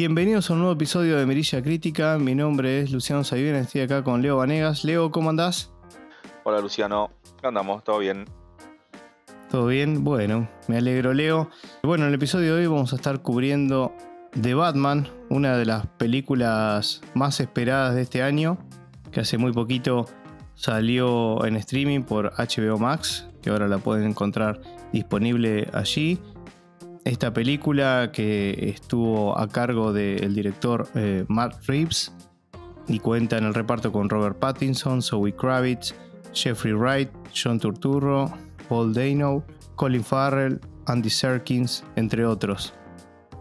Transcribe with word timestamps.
Bienvenidos 0.00 0.48
a 0.48 0.52
un 0.52 0.60
nuevo 0.60 0.74
episodio 0.74 1.16
de 1.16 1.26
Mirilla 1.26 1.60
Crítica. 1.60 2.18
Mi 2.18 2.32
nombre 2.32 2.82
es 2.82 2.92
Luciano 2.92 3.24
Saibén, 3.24 3.56
estoy 3.56 3.80
acá 3.80 4.04
con 4.04 4.22
Leo 4.22 4.36
Vanegas. 4.36 4.84
Leo, 4.84 5.10
¿cómo 5.10 5.28
andás? 5.28 5.72
Hola 6.44 6.60
Luciano, 6.60 7.10
andamos? 7.42 7.82
¿Todo 7.82 7.98
bien? 7.98 8.24
¿Todo 9.50 9.66
bien? 9.66 10.04
Bueno, 10.04 10.48
me 10.68 10.78
alegro 10.78 11.14
Leo. 11.14 11.50
Bueno, 11.82 12.04
en 12.04 12.10
el 12.10 12.14
episodio 12.14 12.54
de 12.54 12.60
hoy 12.60 12.66
vamos 12.68 12.92
a 12.92 12.96
estar 12.96 13.22
cubriendo 13.22 13.92
The 14.40 14.54
Batman, 14.54 15.08
una 15.30 15.56
de 15.56 15.66
las 15.66 15.88
películas 15.88 17.00
más 17.14 17.40
esperadas 17.40 17.96
de 17.96 18.02
este 18.02 18.22
año, 18.22 18.56
que 19.10 19.18
hace 19.18 19.36
muy 19.36 19.50
poquito 19.50 20.06
salió 20.54 21.44
en 21.44 21.56
streaming 21.56 22.02
por 22.02 22.32
HBO 22.34 22.78
Max, 22.78 23.26
que 23.42 23.50
ahora 23.50 23.66
la 23.66 23.78
pueden 23.78 24.06
encontrar 24.06 24.60
disponible 24.92 25.68
allí. 25.72 26.20
Esta 27.08 27.32
película 27.32 28.10
que 28.12 28.68
estuvo 28.68 29.38
a 29.38 29.48
cargo 29.48 29.94
del 29.94 30.34
director 30.34 30.86
eh, 30.94 31.24
Matt 31.28 31.54
Reeves 31.66 32.12
y 32.86 32.98
cuenta 32.98 33.38
en 33.38 33.44
el 33.44 33.54
reparto 33.54 33.90
con 33.90 34.10
Robert 34.10 34.38
Pattinson, 34.38 35.00
Zoe 35.00 35.34
Kravitz, 35.34 35.94
Jeffrey 36.34 36.74
Wright, 36.74 37.08
John 37.34 37.58
Turturro, 37.58 38.30
Paul 38.68 38.92
Dano, 38.92 39.42
Colin 39.74 40.04
Farrell, 40.04 40.60
Andy 40.84 41.08
Serkins, 41.08 41.82
entre 41.96 42.26
otros. 42.26 42.74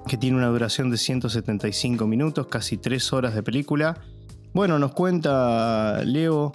Que 0.08 0.16
tiene 0.16 0.38
una 0.38 0.48
duración 0.48 0.90
de 0.90 0.96
175 0.96 2.08
minutos, 2.08 2.48
casi 2.48 2.78
3 2.78 3.12
horas 3.12 3.36
de 3.36 3.44
película. 3.44 4.00
Bueno, 4.54 4.80
nos 4.80 4.94
cuenta 4.94 6.06
Leo 6.06 6.54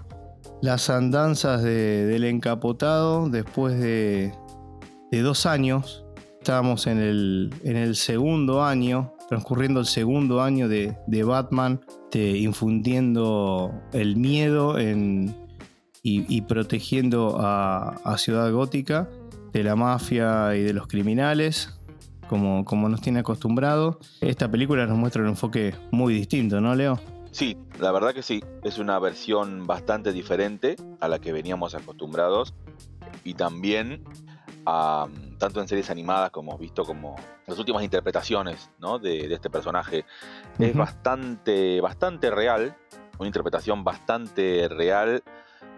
las 0.62 0.88
andanzas 0.88 1.62
del 1.62 2.24
encapotado 2.24 3.28
después 3.28 3.78
de, 3.78 4.32
dos 5.10 5.44
años. 5.44 6.01
Estábamos 6.42 6.88
en 6.88 6.98
el, 6.98 7.94
segundo 7.94 8.64
año, 8.64 9.12
transcurriendo 9.28 9.78
el 9.78 9.86
segundo 9.86 10.42
año 10.42 10.68
de, 10.68 11.22
Batman, 11.24 11.80
infundiendo 12.12 13.72
el 13.92 14.16
miedo 14.16 14.74
y, 16.02 16.40
protegiendo 16.42 17.36
a, 17.38 18.16
Ciudad 18.18 18.50
Gótica 18.50 19.08
de 19.52 19.62
la 19.62 19.76
mafia 19.76 20.56
y 20.56 20.62
de 20.64 20.72
los 20.72 20.88
criminales, 20.88 21.78
como, 22.28 22.64
como 22.64 22.88
nos 22.88 23.00
tiene 23.00 23.20
acostumbrado. 23.20 24.00
Esta 24.20 24.50
película 24.50 24.84
nos 24.86 24.98
muestra 24.98 25.22
un 25.22 25.28
enfoque 25.28 25.76
muy 25.92 26.12
distinto, 26.12 26.60
¿no, 26.60 26.74
Leo? 26.74 26.98
Sí, 27.30 27.56
la 27.78 27.92
verdad 27.92 28.12
que 28.12 28.24
sí, 28.24 28.42
es 28.64 28.78
una 28.78 28.98
versión 28.98 29.68
bastante 29.68 30.12
diferente 30.12 30.74
a 30.98 31.06
la 31.06 31.20
que 31.20 31.30
veníamos 31.30 31.76
acostumbrados 31.76 32.52
y 33.22 33.34
también 33.34 34.02
tanto 35.42 35.60
en 35.60 35.66
series 35.66 35.90
animadas 35.90 36.30
como 36.30 36.52
hemos 36.52 36.60
visto 36.60 36.84
como 36.84 37.16
las 37.48 37.58
últimas 37.58 37.82
interpretaciones 37.82 38.70
de, 39.02 39.34
este 39.34 39.50
personaje. 39.50 40.04
Es 40.56 40.72
bastante, 40.72 41.80
bastante 41.80 42.30
real, 42.30 42.76
una 43.18 43.26
interpretación 43.26 43.82
bastante 43.82 44.68
real. 44.68 45.20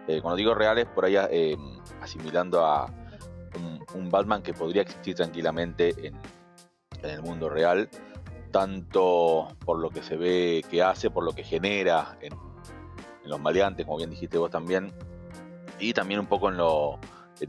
Eh, 0.07 0.21
cuando 0.21 0.35
digo 0.35 0.53
real 0.53 0.77
es 0.77 0.85
por 0.85 1.05
ahí 1.05 1.15
eh, 1.31 1.57
asimilando 1.99 2.63
a 2.63 2.93
un, 3.95 4.11
Batman 4.11 4.43
que 4.43 4.53
podría 4.53 4.83
existir 4.83 5.15
tranquilamente 5.15 5.95
en 6.09 7.09
el 7.09 7.23
mundo 7.23 7.49
real 7.49 7.89
tanto 8.51 9.47
por 9.65 9.79
lo 9.79 9.89
que 9.89 10.03
se 10.03 10.15
ve 10.15 10.63
que 10.69 10.83
hace, 10.83 11.09
por 11.09 11.23
lo 11.23 11.33
que 11.33 11.43
genera 11.43 12.17
en, 12.21 12.33
los 13.23 13.39
maleantes, 13.41 13.83
como 13.85 13.97
bien 13.97 14.11
dijiste 14.11 14.37
vos 14.37 14.51
también, 14.51 14.93
y 15.79 15.91
también 15.93 16.19
un 16.19 16.27
poco 16.27 16.49
en, 16.49 16.57
lo, 16.57 16.99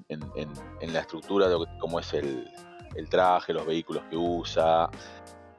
en, 0.09 0.93
la 0.93 1.01
estructura 1.01 1.49
de 1.49 1.57
cómo 1.79 2.01
es 2.01 2.13
el, 2.15 2.49
traje, 3.09 3.53
los 3.53 3.67
vehículos 3.67 4.03
que 4.11 4.17
usa. 4.17 4.89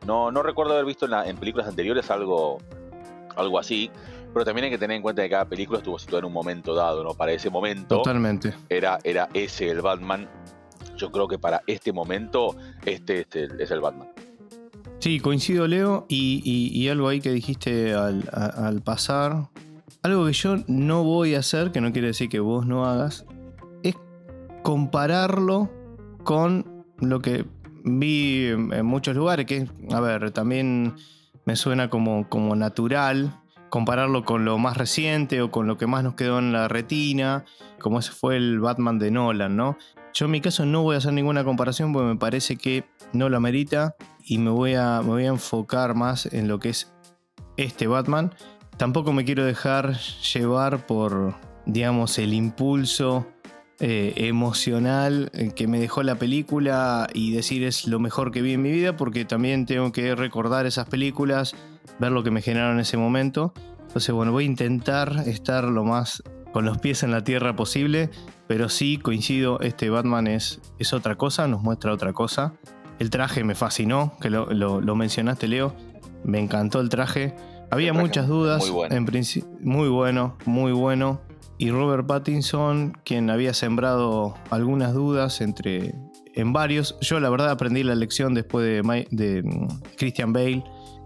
No, 0.05 0.31
no 0.31 0.43
recuerdo 0.43 0.73
haber 0.73 0.85
visto 0.85 1.05
en, 1.05 1.37
películas 1.37 1.67
anteriores 1.67 2.09
algo, 2.11 2.57
algo 3.35 3.59
así, 3.59 3.91
pero 4.33 4.45
también 4.45 4.65
hay 4.65 4.71
que 4.71 4.77
tener 4.77 4.95
en 4.97 5.01
cuenta 5.01 5.21
que 5.23 5.29
cada 5.29 5.45
película 5.45 5.79
estuvo 5.79 5.97
situada 5.97 6.19
en 6.19 6.25
un 6.25 6.33
momento 6.33 6.75
dado, 6.75 7.03
¿no? 7.03 7.13
Para 7.13 7.31
ese 7.31 7.49
momento 7.49 7.97
Totalmente. 7.97 8.53
Era, 8.69 8.99
era 9.03 9.29
ese 9.33 9.69
el 9.69 9.81
Batman. 9.81 10.29
Yo 10.95 11.11
creo 11.11 11.27
que 11.27 11.37
para 11.37 11.61
este 11.67 11.93
momento 11.93 12.55
este, 12.85 13.21
este 13.21 13.47
es 13.59 13.71
el 13.71 13.81
Batman. 13.81 14.09
Sí, 14.99 15.19
coincido 15.19 15.67
Leo 15.67 16.05
y, 16.09 16.87
algo 16.89 17.07
ahí 17.07 17.21
que 17.21 17.31
dijiste 17.31 17.93
al, 17.93 18.81
pasar, 18.83 19.49
algo 20.01 20.25
que 20.25 20.33
yo 20.33 20.57
no 20.67 21.03
voy 21.03 21.35
a 21.35 21.39
hacer, 21.39 21.71
que 21.71 21.81
no 21.81 21.91
quiere 21.91 22.07
decir 22.07 22.29
que 22.29 22.39
vos 22.39 22.65
no 22.65 22.85
hagas, 22.85 23.25
compararlo 24.67 25.71
con 26.25 26.83
lo 26.97 27.21
que 27.21 27.45
vi 27.85 28.47
en 28.47 28.85
muchos 28.85 29.15
lugares, 29.15 29.45
que 29.45 29.65
a 29.93 30.01
ver, 30.01 30.31
también 30.31 30.93
me 31.45 31.55
suena 31.55 31.89
como, 31.89 32.27
como 32.27 32.53
natural 32.53 33.33
compararlo 33.69 34.25
con 34.25 34.43
lo 34.43 34.57
más 34.57 34.75
reciente 34.75 35.41
o 35.41 35.51
con 35.51 35.67
lo 35.67 35.77
que 35.77 35.87
más 35.87 36.03
nos 36.03 36.15
quedó 36.15 36.39
en 36.39 36.51
la 36.51 36.67
retina, 36.67 37.45
como 37.79 37.99
ese 37.99 38.11
fue 38.11 38.35
el 38.35 38.59
Batman 38.59 38.99
de 38.99 39.09
Nolan, 39.09 39.55
¿no? 39.55 39.77
Yo 40.13 40.25
en 40.25 40.31
mi 40.31 40.41
caso 40.41 40.65
no 40.65 40.83
voy 40.83 40.95
a 40.95 40.97
hacer 40.97 41.13
ninguna 41.13 41.45
comparación 41.45 41.93
porque 41.93 42.09
me 42.09 42.17
parece 42.17 42.57
que 42.57 42.83
no 43.13 43.29
lo 43.29 43.37
amerita 43.37 43.95
y 44.25 44.37
me 44.37 44.49
voy 44.49 44.73
a, 44.73 44.99
me 45.01 45.11
voy 45.11 45.23
a 45.27 45.29
enfocar 45.29 45.95
más 45.95 46.25
en 46.25 46.49
lo 46.49 46.59
que 46.59 46.71
es 46.71 46.91
este 47.55 47.87
Batman. 47.87 48.33
Tampoco 48.75 49.13
me 49.13 49.23
quiero 49.23 49.45
dejar 49.45 49.97
llevar 50.33 50.85
por, 50.85 51.35
digamos, 51.65 52.19
el 52.19 52.33
impulso 52.33 53.27
eh, 53.79 54.13
emocional 54.17 55.31
que 55.55 55.67
me 55.67 55.79
dejó 55.79 56.01
la 56.03 56.15
película 56.15 57.07
y 57.13 57.31
decir 57.31 57.63
es 57.63 57.87
lo 57.87 57.99
mejor 57.99 58.31
que 58.31 58.41
vi 58.41 58.53
en 58.53 58.61
mi 58.61 58.71
vida, 58.71 58.97
porque 58.97 59.25
también 59.25 59.65
tengo 59.65 59.91
que 59.91 60.15
recordar 60.15 60.65
esas 60.65 60.87
películas, 60.87 61.55
ver 61.99 62.11
lo 62.11 62.23
que 62.23 62.31
me 62.31 62.41
generaron 62.41 62.75
en 62.75 62.81
ese 62.81 62.97
momento. 62.97 63.53
Entonces, 63.81 64.13
bueno, 64.13 64.31
voy 64.31 64.43
a 64.43 64.47
intentar 64.47 65.23
estar 65.27 65.63
lo 65.63 65.83
más 65.83 66.23
con 66.53 66.65
los 66.65 66.79
pies 66.79 67.03
en 67.03 67.11
la 67.11 67.23
tierra 67.23 67.55
posible, 67.55 68.09
pero 68.47 68.69
sí 68.69 68.97
coincido, 68.97 69.59
este 69.59 69.89
Batman 69.89 70.27
es, 70.27 70.59
es 70.79 70.93
otra 70.93 71.15
cosa, 71.15 71.47
nos 71.47 71.61
muestra 71.61 71.93
otra 71.93 72.13
cosa. 72.13 72.53
El 72.99 73.09
traje 73.11 73.43
me 73.43 73.53
fascinó, 73.53 74.13
que 74.19 74.29
lo, 74.29 74.95
mencionaste, 74.95 75.47
Leo. 75.47 75.75
Me 76.23 76.39
encantó 76.39 76.79
el 76.79 76.89
traje. 76.89 77.35
Había 77.69 77.93
muchas 77.93 78.27
dudas. 78.27 78.63
Muy 78.63 78.71
bueno. 78.71 78.95
En 78.95 79.05
muy 79.61 79.87
bueno, 79.87 80.35
muy 80.45 80.71
bueno. 80.71 81.21
Y 81.57 81.71
Robert 81.71 82.05
Pattinson, 82.05 82.93
quien 83.03 83.29
había 83.29 83.53
sembrado 83.53 84.35
algunas 84.51 84.93
dudas 84.93 85.41
entre 85.41 85.95
en 86.35 86.53
varios. 86.53 86.97
Yo 87.01 87.19
la 87.19 87.29
verdad 87.29 87.49
aprendí 87.49 87.83
la 87.83 87.95
lección 87.95 88.33
después 88.35 88.65
de, 88.65 89.07
de 89.09 89.43
mm, 89.43 89.67
Christian 89.97 90.33
Bale, 90.33 90.63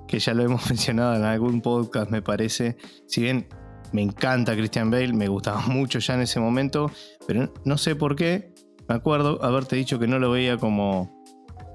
que 0.08 0.20
ya 0.20 0.34
lo 0.34 0.44
hemos 0.46 0.68
mencionado 0.68 1.16
en 1.16 1.24
algún 1.24 1.62
podcast, 1.62 2.12
me 2.12 2.22
parece. 2.22 2.76
Si 3.08 3.22
bien 3.22 3.48
me 3.94 4.02
encanta 4.02 4.56
Christian 4.56 4.92
Bale, 4.92 5.14
me 5.14 5.28
gustaba 5.28 5.62
mucho 5.68 6.00
ya 6.00 6.16
en 6.16 6.22
ese 6.22 6.40
momento, 6.40 6.92
pero 7.28 7.54
no 7.64 7.78
sé 7.78 7.96
por 7.96 8.16
qué. 8.16 8.54
Me 8.90 8.96
acuerdo 8.96 9.42
haberte 9.44 9.78
dicho 9.78 10.00
que 10.00 10.08
no 10.08 10.20
lo 10.20 10.32
veía 10.32 10.58
como 10.58 11.22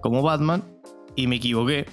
como 0.03 0.23
Batman 0.23 0.63
y 1.17 1.27
me 1.27 1.37
equivoqué. 1.37 1.87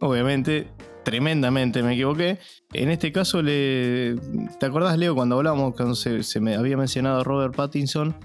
Obviamente, 0.00 0.68
tremendamente 1.04 1.82
me 1.82 1.92
equivoqué. 1.92 2.38
En 2.72 2.90
este 2.90 3.12
caso, 3.12 3.42
le, 3.42 4.16
¿te 4.58 4.66
acordás, 4.66 4.98
Leo, 4.98 5.14
cuando 5.14 5.36
hablamos, 5.36 5.74
cuando 5.74 5.94
se, 5.94 6.40
me 6.40 6.56
había 6.56 6.76
mencionado 6.76 7.22
Robert 7.22 7.54
Pattinson? 7.54 8.16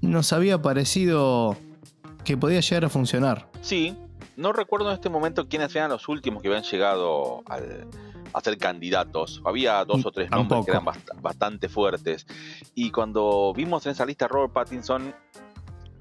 Nos 0.00 0.32
había 0.32 0.60
parecido 0.60 1.56
que 2.24 2.36
podía 2.36 2.60
llegar 2.60 2.86
a 2.86 2.88
funcionar. 2.88 3.48
Sí, 3.60 3.96
no 4.36 4.52
recuerdo 4.52 4.88
en 4.88 4.94
este 4.94 5.08
momento 5.08 5.48
quiénes 5.48 5.74
eran 5.76 5.90
los 5.90 6.08
últimos 6.08 6.42
que 6.42 6.48
habían 6.48 6.64
llegado 6.64 7.44
a 7.46 8.40
ser 8.40 8.58
candidatos. 8.58 9.40
Había 9.44 9.84
dos 9.84 10.04
o 10.04 10.10
tres 10.10 10.30
nombres 10.30 10.64
que 10.64 10.70
eran 10.72 10.84
bastante 11.20 11.68
fuertes. 11.68 12.26
Y 12.74 12.90
cuando 12.90 13.52
vimos 13.54 13.86
en 13.86 13.92
esa 13.92 14.04
lista 14.04 14.24
a 14.24 14.28
Robert 14.28 14.52
Pattinson, 14.52 15.14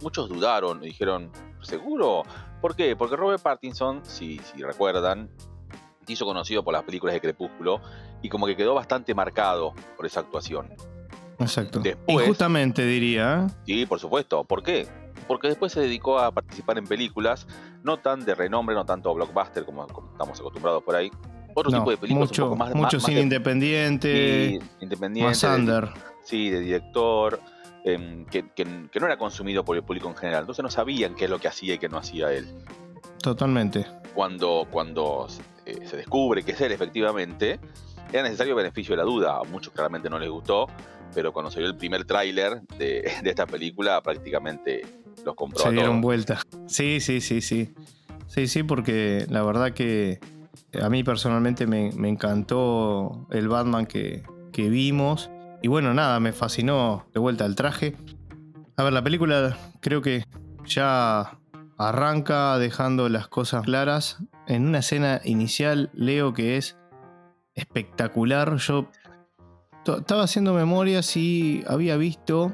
muchos 0.02 0.30
dudaron 0.30 0.84
y 0.84 0.88
dijeron, 0.88 1.32
¿seguro? 1.62 2.24
¿Por 2.62 2.76
qué? 2.76 2.96
Porque 2.96 3.16
Robert 3.16 3.42
Pattinson, 3.42 4.02
si, 4.04 4.40
si 4.40 4.64
recuerdan, 4.64 5.30
hizo 6.12 6.26
conocido 6.26 6.64
por 6.64 6.74
las 6.74 6.84
películas 6.84 7.14
de 7.14 7.22
Crepúsculo 7.22 7.82
y 8.22 8.30
como 8.30 8.46
que 8.46 8.56
quedó 8.56 8.74
bastante 8.74 9.14
marcado 9.14 9.74
por 9.98 10.06
esa 10.06 10.22
actuación. 10.22 10.70
Exacto. 11.40 11.80
Después, 11.80 12.24
Injustamente 12.24 12.86
diría. 12.86 13.48
¿eh? 13.48 13.54
Sí, 13.66 13.86
por 13.86 14.00
supuesto. 14.00 14.44
¿Por 14.44 14.64
qué? 14.64 14.88
Porque 15.28 15.48
después 15.48 15.72
se 15.72 15.80
dedicó 15.80 16.20
a 16.20 16.32
participar 16.32 16.78
en 16.78 16.86
películas 16.86 17.48
no 17.84 17.98
tan 17.98 18.26
de 18.26 18.36
renombre, 18.36 18.76
no 18.76 18.86
tanto 18.86 19.14
blockbuster 19.14 19.66
como, 19.66 19.88
estamos 20.12 20.40
acostumbrados 20.40 20.84
por 20.84 20.96
ahí. 20.96 21.12
Otro 21.54 21.72
tipo 21.72 21.90
de 21.90 21.98
películas 21.98 22.30
mucho, 22.30 22.44
un 22.44 22.50
poco 22.52 22.60
más 22.64 22.76
Mucho 22.76 23.00
cine 23.00 23.22
independiente. 23.22 24.60
independiente. 24.80 25.30
Más 25.30 25.44
under. 25.44 25.90
sí, 26.24 26.50
de 26.50 26.60
director. 26.62 27.42
Em, 27.84 28.26
que, 28.26 28.44
no 28.66 29.06
era 29.06 29.18
consumido 29.18 29.66
por 29.66 29.76
el 29.76 29.84
público 29.84 30.08
en 30.08 30.16
general. 30.16 30.42
Entonces 30.42 30.64
no 30.64 30.70
sabían 30.70 31.16
qué 31.16 31.26
es 31.26 31.32
lo 31.32 31.40
que 31.40 31.48
hacía 31.48 31.76
y 31.76 31.78
qué 31.80 31.90
no 31.90 31.98
hacía 31.98 32.32
él. 32.32 32.48
Totalmente. 33.22 33.86
Cuando, 34.14 34.68
cuando 34.70 35.28
eh, 35.72 35.88
se 35.88 35.98
descubre 35.98 36.44
que 36.44 36.52
es 36.52 36.62
él 36.62 36.72
efectivamente, 36.72 37.60
era 38.12 38.24
necesario 38.24 38.56
beneficio 38.56 38.94
de 38.94 38.98
la 38.98 39.04
duda. 39.04 39.38
A 39.38 39.44
muchos 39.44 39.74
claramente 39.74 40.10
no 40.10 40.20
les 40.20 40.30
gustó, 40.30 40.68
pero 41.14 41.32
cuando 41.32 41.52
salió 41.52 41.68
el 41.68 41.76
primer 41.76 42.06
tráiler 42.06 42.62
de, 42.78 43.12
esta 43.24 43.46
película 43.46 44.02
prácticamente 44.02 44.86
los 45.26 45.36
compró. 45.36 45.64
Se 45.64 45.72
dieron 45.72 46.02
vuelta. 46.02 46.42
Sí, 46.68 47.00
sí, 47.00 47.22
sí, 47.22 47.42
sí. 47.42 47.74
Sí, 48.28 48.48
sí, 48.48 48.64
porque 48.64 49.26
la 49.30 49.44
verdad 49.44 49.74
que 49.74 50.20
A 50.82 50.90
mí 50.90 51.04
personalmente 51.04 51.68
me, 51.68 51.90
encantó 52.08 53.28
el 53.30 53.50
Batman 53.50 53.86
que, 53.86 54.24
que 54.54 54.70
vimos. 54.70 55.30
Y 55.62 55.68
bueno, 55.68 55.94
nada, 55.94 56.20
me 56.20 56.32
fascinó 56.32 57.06
de 57.14 57.20
vuelta 57.20 57.46
el 57.46 57.56
traje. 57.56 57.96
A 58.78 58.84
ver, 58.84 58.94
la 58.94 59.04
película 59.04 59.58
creo 59.82 60.02
que 60.02 60.26
ya 60.66 61.38
arranca 61.78 62.58
dejando 62.58 63.10
las 63.10 63.28
cosas 63.28 63.64
claras. 63.64 64.18
En 64.52 64.68
una 64.68 64.80
escena 64.80 65.22
inicial 65.24 65.90
leo 65.94 66.34
que 66.34 66.58
es 66.58 66.78
espectacular. 67.56 68.58
Yo 68.58 68.90
estaba 69.86 70.24
haciendo 70.24 70.54
memoria 70.54 71.04
si 71.04 71.64
había 71.68 71.96
visto 71.96 72.54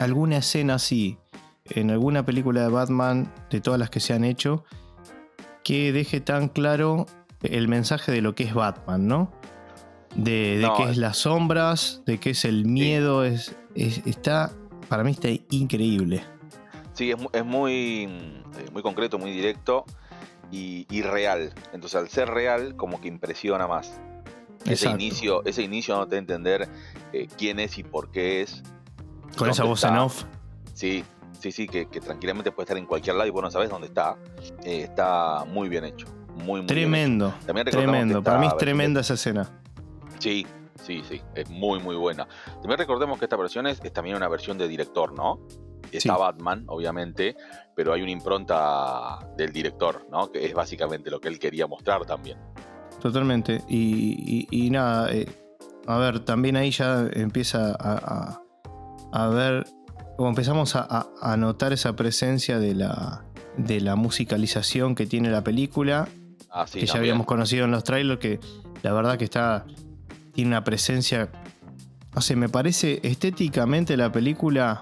alguna 0.00 0.38
escena 0.38 0.74
así 0.74 1.16
en 1.66 1.92
alguna 1.92 2.26
película 2.26 2.62
de 2.62 2.70
Batman, 2.70 3.32
de 3.50 3.60
todas 3.60 3.78
las 3.78 3.88
que 3.88 4.00
se 4.00 4.14
han 4.14 4.24
hecho, 4.24 4.64
que 5.62 5.92
deje 5.92 6.20
tan 6.20 6.48
claro 6.48 7.06
el 7.42 7.68
mensaje 7.68 8.10
de 8.10 8.20
lo 8.20 8.34
que 8.34 8.42
es 8.42 8.52
Batman, 8.52 9.06
¿no? 9.06 9.30
De, 10.16 10.58
de 10.58 10.68
qué 10.76 10.90
es 10.90 10.96
las 10.96 11.18
sombras, 11.18 12.02
de 12.04 12.18
qué 12.18 12.30
es 12.30 12.44
el 12.44 12.64
miedo, 12.64 13.22
es, 13.22 13.54
está, 13.76 14.50
para 14.88 15.04
mí 15.04 15.12
está 15.12 15.28
increíble. 15.50 16.24
Sí, 16.94 17.12
es, 17.12 17.44
muy, 17.44 18.08
eh, 18.08 18.70
muy 18.72 18.82
concreto, 18.82 19.20
muy 19.20 19.30
directo 19.30 19.84
y, 20.54 21.02
real. 21.02 21.52
Entonces 21.72 22.00
al 22.00 22.08
ser 22.08 22.28
real, 22.28 22.76
como 22.76 23.00
que 23.00 23.08
impresiona 23.08 23.66
más. 23.66 24.00
Ese 24.64 24.88
inicio, 24.88 25.44
ese 25.44 25.62
inicio 25.62 25.96
no 25.96 26.08
te 26.08 26.16
entender 26.16 26.68
eh, 27.12 27.28
quién 27.36 27.58
es 27.58 27.76
y 27.78 27.82
por 27.82 28.10
qué 28.10 28.42
es. 28.42 28.62
Con 29.36 29.50
esa 29.50 29.64
voz 29.64 29.84
en 29.84 29.96
off. 29.96 30.24
Sí, 30.72 31.04
sí, 31.38 31.52
sí, 31.52 31.66
que, 31.66 31.86
tranquilamente 31.86 32.50
puede 32.50 32.64
estar 32.64 32.78
en 32.78 32.86
cualquier 32.86 33.16
lado 33.16 33.28
y 33.28 33.30
vos 33.30 33.42
no 33.42 33.50
sabés 33.50 33.68
dónde 33.68 33.88
está. 33.88 34.16
Eh, 34.64 34.82
está 34.82 35.44
muy 35.44 35.68
bien 35.68 35.84
hecho. 35.84 36.06
Muy, 36.34 36.60
muy 36.60 36.66
tremendo. 36.66 37.34
tremendo. 37.44 38.22
Para 38.22 38.38
mí 38.38 38.46
es 38.46 38.56
tremenda 38.56 39.00
esa 39.00 39.14
escena. 39.14 39.50
Sí, 40.18 40.46
sí, 40.82 41.02
sí. 41.08 41.20
Es 41.34 41.50
muy, 41.50 41.80
muy 41.80 41.96
buena. 41.96 42.26
También 42.54 42.78
recordemos 42.78 43.18
que 43.18 43.26
esta 43.26 43.36
versión 43.36 43.66
es, 43.66 43.80
también 43.92 44.16
una 44.16 44.28
versión 44.28 44.56
de 44.56 44.66
director, 44.66 45.12
¿no? 45.12 45.40
Está 45.92 46.16
Batman, 46.16 46.64
obviamente, 46.66 47.36
pero 47.74 47.92
hay 47.92 48.02
una 48.02 48.10
impronta 48.10 49.18
del 49.36 49.52
director, 49.52 50.06
¿no? 50.10 50.30
Que 50.30 50.46
es 50.46 50.54
básicamente 50.54 51.10
lo 51.10 51.20
que 51.20 51.28
él 51.28 51.38
quería 51.38 51.66
mostrar 51.66 52.04
también. 52.04 52.38
Totalmente. 53.00 53.62
Y, 53.68 54.68
nada, 54.70 55.12
eh, 55.12 55.26
a 55.86 55.98
ver, 55.98 56.20
también 56.20 56.56
ahí 56.56 56.70
ya 56.70 57.08
empieza 57.12 57.76
a, 57.78 58.40
a 59.12 59.28
ver 59.28 59.64
como 60.16 60.28
empezamos 60.28 60.76
a, 60.76 61.36
notar 61.38 61.72
esa 61.72 61.96
presencia 61.96 62.58
de 62.58 62.74
la, 62.74 63.24
de 63.56 63.80
la 63.80 63.96
musicalización 63.96 64.94
que 64.94 65.06
tiene 65.06 65.30
la 65.30 65.42
película, 65.42 66.08
ah, 66.50 66.66
que 66.70 66.86
ya 66.86 66.98
habíamos 66.98 67.26
conocido 67.26 67.64
en 67.64 67.72
los 67.72 67.84
trailers, 67.84 68.20
que 68.20 68.40
la 68.82 68.92
verdad 68.92 69.18
que 69.18 69.24
está 69.24 69.66
tiene 70.32 70.48
una 70.48 70.64
presencia, 70.64 71.30
no 72.14 72.20
sé, 72.20 72.36
me 72.36 72.48
parece 72.48 73.00
estéticamente 73.02 73.96
la 73.96 74.10
película, 74.10 74.80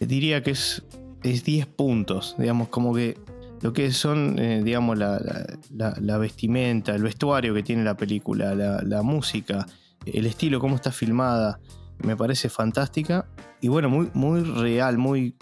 diría 0.00 0.42
que 0.42 0.52
es, 0.52 0.82
es 1.24 1.42
10 1.42 1.66
puntos, 1.66 2.36
digamos, 2.38 2.68
como 2.68 2.94
que 2.94 3.18
lo 3.60 3.72
que 3.72 3.90
son, 3.90 4.38
eh, 4.38 4.62
digamos, 4.62 4.96
la, 4.98 5.18
la, 5.70 6.18
vestimenta, 6.18 6.94
el 6.94 7.02
vestuario 7.02 7.54
que 7.54 7.62
tiene 7.62 7.82
la 7.82 7.96
película, 7.96 8.54
la 8.54 9.02
música, 9.02 9.66
el 10.06 10.26
estilo, 10.26 10.60
cómo 10.60 10.76
está 10.76 10.92
filmada, 10.92 11.58
me 12.02 12.16
parece 12.16 12.48
fantástica 12.48 13.26
y 13.60 13.68
bueno, 13.68 13.88
muy, 13.88 14.10
muy 14.14 14.42
real, 14.42 14.98
muy 14.98 15.36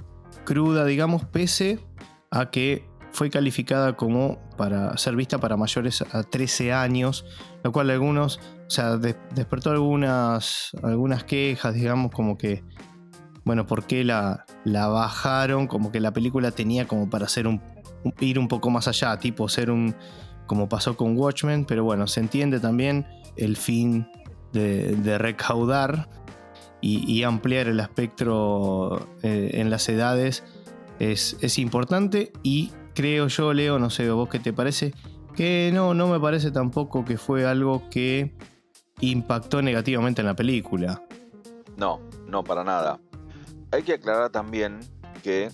cruda, 0.44 0.84
digamos, 0.84 1.24
pese 1.24 1.80
a 2.30 2.50
que 2.50 2.88
fue 3.12 3.30
calificada 3.30 3.94
como 3.94 4.38
para 4.56 4.96
ser 4.96 5.16
vista 5.16 5.38
para 5.38 5.56
mayores 5.56 6.02
a 6.12 6.22
13 6.22 6.72
años, 6.72 7.26
lo 7.62 7.72
cual 7.72 7.90
algunos, 7.90 8.38
o 8.66 8.70
sea, 8.70 8.96
despertó 8.96 9.70
algunas, 9.70 10.70
algunas 10.82 11.24
quejas, 11.24 11.74
digamos, 11.74 12.10
como 12.12 12.38
que, 12.38 12.64
bueno, 13.44 13.66
¿por 13.66 13.84
qué 13.86 14.04
la, 14.04 14.44
la 14.64 14.88
bajaron? 14.88 15.66
Como 15.66 15.90
que 15.90 16.00
la 16.00 16.12
película 16.12 16.50
tenía 16.50 16.86
como 16.86 17.10
para 17.10 17.26
hacer 17.26 17.46
un, 17.46 17.60
ir 18.20 18.38
un 18.38 18.48
poco 18.48 18.70
más 18.70 18.88
allá, 18.88 19.18
tipo 19.18 19.48
ser 19.48 19.70
un, 19.70 19.94
como 20.46 20.68
pasó 20.68 20.96
con 20.96 21.16
Watchmen, 21.16 21.64
pero 21.64 21.84
bueno, 21.84 22.06
se 22.06 22.20
entiende 22.20 22.60
también 22.60 23.06
el 23.36 23.56
fin 23.56 24.06
de, 24.52 25.18
recaudar 25.18 26.08
y, 26.80 27.22
ampliar 27.22 27.68
el 27.68 27.80
espectro 27.80 29.08
eh, 29.22 29.52
en 29.54 29.70
las 29.70 29.88
edades 29.88 30.42
es, 30.98 31.58
importante 31.58 32.32
y 32.42 32.70
creo 32.94 33.28
yo, 33.28 33.52
Leo, 33.52 33.78
no 33.78 33.90
sé, 33.90 34.10
vos 34.10 34.28
qué 34.28 34.38
te 34.38 34.52
parece, 34.52 34.92
que 35.34 35.70
no, 35.72 35.94
no 35.94 36.08
me 36.08 36.20
parece 36.20 36.50
tampoco 36.50 37.04
que 37.04 37.16
fue 37.16 37.46
algo 37.46 37.88
que 37.88 38.34
impactó 39.00 39.62
negativamente 39.62 40.20
en 40.20 40.26
la 40.26 40.34
película. 40.34 41.02
No, 41.76 42.00
no, 42.28 42.44
para 42.44 42.62
nada. 42.64 43.00
Hay 43.72 43.82
que 43.82 43.94
aclarar 43.94 44.28
también 44.30 44.80
que 45.22 45.50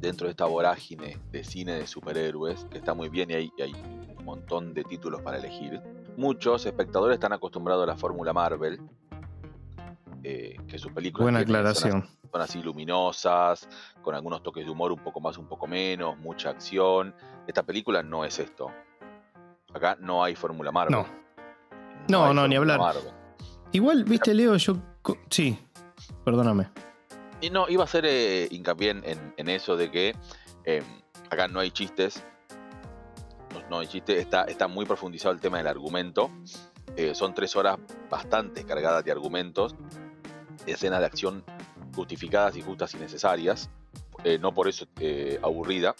dentro 0.00 0.26
de 0.26 0.30
esta 0.30 0.46
vorágine 0.46 1.18
de 1.30 1.44
cine 1.44 1.74
de 1.74 1.86
superhéroes, 1.86 2.66
que 2.70 2.78
está 2.78 2.94
muy 2.94 3.10
bien 3.10 3.30
y 3.30 3.34
hay, 3.34 3.52
hay 3.62 3.74
un 4.16 4.24
montón 4.24 4.72
de 4.72 4.84
títulos 4.84 5.20
para 5.20 5.36
elegir, 5.36 5.80
muchos 6.16 6.64
espectadores 6.64 7.16
están 7.16 7.34
acostumbrados 7.34 7.82
a 7.82 7.86
la 7.86 7.96
fórmula 7.96 8.32
Marvel, 8.32 8.80
eh, 10.22 10.56
que 10.66 10.78
sus 10.78 10.92
películas 10.92 11.24
Buena 11.24 11.40
aclaración. 11.40 12.08
Son, 12.32 12.40
así 12.40 12.62
luminosas, 12.62 13.68
con 14.02 14.14
algunos 14.14 14.42
toques 14.42 14.64
de 14.64 14.70
humor 14.70 14.90
un 14.90 15.00
poco 15.00 15.20
más, 15.20 15.36
un 15.36 15.46
poco 15.46 15.66
menos, 15.66 16.18
mucha 16.18 16.50
acción. 16.50 17.14
Esta 17.46 17.62
película 17.64 18.02
no 18.02 18.24
es 18.24 18.38
esto. 18.38 18.70
Acá 19.74 19.98
no 20.00 20.24
hay 20.24 20.34
Fórmula 20.34 20.72
Marvel. 20.72 20.96
No. 20.96 21.06
No, 22.08 22.32
no, 22.32 22.48
ni 22.48 22.56
hablar. 22.56 22.80
Igual, 23.72 24.04
viste, 24.04 24.32
Leo, 24.32 24.56
yo. 24.56 24.76
Sí, 25.28 25.58
perdóname. 26.24 26.70
Y 27.40 27.50
no, 27.50 27.68
iba 27.68 27.82
a 27.82 27.84
hacer 27.84 28.04
eh, 28.06 28.48
hincapié 28.50 28.90
en, 29.36 29.48
eso 29.48 29.76
de 29.76 29.90
que 29.90 30.16
em, 30.64 30.84
acá 31.30 31.48
no 31.48 31.60
hay 31.60 31.70
chistes. 31.70 32.22
No, 33.70 33.80
hay 33.80 33.86
chistes, 33.86 34.18
está, 34.18 34.44
está 34.44 34.66
muy 34.66 34.86
profundizado 34.86 35.34
el 35.34 35.40
tema 35.40 35.58
del 35.58 35.66
argumento. 35.66 36.30
Eh, 36.96 37.14
son 37.14 37.34
tres 37.34 37.54
horas 37.54 37.78
bastante 38.10 38.64
cargadas 38.64 39.04
de 39.04 39.12
argumentos 39.12 39.74
escenas 40.66 41.00
de 41.00 41.06
acción 41.06 41.44
justificadas 41.94 42.56
y 42.56 42.62
justas 42.62 42.94
y 42.94 42.98
necesarias, 42.98 43.70
eh, 44.24 44.38
no 44.38 44.52
por 44.52 44.68
eso 44.68 44.86
eh, 45.00 45.38
aburrida, 45.42 45.94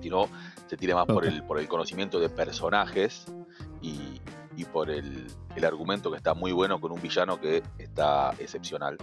sino 0.00 0.28
se 0.66 0.76
tira 0.76 0.94
más 0.94 1.06
por, 1.06 1.26
el, 1.26 1.44
por 1.44 1.58
el 1.58 1.68
conocimiento 1.68 2.18
de 2.18 2.28
personajes 2.28 3.26
y, 3.80 4.20
por 4.72 4.90
el, 4.90 5.26
argumento 5.64 6.10
que 6.10 6.16
está 6.16 6.34
muy 6.34 6.52
bueno 6.52 6.80
con 6.80 6.92
un 6.92 7.00
villano 7.00 7.40
que 7.40 7.62
está 7.78 8.30
excepcional. 8.38 8.96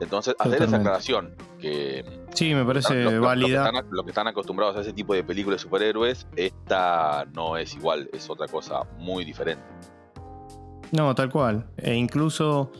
Entonces, 0.00 0.34
hacer 0.38 0.62
esa 0.62 0.76
aclaración 0.76 1.34
que... 1.58 2.04
Sí, 2.32 2.54
me 2.54 2.64
parece 2.64 3.18
válida. 3.18 3.70
Los 3.90 4.04
que, 4.04 4.10
están, 4.10 4.28
acostumbrados 4.28 4.76
a 4.76 4.80
ese 4.80 4.92
tipo 4.92 5.14
de 5.14 5.22
películas 5.22 5.60
de 5.60 5.62
superhéroes, 5.62 6.26
esta 6.36 7.26
no 7.34 7.56
es 7.56 7.74
igual, 7.74 8.08
es 8.12 8.28
otra 8.30 8.46
cosa 8.48 8.82
muy 8.98 9.24
diferente. 9.24 9.62
No, 10.92 11.14
tal 11.14 11.30
cual. 11.30 11.66
E 11.76 11.94
incluso 11.94 12.72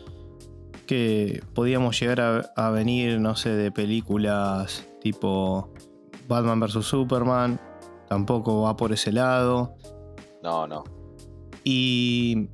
que 0.87 1.43
podíamos 1.53 1.99
llegar 1.99 2.51
a, 2.55 2.69
venir, 2.71 3.19
no 3.19 3.35
sé, 3.35 3.49
de 3.49 3.71
películas 3.71 4.87
tipo 5.01 5.73
Batman 6.27 6.59
vs. 6.59 6.85
Superman. 6.85 7.59
Tampoco 8.07 8.63
va 8.63 8.75
por 8.75 8.91
ese 8.91 9.11
lado. 9.11 9.75
No, 10.43 10.67
no. 10.67 10.83
Y 11.63 12.47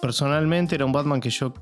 personalmente 0.00 0.74
era 0.74 0.84
un 0.84 0.92
Batman 0.92 1.20
que 1.20 1.30
yo 1.30 1.52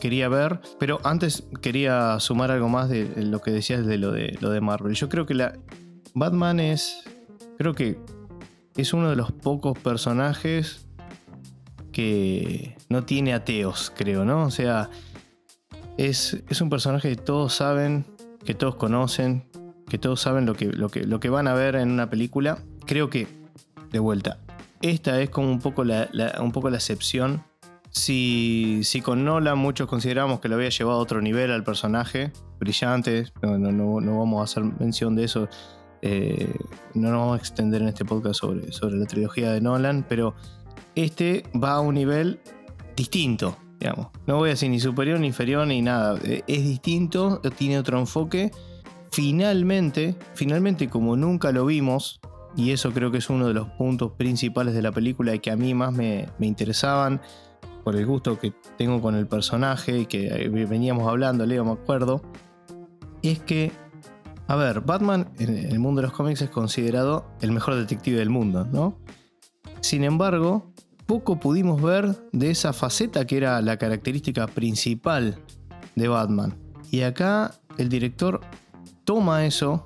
quería 0.00 0.28
ver, 0.28 0.60
pero 0.78 1.00
antes 1.04 1.44
quería 1.62 2.20
sumar 2.20 2.50
algo 2.50 2.68
más 2.68 2.88
de 2.88 3.10
lo 3.16 3.40
que 3.40 3.50
decías 3.50 3.86
de 3.86 3.98
lo 3.98 4.12
de, 4.12 4.36
lo 4.40 4.50
de 4.50 4.60
Marvel. 4.60 4.94
Yo 4.94 5.08
creo 5.08 5.26
que 5.26 5.34
la 5.34 5.58
Batman 6.14 6.60
es, 6.60 7.04
creo 7.58 7.74
que 7.74 7.98
es 8.76 8.92
uno 8.92 9.10
de 9.10 9.16
los 9.16 9.32
pocos 9.32 9.78
personajes 9.78 10.86
que 11.92 12.76
no 12.90 13.04
tiene 13.04 13.32
ateos, 13.32 13.90
creo, 13.96 14.24
¿no? 14.24 14.44
O 14.44 14.50
sea, 14.50 14.90
es, 15.96 16.36
un 16.60 16.68
personaje 16.68 17.10
que 17.10 17.16
todos 17.16 17.54
saben, 17.54 18.04
que 18.44 18.54
todos 18.54 18.76
conocen, 18.76 19.48
que 19.88 19.98
todos 19.98 20.20
saben 20.20 20.44
lo 20.44 20.54
que, 20.54 20.66
lo, 20.66 20.90
que, 20.90 21.04
lo 21.04 21.20
que 21.20 21.30
van 21.30 21.48
a 21.48 21.54
ver 21.54 21.76
en 21.76 21.90
una 21.90 22.10
película. 22.10 22.58
Creo 22.84 23.08
que, 23.08 23.26
de 23.92 23.98
vuelta, 23.98 24.38
esta 24.82 25.20
es 25.20 25.30
como 25.30 25.50
un 25.50 25.60
poco 25.60 25.84
la, 25.84 26.08
un 26.40 26.52
poco 26.52 26.70
la 26.70 26.76
excepción. 26.76 27.44
Si, 27.90 28.80
si, 28.82 29.00
con 29.00 29.24
Nolan 29.24 29.56
muchos 29.56 29.88
consideramos 29.88 30.40
que 30.40 30.48
lo 30.48 30.56
había 30.56 30.68
llevado 30.68 30.98
a 30.98 31.02
otro 31.02 31.22
nivel 31.22 31.50
al 31.50 31.64
personaje, 31.64 32.32
brillante, 32.60 33.32
no, 33.42 33.58
no, 33.58 34.18
vamos 34.18 34.40
a 34.40 34.44
hacer 34.44 34.64
mención 34.78 35.16
de 35.16 35.24
eso, 35.24 35.48
eh, 36.02 36.54
no 36.94 37.10
nos 37.10 37.20
vamos 37.20 37.38
a 37.38 37.38
extender 37.38 37.80
en 37.80 37.88
este 37.88 38.04
podcast 38.04 38.40
sobre, 38.40 38.70
sobre 38.70 38.96
la 38.96 39.06
trilogía 39.06 39.50
de 39.50 39.62
Nolan, 39.62 40.04
pero 40.06 40.34
este 40.94 41.44
va 41.54 41.74
a 41.74 41.80
un 41.80 41.94
nivel 41.94 42.38
distinto, 42.96 43.56
no 44.26 44.36
voy 44.36 44.48
a 44.48 44.52
decir 44.52 44.70
ni 44.70 44.80
superior 44.80 45.20
ni 45.20 45.28
inferior 45.28 45.66
ni 45.66 45.82
nada. 45.82 46.18
Eh, 46.24 46.42
es 46.46 46.64
distinto, 46.64 47.40
tiene 47.56 47.78
otro 47.78 47.98
enfoque. 47.98 48.50
Finalmente, 49.12 50.16
finalmente, 50.34 50.88
como 50.88 51.16
nunca 51.16 51.52
lo 51.52 51.66
vimos, 51.66 52.20
y 52.56 52.72
eso 52.72 52.90
creo 52.92 53.10
que 53.10 53.18
es 53.18 53.28
uno 53.28 53.46
de 53.46 53.54
los 53.54 53.68
puntos 53.68 54.12
principales 54.12 54.74
de 54.74 54.82
la 54.82 54.90
película 54.90 55.34
y 55.34 55.40
que 55.40 55.50
a 55.50 55.56
mí 55.56 55.74
más 55.74 55.92
me, 55.92 56.28
interesaban 56.40 57.20
por 57.84 57.96
el 57.96 58.06
gusto 58.06 58.38
que 58.38 58.52
tengo 58.78 59.00
con 59.00 59.14
el 59.14 59.26
personaje 59.26 60.00
y 60.00 60.06
que 60.06 60.26
eh, 60.28 60.48
veníamos 60.48 61.06
hablando, 61.06 61.44
Leo, 61.44 61.64
me 61.64 61.72
acuerdo, 61.72 62.22
es 63.22 63.38
que, 63.40 63.72
a 64.48 64.56
ver, 64.56 64.80
Batman 64.80 65.30
en 65.38 65.56
el 65.56 65.78
mundo 65.78 66.00
de 66.00 66.08
los 66.08 66.16
cómics 66.16 66.42
es 66.42 66.50
considerado 66.50 67.26
el 67.42 67.52
mejor 67.52 67.74
detective 67.74 68.18
del 68.18 68.30
mundo, 68.30 68.64
¿no? 68.64 68.98
Sin 69.80 70.02
embargo, 70.02 70.72
poco 71.04 71.38
pudimos 71.38 71.80
ver 71.80 72.16
de 72.32 72.50
esa 72.50 72.72
faceta 72.72 73.26
que 73.26 73.36
era 73.36 73.60
la 73.60 73.76
característica 73.76 74.46
principal 74.46 75.38
de 75.94 76.08
Batman. 76.08 76.56
Y 76.90 77.02
acá 77.02 77.54
el 77.78 77.88
director 77.88 78.40
toma 79.04 79.46
eso 79.46 79.84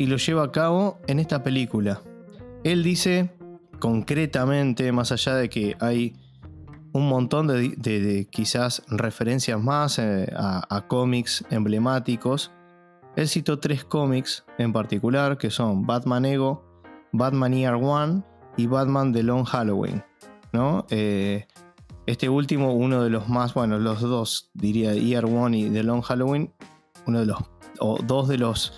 y 0.00 0.06
lo 0.06 0.16
lleva 0.16 0.44
a 0.44 0.50
cabo 0.50 0.98
en 1.08 1.18
esta 1.20 1.42
película. 1.42 2.00
Él 2.64 2.82
dice 2.82 3.34
concretamente, 3.80 4.92
más 4.92 5.12
allá 5.12 5.34
de 5.34 5.50
que 5.50 5.76
hay 5.78 6.14
un 6.94 7.06
montón 7.06 7.46
de, 7.48 8.26
quizás 8.30 8.82
referencias 8.88 9.62
más 9.62 9.98
eh, 9.98 10.32
a, 10.34 10.86
cómics 10.88 11.44
emblemáticos, 11.50 12.50
él 13.14 13.28
citó 13.28 13.58
tres 13.58 13.84
cómics 13.84 14.46
en 14.56 14.72
particular 14.72 15.36
que 15.36 15.50
son 15.50 15.86
Batman 15.86 16.24
Ego, 16.24 16.64
Batman 17.12 17.52
Year 17.52 17.74
One 17.74 18.22
y 18.56 18.68
Batman 18.68 19.12
The 19.12 19.22
Long 19.22 19.44
Halloween. 19.44 20.02
¿no? 20.54 20.86
Eh, 20.88 21.46
este 22.06 22.30
último, 22.30 22.72
uno 22.72 23.02
de 23.02 23.10
los 23.10 23.28
más, 23.28 23.52
bueno, 23.52 23.78
los 23.78 24.00
dos, 24.00 24.48
diría 24.54 24.94
Year 24.94 25.26
One 25.26 25.58
y 25.58 25.68
The 25.68 25.82
Long 25.82 26.00
Halloween, 26.00 26.54
uno 27.06 27.20
de 27.20 27.26
los, 27.26 27.38
o 27.80 27.98
dos 28.02 28.28
de 28.28 28.38
los 28.38 28.72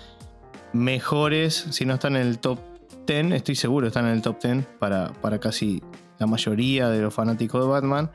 mejores, 0.73 1.67
si 1.71 1.85
no 1.85 1.95
están 1.95 2.15
en 2.15 2.27
el 2.27 2.39
top 2.39 2.59
10, 3.07 3.31
estoy 3.33 3.55
seguro 3.55 3.87
están 3.87 4.05
en 4.05 4.13
el 4.13 4.21
top 4.21 4.41
10 4.41 4.65
para, 4.79 5.13
para 5.13 5.39
casi 5.39 5.81
la 6.19 6.27
mayoría 6.27 6.89
de 6.89 7.01
los 7.01 7.13
fanáticos 7.13 7.63
de 7.63 7.69
Batman. 7.69 8.11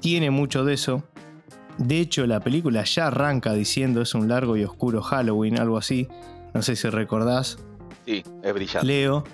Tiene 0.00 0.30
mucho 0.30 0.64
de 0.64 0.74
eso. 0.74 1.04
De 1.78 1.98
hecho, 1.98 2.26
la 2.26 2.40
película 2.40 2.84
ya 2.84 3.06
arranca 3.06 3.52
diciendo 3.54 4.02
es 4.02 4.14
un 4.14 4.28
largo 4.28 4.56
y 4.56 4.64
oscuro 4.64 5.02
Halloween, 5.02 5.58
algo 5.58 5.78
así. 5.78 6.08
No 6.54 6.62
sé 6.62 6.76
si 6.76 6.88
recordás. 6.88 7.58
Sí, 8.04 8.22
es 8.42 8.54
brillante. 8.54 8.86
Leo. 8.86 9.24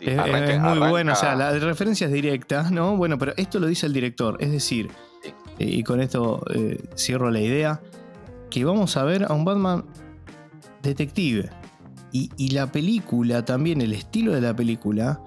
es, 0.00 0.60
muy 0.60 0.78
bueno, 0.90 1.12
o 1.12 1.16
sea, 1.16 1.34
la 1.34 1.52
referencia 1.58 2.06
es 2.06 2.12
directa, 2.12 2.70
¿no? 2.70 2.96
Bueno, 2.96 3.18
pero 3.18 3.32
esto 3.36 3.58
lo 3.58 3.66
dice 3.66 3.86
el 3.86 3.92
director, 3.92 4.36
es 4.40 4.50
decir, 4.50 4.90
y 5.58 5.82
con 5.84 6.00
esto 6.00 6.44
eh, 6.54 6.82
cierro 6.96 7.30
la 7.30 7.40
idea, 7.40 7.80
que 8.50 8.64
vamos 8.64 8.96
a 8.96 9.04
ver 9.04 9.24
a 9.24 9.32
un 9.32 9.44
Batman 9.44 9.84
detective, 10.82 11.50
y, 12.36 12.48
la 12.50 12.70
película, 12.70 13.44
también 13.44 13.80
el 13.80 13.92
estilo 13.92 14.32
de 14.32 14.40
la 14.40 14.54
película, 14.54 15.20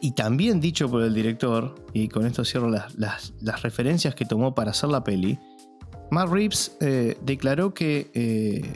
y 0.00 0.12
también 0.12 0.60
dicho 0.60 0.90
por 0.90 1.02
el 1.02 1.14
director, 1.14 1.74
y 1.92 2.08
con 2.08 2.26
esto 2.26 2.44
cierro 2.44 2.68
las, 2.70 3.32
referencias 3.62 4.14
que 4.14 4.24
tomó 4.24 4.54
para 4.54 4.72
hacer 4.72 4.90
la 4.90 5.04
peli, 5.04 5.38
Matt 6.10 6.28
Reeves 6.28 6.76
eh, 6.80 7.16
declaró 7.22 7.72
que 7.72 8.10
eh, 8.14 8.72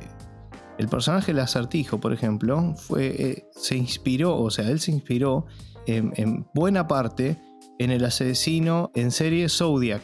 el 0.78 0.88
personaje 0.88 1.32
del 1.32 1.40
acertijo, 1.40 2.00
por 2.00 2.12
ejemplo, 2.12 2.74
fue, 2.76 3.06
eh, 3.06 3.48
se 3.52 3.76
inspiró, 3.76 4.36
o 4.36 4.50
sea, 4.50 4.70
él 4.70 4.80
se 4.80 4.92
inspiró 4.92 5.46
en, 5.86 6.46
buena 6.54 6.86
parte 6.86 7.38
en 7.78 7.90
el 7.90 8.04
asesino 8.04 8.90
en 8.94 9.10
serie 9.10 9.48
Zodiac, 9.48 10.02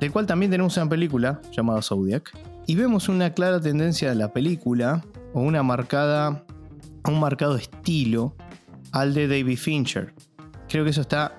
del 0.00 0.12
cual 0.12 0.26
también 0.26 0.50
tenemos 0.50 0.76
una 0.76 0.88
película 0.88 1.40
llamada 1.52 1.82
Zodiac, 1.82 2.32
y 2.66 2.74
vemos 2.74 3.08
una 3.08 3.32
clara 3.32 3.60
tendencia 3.60 4.10
de 4.10 4.16
la 4.16 4.32
película, 4.32 5.04
o 5.34 5.40
una 5.40 5.62
marcada 5.62 6.44
un 7.04 7.20
marcado 7.20 7.56
estilo 7.56 8.34
al 8.92 9.14
de 9.14 9.28
David 9.28 9.58
Fincher. 9.58 10.14
Creo 10.68 10.84
que 10.84 10.90
eso 10.90 11.00
está 11.00 11.38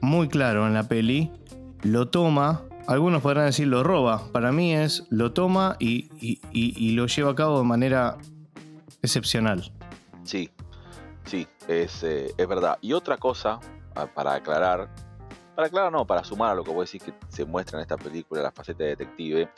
muy 0.00 0.28
claro 0.28 0.66
en 0.66 0.74
la 0.74 0.84
peli. 0.84 1.30
Lo 1.82 2.08
toma, 2.08 2.62
algunos 2.86 3.22
podrán 3.22 3.46
decir 3.46 3.68
lo 3.68 3.82
roba. 3.82 4.30
Para 4.32 4.52
mí 4.52 4.74
es 4.74 5.06
lo 5.10 5.32
toma 5.32 5.76
y, 5.78 6.08
lo 6.94 7.06
lleva 7.06 7.30
a 7.30 7.34
cabo 7.34 7.58
de 7.58 7.64
manera 7.64 8.18
excepcional. 9.02 9.72
Sí, 10.24 10.50
sí, 11.24 11.46
es, 11.68 12.02
eh, 12.02 12.34
es 12.36 12.48
verdad. 12.48 12.78
Y 12.80 12.92
otra 12.92 13.16
cosa, 13.16 13.60
para 14.14 14.34
aclarar, 14.34 14.90
para 15.54 15.68
aclarar 15.68 15.92
no, 15.92 16.06
para 16.06 16.24
sumar 16.24 16.52
a 16.52 16.54
lo 16.54 16.64
que 16.64 16.70
voy 16.70 16.80
a 16.80 16.82
decir 16.82 17.00
que 17.00 17.14
se 17.28 17.44
muestra 17.44 17.78
en 17.78 17.82
esta 17.82 17.96
película, 17.96 18.42
la 18.42 18.52
faceta 18.52 18.84
de 18.84 18.90
detective, 18.90 19.48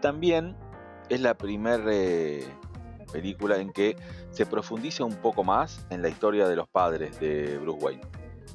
también 0.00 0.56
es 1.08 1.20
la 1.20 1.34
primera 1.34 1.84
eh, 1.88 2.46
película 3.12 3.58
en 3.58 3.72
que 3.72 3.96
se 4.30 4.46
profundiza 4.46 5.04
un 5.04 5.16
poco 5.16 5.44
más 5.44 5.86
en 5.90 6.02
la 6.02 6.08
historia 6.08 6.48
de 6.48 6.56
los 6.56 6.68
padres 6.68 7.20
de 7.20 7.58
Bruce 7.58 7.84
Wayne. 7.84 8.02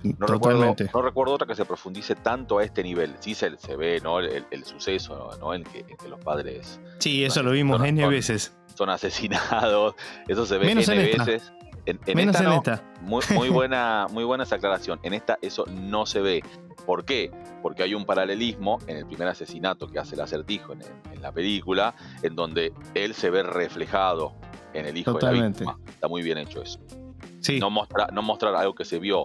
No 0.04 0.28
recuerdo, 0.28 0.76
no 0.94 1.02
recuerdo, 1.02 1.34
otra 1.34 1.48
que 1.48 1.56
se 1.56 1.66
profundice 1.66 2.16
tanto 2.16 2.60
a 2.60 2.64
este 2.64 2.84
nivel. 2.84 3.16
Sí 3.20 3.34
se, 3.34 3.58
se 3.58 3.76
ve 3.76 4.00
¿no? 4.04 4.20
el, 4.20 4.64
suceso 4.64 5.36
¿no? 5.40 5.54
en, 5.54 5.64
que, 5.64 5.84
los 6.08 6.20
padres. 6.20 6.80
Sí, 7.00 7.24
eso 7.24 7.42
lo 7.42 7.52
vimos 7.52 7.84
N 7.84 8.08
veces. 8.08 8.56
Son 8.76 8.90
asesinados. 8.90 9.96
Eso 10.28 10.46
se 10.46 10.60
ve 10.60 10.72
N 10.72 10.86
veces. 10.86 11.52
En, 11.88 12.00
Menos 12.16 12.36
esta, 12.36 12.50
en 12.50 12.58
esta. 12.58 12.84
Muy, 13.02 13.24
muy, 13.34 13.50
buena, 13.50 14.08
muy 14.12 14.26
buena 14.26 14.44
esa 14.44 14.56
aclaración. 14.56 15.00
En 15.04 15.14
esta 15.14 15.38
eso 15.42 15.66
no 15.68 16.06
se 16.06 16.20
ve. 16.20 16.44
¿Por 16.86 17.06
qué? 17.06 17.32
Porque 17.62 17.84
hay 17.84 17.94
un 17.94 18.06
paralelismo 18.06 18.80
en 18.88 18.98
el 18.98 19.06
primer 19.06 19.30
asesinato 19.30 19.88
que 19.88 19.98
hace 19.98 20.16
el 20.16 20.22
acertijo 20.22 20.74
en, 20.74 20.82
la 21.22 21.32
película, 21.32 21.96
en 22.24 22.36
donde 22.36 22.74
él 22.94 23.14
se 23.14 23.30
ve 23.30 23.42
reflejado 23.42 24.36
en 24.74 24.86
el 24.86 24.98
hijo 24.98 25.14
de 25.14 25.26
la 25.26 25.32
víctima. 25.32 25.80
Está 25.88 26.08
muy 26.08 26.22
bien 26.22 26.38
hecho 26.38 26.62
eso. 26.62 26.80
Sí. 27.40 27.60
No, 27.60 27.70
no 27.70 28.22
mostrar 28.22 28.56
algo 28.56 28.76
que 28.76 28.86
se 28.86 29.00
vio 29.00 29.24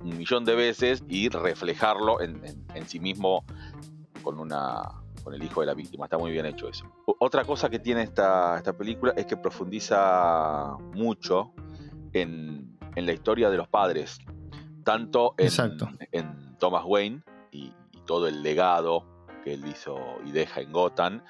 un 0.00 0.16
millón 0.16 0.44
de 0.44 0.54
veces 0.54 1.02
y 1.08 1.28
reflejarlo 1.28 2.20
en, 2.20 2.56
sí 2.86 3.00
mismo 3.00 3.44
con 4.22 4.38
una 4.38 4.82
con 5.24 5.34
el 5.34 5.42
hijo 5.42 5.60
de 5.60 5.66
la 5.66 5.74
víctima. 5.74 6.04
Está 6.04 6.18
muy 6.18 6.30
bien 6.30 6.46
hecho 6.46 6.68
eso. 6.68 6.84
Otra 7.18 7.44
cosa 7.44 7.68
que 7.68 7.80
tiene 7.80 8.02
esta, 8.02 8.56
esta 8.58 8.76
película 8.76 9.12
es 9.16 9.26
que 9.26 9.36
profundiza 9.36 10.76
mucho 10.94 11.52
en, 12.12 12.78
en 12.94 13.06
la 13.06 13.12
historia 13.12 13.50
de 13.50 13.56
los 13.56 13.66
padres. 13.66 14.18
Tanto 14.84 15.34
en, 15.36 15.50
en 16.12 16.56
Thomas 16.58 16.84
Wayne 16.86 17.22
y, 17.50 17.72
todo 18.06 18.28
el 18.28 18.44
legado 18.44 19.04
que 19.42 19.54
él 19.54 19.66
hizo 19.66 19.98
y 20.24 20.30
deja 20.30 20.60
en 20.60 20.70
Gotham, 20.70 21.22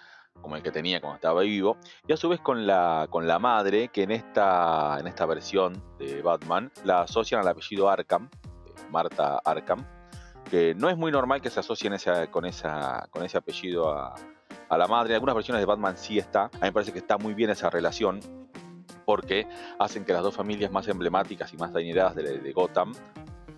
como 0.47 0.55
el 0.55 0.63
que 0.63 0.71
tenía 0.71 1.01
cuando 1.01 1.17
estaba 1.17 1.43
vivo, 1.43 1.77
y 2.07 2.13
a 2.13 2.17
su 2.17 2.29
vez 2.29 2.39
con 2.39 2.69
la, 2.69 3.09
con 3.11 3.27
la 3.27 3.41
madre, 3.41 3.89
que 3.89 4.05
en 4.05 4.13
esta, 4.13 4.97
en 5.01 5.09
esta 5.09 5.27
versión 5.27 5.83
de 5.99 6.23
Batman 6.23 6.71
la 6.85 7.01
asocian 7.01 7.41
al 7.41 7.49
apellido 7.49 7.91
Arkham, 7.91 8.29
eh, 8.65 8.73
Marta 8.89 9.41
Arkham, 9.45 9.85
que 10.49 10.73
no 10.77 10.89
es 10.89 10.97
muy 10.97 11.11
normal 11.11 11.41
que 11.41 11.51
se 11.51 11.59
asocien 11.59 11.97
con, 12.31 12.45
esa, 12.45 13.09
con 13.11 13.25
ese 13.25 13.39
apellido 13.39 13.91
a, 13.91 14.15
la 14.71 14.87
madre. 14.87 15.11
En 15.11 15.15
algunas 15.17 15.35
versiones 15.35 15.61
de 15.63 15.67
Batman 15.67 15.97
sí 15.97 16.17
está. 16.17 16.45
A 16.45 16.51
mí 16.53 16.61
me 16.63 16.73
parece 16.73 16.93
que 16.93 17.01
está 17.01 17.19
muy 17.19 17.35
bien 17.35 17.51
esa 17.51 17.69
relación 17.69 18.21
porque 19.05 19.49
hacen 19.81 20.05
que 20.05 20.13
las 20.13 20.23
dos 20.23 20.37
familias 20.37 20.71
más 20.71 20.87
emblemáticas 20.87 21.53
y 21.53 21.57
más 21.57 21.75
adineradas 21.75 22.15
de 22.15 22.53
Gotham 22.53 22.93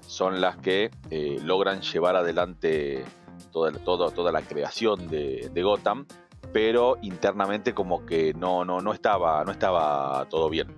son 0.00 0.40
las 0.40 0.57
que 0.57 0.90
eh, 1.11 1.38
logran 1.45 1.83
llevar 1.83 2.16
adelante 2.16 3.04
toda, 3.52 4.11
toda 4.11 4.33
la 4.33 4.42
creación 4.42 5.09
de, 5.09 5.50
Gotham, 5.62 6.07
pero 6.52 6.97
internamente 7.02 7.75
como 7.75 8.05
que 8.07 8.35
no, 8.35 8.64
no, 8.64 8.81
no, 8.81 8.93
estaba, 8.93 9.45
no 9.45 9.52
estaba 9.52 10.26
todo 10.28 10.49
bien. 10.49 10.69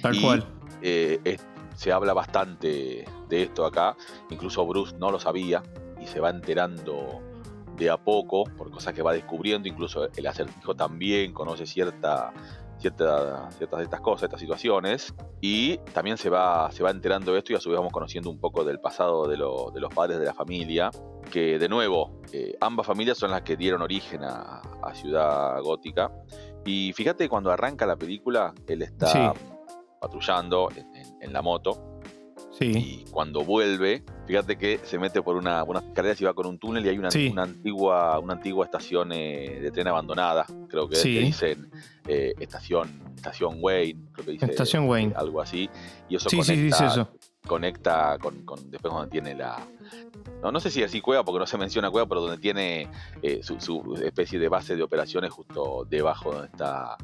Tal 0.00 0.20
cual. 0.20 0.46
Eh, 0.80 1.36
se 1.76 1.92
habla 1.92 2.12
bastante 2.12 3.04
de 3.28 3.42
esto 3.42 3.64
acá, 3.64 3.96
incluso 4.30 4.66
Bruce 4.66 4.94
no 4.98 5.10
lo 5.10 5.18
sabía 5.18 5.62
y 6.00 6.06
se 6.06 6.20
va 6.20 6.30
enterando 6.30 7.20
de 7.76 7.90
a 7.90 7.96
poco 7.96 8.44
por 8.44 8.70
cosas 8.70 8.94
que 8.94 9.02
va 9.02 9.12
descubriendo, 9.12 9.68
incluso 9.68 10.08
el 10.14 10.26
acertijo 10.26 10.74
también 10.74 11.32
conoce 11.32 11.66
cierta 11.66 12.32
ciertas 12.82 13.78
de 13.78 13.84
estas 13.84 14.00
cosas, 14.00 14.24
estas 14.24 14.40
situaciones, 14.40 15.14
y 15.40 15.78
también 15.94 16.18
se 16.18 16.28
va, 16.28 16.70
se 16.72 16.82
va 16.82 16.90
enterando 16.90 17.32
de 17.32 17.38
esto 17.38 17.52
y 17.52 17.56
a 17.56 17.60
su 17.60 17.70
vez 17.70 17.78
vamos 17.78 17.92
conociendo 17.92 18.28
un 18.28 18.38
poco 18.38 18.64
del 18.64 18.80
pasado 18.80 19.26
de, 19.26 19.36
los 19.36 19.94
padres 19.94 20.18
de 20.18 20.26
la 20.26 20.34
familia, 20.34 20.90
que 21.30 21.58
de 21.58 21.68
nuevo, 21.68 22.20
eh, 22.32 22.56
ambas 22.60 22.86
familias 22.86 23.16
son 23.16 23.30
las 23.30 23.42
que 23.42 23.56
dieron 23.56 23.82
origen 23.82 24.22
a, 24.24 24.60
Ciudad 24.94 25.62
Gótica, 25.62 26.12
y 26.66 26.92
fíjate 26.92 27.28
cuando 27.28 27.50
arranca 27.50 27.86
la 27.86 27.96
película, 27.96 28.52
él 28.66 28.82
está 28.82 29.32
patrullando 30.00 30.68
en 31.20 31.32
la 31.32 31.40
moto, 31.40 31.91
y 32.64 33.04
cuando 33.10 33.44
vuelve, 33.44 34.04
fíjate 34.26 34.56
que 34.56 34.80
se 34.84 34.98
mete 34.98 35.22
por 35.22 35.36
una, 35.36 35.64
unas 35.64 35.84
escaleras 35.84 36.20
y 36.20 36.24
va 36.24 36.34
con 36.34 36.46
un 36.46 36.58
túnel 36.58 36.84
y 36.86 36.88
hay 36.88 36.98
una, 36.98 37.08
una 37.30 37.42
antigua, 37.42 38.18
una 38.18 38.34
antigua 38.34 38.64
estación 38.64 39.12
eh, 39.12 39.58
de 39.60 39.70
tren 39.70 39.88
abandonada, 39.88 40.46
creo 40.68 40.88
que, 40.88 40.98
dicen 40.98 41.70
eh, 42.06 42.32
estación, 42.38 43.02
estación 43.16 43.58
Wayne, 43.60 44.08
creo 44.12 44.26
que 44.26 44.32
dice 44.32 44.46
estación 44.46 44.88
Wayne. 44.88 45.12
algo 45.16 45.40
así. 45.40 45.68
Y 46.08 46.16
eso 46.16 46.28
conecta, 46.30 46.86
eso. 46.86 47.08
conecta 47.46 48.18
con, 48.18 48.44
después 48.70 48.92
cuando 48.92 49.08
tiene 49.08 49.34
la, 49.34 49.58
no, 50.42 50.50
no 50.52 50.60
sé 50.60 50.70
si 50.70 50.82
así 50.82 51.00
cueva, 51.00 51.24
porque 51.24 51.38
no 51.38 51.46
se 51.46 51.58
menciona 51.58 51.90
cueva, 51.90 52.08
pero 52.08 52.20
donde 52.20 52.38
tiene 52.38 52.88
eh, 53.22 53.40
su, 53.42 53.60
su, 53.60 54.00
especie 54.04 54.38
de 54.38 54.48
base 54.48 54.76
de 54.76 54.82
operaciones 54.82 55.30
justo 55.30 55.86
debajo 55.88 56.32
donde 56.32 56.48
está, 56.48 56.96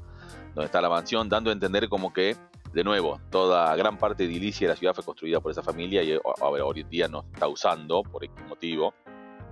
donde 0.59 0.67
está 0.67 0.81
la 0.81 0.89
mansión, 0.89 1.29
dando 1.29 1.51
a 1.51 1.53
entender 1.53 1.89
como 1.89 2.13
que 2.13 2.37
de 2.73 2.85
nuevo, 2.85 3.21
toda 3.31 3.75
gran 3.77 3.97
parte 3.97 4.27
de 4.27 4.33
Ilicia 4.33 4.67
de 4.67 4.75
la 4.75 4.77
ciudad 4.77 4.95
fue 4.95 5.05
construida 5.05 5.41
por 5.41 5.51
esa 5.51 5.63
familia 5.63 6.03
y 6.03 6.19
hoy 6.41 6.81
en 6.81 6.91
día 6.91 7.09
no 7.09 7.25
está 7.33 7.49
usando 7.49 8.03
por 8.03 8.25
X 8.25 8.37
motivo. 8.49 8.93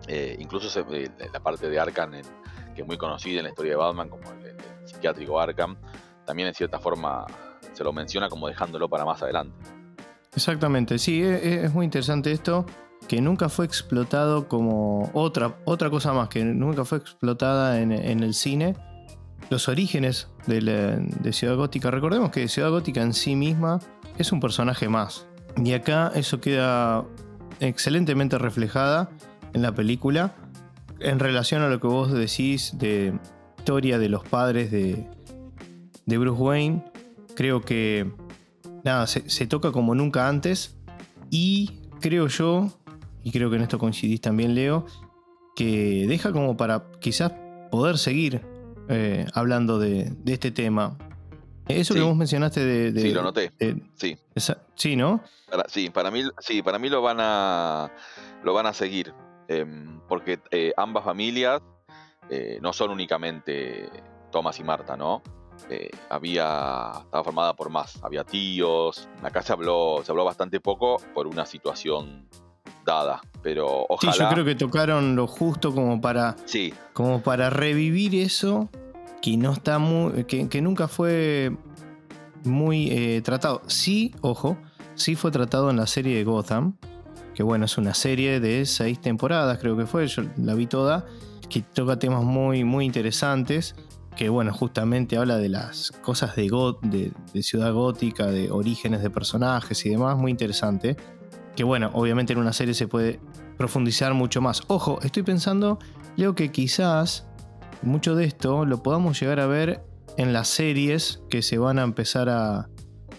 Eh, 0.07 0.37
incluso 0.39 0.85
la 1.33 1.41
parte 1.41 1.71
de 1.71 1.81
Arkham, 1.81 2.13
que 2.75 2.83
es 2.83 2.87
muy 2.87 2.99
conocida 2.99 3.39
en 3.39 3.45
la 3.45 3.51
historia 3.51 3.73
de 3.73 3.77
Batman, 3.77 4.09
como 4.11 4.31
el, 4.33 4.57
psiquiátrico 4.85 5.41
Arkham, 5.41 5.77
también 6.25 6.49
en 6.49 6.55
cierta 6.55 6.79
forma 6.79 7.27
se 7.73 7.83
lo 7.83 7.93
menciona 7.93 8.29
como 8.29 8.49
dejándolo 8.49 8.89
para 8.89 9.05
más 9.05 9.23
adelante. 9.23 9.57
Exactamente, 10.35 10.99
sí, 10.99 11.23
e, 11.23 11.37
e, 11.37 11.65
es, 11.65 11.73
muy 11.73 11.85
interesante 11.85 12.31
esto, 12.31 12.67
que 13.09 13.21
nunca 13.21 13.49
fue 13.49 13.65
explotado 13.65 14.49
como 14.49 15.11
otra, 15.15 15.57
otra 15.65 15.89
cosa 15.91 16.13
más, 16.13 16.29
que 16.29 16.45
nunca 16.45 16.85
fue 16.85 16.99
explotada 16.99 17.81
en, 17.81 17.93
el 17.93 18.35
cine. 18.35 18.77
Los 19.49 19.69
orígenes 19.69 20.29
de, 20.47 21.33
Ciudad 21.33 21.57
Gótica, 21.57 21.91
recordemos 21.91 22.31
que 22.31 22.49
Ciudad 22.49 22.71
Gótica 22.71 23.03
en 23.03 23.15
sí 23.15 23.37
misma 23.37 23.81
es 24.19 24.33
un 24.33 24.41
personaje 24.41 24.89
más. 24.89 25.27
Y 25.63 25.73
acá 25.73 26.13
eso 26.15 26.41
queda 26.41 27.05
excelentemente 27.61 28.39
reflejada 28.39 29.11
en 29.53 29.63
la 29.63 29.75
película 29.75 30.35
en 30.99 31.19
relación 31.19 31.63
a 31.63 31.69
lo 31.69 31.81
que 31.81 31.87
vos 31.87 32.13
decís 32.13 32.73
de 32.79 33.19
historia 33.59 33.99
de 33.99 34.09
los 34.09 34.25
padres 34.25 34.71
de, 34.71 35.09
de 36.07 36.19
Bruce 36.19 36.43
Wayne. 36.43 36.85
Creo 37.35 37.61
que 37.61 38.11
nada, 38.83 39.07
se, 39.07 39.47
toca 39.47 39.73
como 39.73 39.95
nunca 39.95 40.29
antes. 40.29 40.77
Y 41.31 41.81
creo 42.01 42.29
yo, 42.29 42.71
y 43.23 43.33
creo 43.33 43.51
que 43.51 43.57
en 43.57 43.63
esto 43.63 43.79
coincidís 43.79 44.21
también, 44.21 44.55
Leo, 44.55 44.87
que 45.55 46.07
deja 46.09 46.33
como 46.33 46.57
para 46.57 46.87
quizás 47.01 47.33
poder 47.71 47.99
seguir 47.99 48.56
eh, 48.89 49.27
hablando 49.35 49.79
de, 49.79 50.13
este 50.27 50.51
tema. 50.51 50.97
Eso 51.69 51.95
que 51.95 52.01
vos 52.01 52.17
mencionaste 52.17 52.65
de, 52.65 53.01
Sí, 53.01 53.11
lo 53.13 53.23
noté. 53.23 53.53
sí. 53.97 54.17
sí, 54.75 54.97
¿no? 54.97 55.23
sí, 55.69 55.91
para 55.91 56.11
mí, 56.11 56.23
sí, 56.39 56.63
para 56.63 56.79
mí 56.79 56.89
lo 56.89 57.03
van 57.03 57.19
a, 57.21 57.91
lo 58.43 58.55
van 58.55 58.67
a 58.67 58.73
seguir. 58.73 59.13
Em, 59.49 60.01
porque 60.09 60.41
eh, 60.51 60.73
ambas 60.77 61.05
familias 61.05 61.63
eh, 62.31 62.59
no 62.61 62.73
son 62.73 62.91
únicamente 62.91 63.89
Thomas 64.33 64.59
y 64.59 64.65
Marta, 64.65 64.97
¿no? 64.97 65.23
Eh, 65.71 65.91
había, 66.11 66.93
estaba 67.05 67.25
formada 67.25 67.55
por 67.55 67.71
más, 67.71 67.99
había 68.03 68.25
tíos, 68.25 69.09
acá 69.23 69.43
se 69.43 69.53
habló, 69.53 70.03
se 70.05 70.13
habló 70.13 70.25
bastante 70.25 70.61
poco 70.61 70.99
por 71.15 71.27
una 71.27 71.47
situación 71.47 72.29
dada, 72.87 73.21
pero 73.43 73.85
ojalá... 73.89 74.13
Sí, 74.13 74.19
yo 74.21 74.29
creo 74.31 74.45
que 74.45 74.55
tocaron 74.55 75.17
lo 75.17 75.27
justo 75.27 75.75
como 75.75 76.01
para, 76.01 76.37
sí. 76.47 76.73
como 76.95 77.21
para 77.21 77.51
revivir 77.51 78.15
eso 78.15 78.71
que 79.21 79.37
no 79.37 79.53
está 79.53 79.79
muy, 79.79 80.25
que, 80.25 80.63
nunca 80.63 80.89
fue 80.89 81.55
muy 82.45 82.89
eh, 82.91 83.21
tratado. 83.23 83.61
Sí, 83.67 84.15
ojo, 84.23 84.57
sí 84.95 85.17
fue 85.17 85.31
tratado 85.31 85.69
en 85.69 85.77
la 85.77 85.87
serie 85.87 86.17
de 86.17 86.25
Gotham, 86.25 86.77
que 87.35 87.43
bueno, 87.43 87.67
es 87.67 87.77
una 87.77 87.93
serie 87.93 88.41
de 88.41 88.65
seis 88.65 89.01
temporadas, 89.01 89.59
creo 89.59 89.77
que 89.77 89.85
fue, 89.85 90.07
yo 90.07 90.23
la 90.39 90.55
vi 90.55 90.67
toda, 90.67 91.05
que 91.51 91.61
toca 91.61 91.99
temas 91.99 92.25
muy, 92.25 92.65
muy 92.65 92.87
interesantes 92.87 93.75
que 94.17 94.31
bueno, 94.31 94.53
justamente 94.53 95.19
habla 95.19 95.37
de 95.37 95.51
las 95.51 95.93
cosas 95.93 96.35
de, 96.35 97.13
de, 97.33 97.43
ciudad 97.43 97.73
gótica, 97.75 98.27
de 98.27 98.51
orígenes 98.51 99.03
de 99.03 99.11
personajes 99.11 99.85
y 99.85 99.91
demás, 99.91 100.17
muy 100.17 100.31
interesante. 100.31 100.97
Que 101.57 101.65
bueno, 101.65 101.91
obviamente 101.95 102.33
en 102.33 102.39
una 102.39 102.53
serie 102.53 102.75
se 102.75 102.87
puede 102.87 103.19
profundizar 103.57 104.15
mucho 104.15 104.41
más. 104.41 104.63
Ojo, 104.69 105.01
estoy 105.03 105.23
pensando, 105.23 105.79
Leo, 106.17 106.35
que 106.35 106.53
quizás 106.53 107.27
mucho 107.83 108.15
de 108.15 108.25
esto 108.25 108.65
lo 108.65 108.83
podamos 108.83 109.19
llegar 109.19 109.41
a 109.41 109.47
ver 109.47 109.83
en 110.17 110.33
las 110.33 110.49
series 110.49 111.23
que 111.31 111.43
se 111.43 111.59
van 111.59 111.79
a 111.79 111.83
empezar 111.83 112.29
a, 112.29 112.69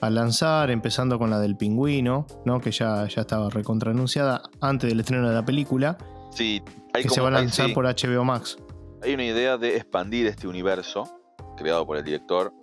lanzar, 0.01 0.69
empezando 0.69 1.17
con 1.17 1.31
la 1.31 1.39
del 1.39 1.57
pingüino, 1.57 2.27
¿no? 2.45 2.61
que 2.61 2.71
ya, 2.71 3.07
ya 3.07 3.21
estaba 3.21 3.49
recontranunciada 3.49 4.43
antes 4.61 4.89
del 4.89 4.99
estreno 4.99 5.27
de 5.27 5.33
la 5.33 5.43
película. 5.43 5.97
Sí, 6.31 6.61
que 6.93 7.09
se 7.09 7.19
va 7.19 7.29
a 7.29 7.31
lanzar 7.31 7.73
por 7.73 7.85
HBO 7.85 8.23
Max 8.23 8.57
hay 9.01 9.13
una 9.13 9.25
idea 9.25 9.57
de 9.57 9.75
expandir 9.75 10.27
este 10.27 10.47
universo 10.47 11.21
creado 11.55 11.85
por 11.85 11.97
el 11.97 12.03
director 12.03 12.53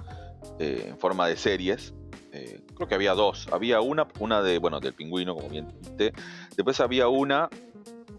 eh, 0.58 0.86
en 0.88 0.98
forma 0.98 1.26
de 1.26 1.36
series. 1.36 1.94
Eh, 2.32 2.60
creo 2.74 2.88
que 2.88 2.94
había 2.94 3.14
dos. 3.14 3.48
Había 3.52 3.80
una, 3.80 4.06
una 4.18 4.42
de, 4.42 4.58
bueno, 4.58 4.80
del 4.80 4.94
pingüino, 4.94 5.34
como 5.34 5.48
bien 5.48 5.68
dijiste. 5.68 6.12
Después 6.56 6.80
había 6.80 7.08
una 7.08 7.48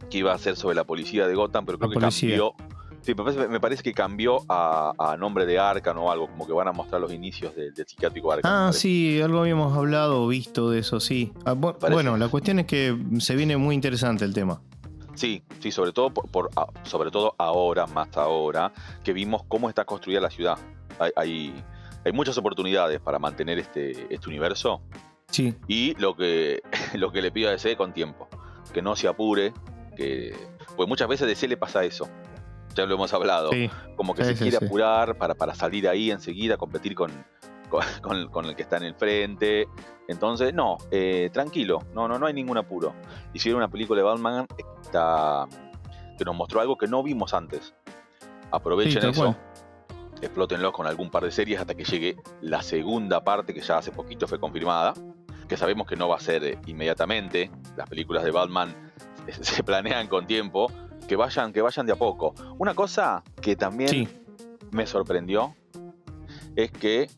que 0.09 0.19
iba 0.19 0.33
a 0.33 0.37
ser 0.37 0.55
sobre 0.55 0.75
la 0.75 0.83
policía 0.83 1.27
de 1.27 1.35
Gotham, 1.35 1.65
pero 1.65 1.79
creo 1.79 1.91
que 1.91 1.99
cambió. 1.99 2.53
Sí, 3.01 3.13
me 3.13 3.59
parece, 3.59 3.83
que 3.83 3.93
cambió 3.93 4.39
a, 4.49 5.15
nombre 5.19 5.45
de 5.45 5.59
Arkham 5.59 5.99
o 5.99 6.11
algo, 6.11 6.27
como 6.27 6.47
que 6.47 6.53
van 6.53 6.67
a 6.67 6.71
mostrar 6.71 6.99
los 6.99 7.13
inicios 7.13 7.55
del, 7.55 7.71
psiquiátrico 7.75 8.31
Arkham. 8.31 8.51
Ah, 8.51 8.73
sí, 8.73 9.21
algo 9.21 9.41
habíamos 9.41 9.77
hablado 9.77 10.23
o 10.23 10.27
visto 10.27 10.71
de 10.71 10.79
eso, 10.79 10.99
sí. 10.99 11.31
Ah, 11.45 11.53
bueno, 11.53 12.17
la 12.17 12.29
cuestión 12.29 12.57
es 12.57 12.65
que 12.65 12.97
se 13.19 13.35
viene 13.35 13.57
muy 13.57 13.75
interesante 13.75 14.25
el 14.25 14.33
tema. 14.33 14.59
Sí, 15.13 15.43
sí, 15.59 15.71
sobre 15.71 15.91
todo, 15.91 16.11
por, 16.11 16.49
ah, 16.55 16.65
sobre 16.81 17.11
todo 17.11 17.35
ahora, 17.37 17.85
más 17.85 18.09
ahora, 18.17 18.73
que 19.03 19.13
vimos 19.13 19.43
cómo 19.47 19.69
está 19.69 19.85
construida 19.85 20.19
la 20.19 20.31
ciudad. 20.31 20.57
Hay, 20.97 21.11
hay, 21.15 21.63
muchas 22.13 22.37
oportunidades 22.37 22.99
para 22.99 23.19
mantener 23.19 23.59
este, 23.59 24.13
este 24.13 24.29
universo. 24.29 24.81
Sí. 25.29 25.55
Y 25.67 25.95
lo 25.95 26.15
que, 26.15 26.61
lo 26.93 27.11
que 27.11 27.21
le 27.21 27.31
pido 27.31 27.49
a 27.49 27.51
DC 27.51 27.75
con 27.75 27.93
tiempo, 27.93 28.27
que 28.73 28.81
no 28.81 28.95
se 28.95 29.07
apure, 29.07 29.53
que 29.95 30.35
pues 30.75 30.87
muchas 30.87 31.07
veces 31.07 31.23
a 31.23 31.27
DC 31.27 31.47
le 31.47 31.57
pasa 31.57 31.83
eso. 31.83 32.07
Ya 32.75 32.85
lo 32.85 32.95
hemos 32.95 33.13
hablado. 33.13 33.51
como 33.95 34.13
que 34.13 34.25
se 34.25 34.35
quiere 34.35 34.57
apurar 34.57 35.17
para, 35.17 35.33
para 35.33 35.55
salir 35.55 35.87
ahí 35.87 36.11
enseguida, 36.11 36.57
competir 36.57 36.93
con, 36.95 37.11
con, 38.31 38.45
el 38.45 38.55
que 38.55 38.61
está 38.61 38.77
en 38.77 38.83
el 38.83 38.95
frente. 38.95 39.67
Entonces, 40.07 40.53
no, 40.53 40.77
eh, 40.91 41.29
tranquilo, 41.33 41.79
no, 41.93 42.07
no, 42.07 42.19
no 42.19 42.25
hay 42.27 42.33
ningún 42.33 42.57
apuro. 42.57 42.93
Hicieron 43.33 43.57
una 43.57 43.69
película 43.69 44.01
de 44.01 44.03
Batman 44.03 44.45
que 46.17 46.25
nos 46.25 46.35
mostró 46.35 46.61
algo 46.61 46.77
que 46.77 46.87
no 46.87 47.01
vimos 47.01 47.33
antes. 47.33 47.73
Aprovechen 48.51 49.09
eso, 49.09 49.35
explótenlo 50.21 50.71
con 50.71 50.87
algún 50.87 51.09
par 51.09 51.23
de 51.23 51.31
series 51.31 51.59
hasta 51.59 51.75
que 51.75 51.83
llegue 51.83 52.17
la 52.41 52.61
segunda 52.61 53.23
parte, 53.23 53.53
que 53.53 53.61
ya 53.61 53.77
hace 53.77 53.91
poquito 53.91 54.27
fue 54.27 54.39
confirmada, 54.39 54.93
que 55.47 55.57
sabemos 55.57 55.87
que 55.87 55.95
no 55.95 56.09
va 56.09 56.17
a 56.17 56.19
ser 56.19 56.43
eh, 56.43 56.57
inmediatamente. 56.65 57.51
Las 57.75 57.89
películas 57.89 58.23
de 58.23 58.31
Batman 58.31 58.73
se 59.41 59.63
planean 59.63 60.07
con 60.07 60.27
tiempo, 60.27 60.71
que 61.07 61.15
vayan, 61.15 61.53
que 61.53 61.61
vayan 61.61 61.85
de 61.85 61.93
a 61.93 61.95
poco. 61.95 62.33
Una 62.57 62.73
cosa 62.73 63.23
que 63.41 63.55
también 63.55 64.09
me 64.71 64.85
sorprendió 64.85 65.55
es 66.55 66.71
que 66.71 67.09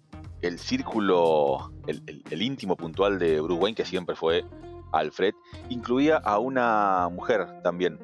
el 0.42 0.60
círculo, 0.60 1.72
el, 1.88 2.42
íntimo 2.42 2.76
puntual 2.76 3.20
de 3.20 3.42
Bruce 3.42 3.62
Wayne, 3.62 3.76
que 3.76 3.86
siempre 3.86 4.16
fue 4.16 4.46
Alfred, 4.92 5.34
incluía 5.70 6.18
a 6.18 6.40
una 6.40 7.10
mujer 7.12 7.62
también. 7.64 8.00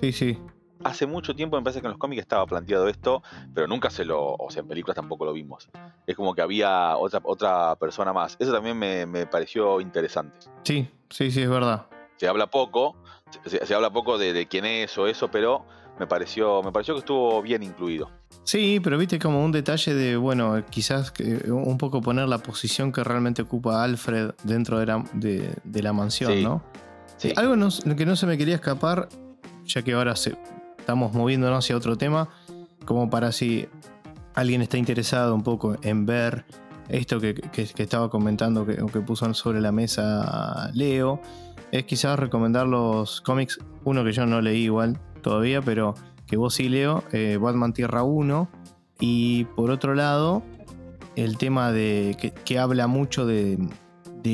Sí, 0.00 0.12
sí. 0.12 0.38
Hace 0.84 1.06
mucho 1.06 1.34
tiempo 1.34 1.56
me 1.56 1.62
parece 1.62 1.80
que 1.80 1.86
en 1.86 1.92
los 1.92 1.98
cómics 1.98 2.22
estaba 2.22 2.46
planteado 2.46 2.88
esto, 2.88 3.22
pero 3.54 3.66
nunca 3.66 3.90
se 3.90 4.04
lo, 4.04 4.34
o 4.34 4.50
sea, 4.50 4.62
en 4.62 4.68
películas 4.68 4.96
tampoco 4.96 5.24
lo 5.24 5.32
vimos. 5.32 5.68
Es 6.06 6.16
como 6.16 6.34
que 6.34 6.42
había 6.42 6.96
otra, 6.96 7.20
otra 7.24 7.76
persona 7.76 8.12
más. 8.12 8.36
Eso 8.38 8.52
también 8.52 8.78
me, 8.78 9.26
pareció 9.26 9.80
interesante. 9.80 10.46
Sí, 10.64 10.88
sí, 11.10 11.30
sí, 11.30 11.42
es 11.42 11.50
verdad. 11.50 11.86
Se 12.16 12.28
habla 12.28 12.48
poco, 12.48 12.96
se, 13.46 13.74
habla 13.74 13.90
poco 13.90 14.18
de, 14.18 14.32
de, 14.32 14.46
quién 14.46 14.64
es 14.64 14.96
o 14.98 15.06
eso, 15.06 15.30
pero 15.30 15.64
me 15.98 16.06
pareció, 16.06 16.62
me 16.62 16.72
pareció 16.72 16.94
que 16.94 17.00
estuvo 17.00 17.42
bien 17.42 17.62
incluido. 17.62 18.10
Sí, 18.44 18.80
pero 18.82 18.98
viste 18.98 19.18
como 19.18 19.44
un 19.44 19.52
detalle 19.52 19.94
de, 19.94 20.16
bueno, 20.16 20.64
quizás 20.68 21.12
un 21.46 21.78
poco 21.78 22.00
poner 22.00 22.28
la 22.28 22.38
posición 22.38 22.90
que 22.90 23.04
realmente 23.04 23.42
ocupa 23.42 23.84
Alfred 23.84 24.32
dentro 24.42 24.78
de 24.80 24.86
la, 24.86 25.04
de, 25.12 25.82
la 25.82 25.92
mansión, 25.92 26.42
¿no? 26.42 26.62
Sí. 27.18 27.32
Algo 27.36 27.52
que 27.96 28.04
no 28.06 28.16
se 28.16 28.26
me 28.26 28.36
quería 28.36 28.56
escapar, 28.56 29.08
ya 29.64 29.82
que 29.82 29.92
ahora 29.92 30.16
se, 30.16 30.36
estamos 30.82 31.12
moviéndonos 31.12 31.64
hacia 31.64 31.76
otro 31.76 31.96
tema, 31.96 32.28
como 32.84 33.08
para 33.08 33.30
si 33.30 33.68
alguien 34.34 34.62
está 34.62 34.76
interesado 34.76 35.34
un 35.34 35.42
poco 35.42 35.76
en 35.82 36.06
ver 36.06 36.44
esto 36.88 37.20
que, 37.20 37.40
estaba 37.54 38.10
comentando, 38.10 38.66
que, 38.66 38.76
que 38.92 39.00
puso 39.00 39.32
sobre 39.32 39.60
la 39.60 39.70
mesa 39.70 40.70
Leo, 40.74 41.20
es 41.70 41.84
quizás 41.84 42.18
recomendar 42.18 42.66
los 42.66 43.20
cómics, 43.20 43.58
uno 43.84 44.04
que 44.04 44.12
yo 44.12 44.26
no 44.26 44.40
leí 44.40 44.64
igual 44.64 44.98
todavía, 45.22 45.62
pero 45.62 45.94
que 46.26 46.36
vos 46.36 46.54
sí 46.54 46.68
leo, 46.68 47.04
eh, 47.12 47.38
Batman 47.40 47.72
Tierra 47.72 48.02
1. 48.02 48.48
Y 49.00 49.44
por 49.56 49.70
otro 49.70 49.94
lado, 49.94 50.42
el 51.16 51.38
tema 51.38 51.72
de 51.72 52.34
que, 52.44 52.58
habla 52.58 52.86
mucho 52.88 53.26
de, 53.26 53.58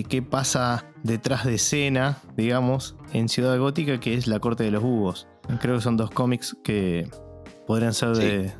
qué 0.08 0.22
pasa 0.22 0.84
detrás 1.02 1.44
de 1.44 1.54
escena, 1.54 2.18
digamos, 2.36 2.96
en 3.12 3.28
Ciudad 3.28 3.58
Gótica, 3.58 4.00
que 4.00 4.14
es 4.14 4.26
La 4.26 4.40
Corte 4.40 4.64
de 4.64 4.70
los 4.70 4.82
Búhos. 4.82 5.28
Creo 5.60 5.76
que 5.76 5.80
son 5.80 5.96
dos 5.96 6.10
cómics 6.10 6.56
que 6.62 7.10
podrían 7.66 7.94
ser 7.94 8.10
de 8.10 8.52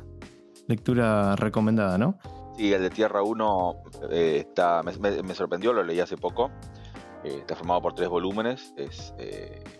lectura 0.67 1.35
recomendada, 1.35 1.97
¿no? 1.97 2.17
Sí, 2.57 2.73
el 2.73 2.81
de 2.81 2.89
Tierra 2.89 3.21
1 3.23 3.75
eh, 4.11 4.45
está, 4.47 4.81
me, 4.83 5.33
sorprendió, 5.33 5.71
lo 5.71 5.83
leí 5.83 5.99
hace 5.99 6.17
poco. 6.17 6.51
Eh, 7.23 7.37
está 7.39 7.55
formado 7.55 7.81
por 7.81 7.93
tres 7.93 8.09
volúmenes, 8.09 8.73
es 8.77 9.13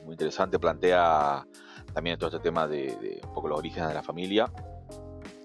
muy 0.04 0.14
interesante, 0.14 0.60
plantea 0.60 1.46
también 1.94 2.18
todo 2.18 2.30
este 2.30 2.40
tema 2.40 2.68
de, 2.68 3.20
un 3.24 3.34
poco 3.34 3.48
los 3.50 3.60
orígenes 3.60 3.90
de 3.90 3.96
la 3.96 4.04
familia. 4.04 4.52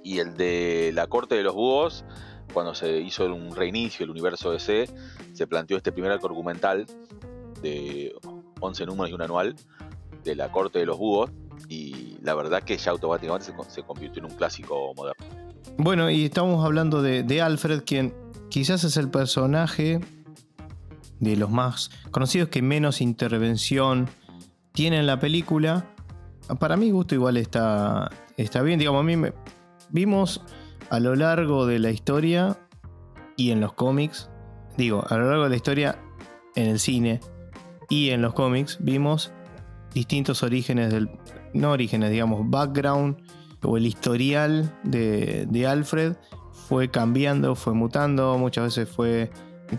Y 0.03 0.19
el 0.19 0.37
de 0.37 0.93
la 0.95 1.07
corte 1.07 1.35
de 1.35 1.43
los 1.43 1.55
búhos 1.55 2.05
cuando 2.53 2.75
se 2.75 2.99
hizo 2.99 3.25
un 3.27 3.55
reinicio 3.55 4.05
del 4.05 4.11
universo 4.11 4.53
DC, 4.53 4.89
se 5.33 5.47
planteó 5.47 5.77
este 5.77 5.93
primer 5.93 6.13
arco 6.13 6.27
argumental 6.29 6.87
de 7.61 8.15
11 8.61 8.87
números 8.87 9.11
y 9.11 9.15
un 9.15 9.23
anual 9.23 9.57
de 10.23 10.35
la 10.37 10.51
corte 10.51 10.79
de 10.79 10.87
los 10.87 10.97
búhos 10.97 11.31
y 11.69 12.17
la 12.23 12.35
verdad 12.35 12.63
que 12.63 12.77
ya 12.77 12.91
automáticamente 12.91 13.53
se, 13.69 13.83
convirtió 13.83 14.23
en 14.23 14.31
un 14.31 14.37
clásico 14.37 14.93
moderno. 14.95 15.25
Bueno, 15.77 16.11
y 16.11 16.25
estamos 16.25 16.65
hablando 16.65 17.03
de, 17.03 17.43
Alfred, 17.43 17.83
quien 17.85 18.15
quizás 18.51 18.85
es 18.85 18.97
el 18.97 19.11
personaje 19.11 20.01
de 21.21 21.37
los 21.37 21.51
más 21.51 21.91
conocidos 22.11 22.49
que 22.49 22.63
menos 22.63 23.01
intervención 23.01 24.09
tiene 24.73 24.99
en 24.99 25.07
la 25.07 25.19
película. 25.19 25.87
Para 26.59 26.77
mi 26.77 26.91
gusto 26.91 27.15
igual 27.15 27.37
está, 27.37 28.11
está 28.37 28.63
bien, 28.63 28.79
digamos, 28.79 29.01
a 29.01 29.05
mí 29.05 29.17
me, 29.17 29.33
vimos 29.91 30.43
a 30.91 31.01
lo 31.01 31.15
largo 31.17 31.67
de 31.67 31.79
la 31.79 31.91
historia 31.91 32.59
y 33.37 33.51
en 33.51 33.61
los 33.61 33.73
cómics, 33.73 34.29
digo, 34.77 35.05
a 35.09 35.17
lo 35.17 35.29
largo 35.29 35.45
de 35.45 35.51
la 35.51 35.57
historia 35.57 35.99
en 36.55 36.69
el 36.69 36.79
cine 36.79 37.21
y 37.89 38.11
en 38.11 38.23
los 38.23 38.35
cómics, 38.35 38.79
vimos 38.81 39.33
distintos 39.93 40.43
orígenes 40.43 40.93
del, 40.93 41.09
no 41.55 41.71
orígenes, 41.71 42.11
digamos, 42.11 42.49
background 42.51 43.17
o 43.63 43.77
el 43.77 43.87
historial 43.87 44.71
de, 44.83 45.67
Alfred 45.67 46.15
fue 46.69 46.91
cambiando, 46.91 47.55
fue 47.55 47.73
mutando, 47.73 48.37
muchas 48.39 48.65
veces 48.65 48.89
fue 48.89 49.31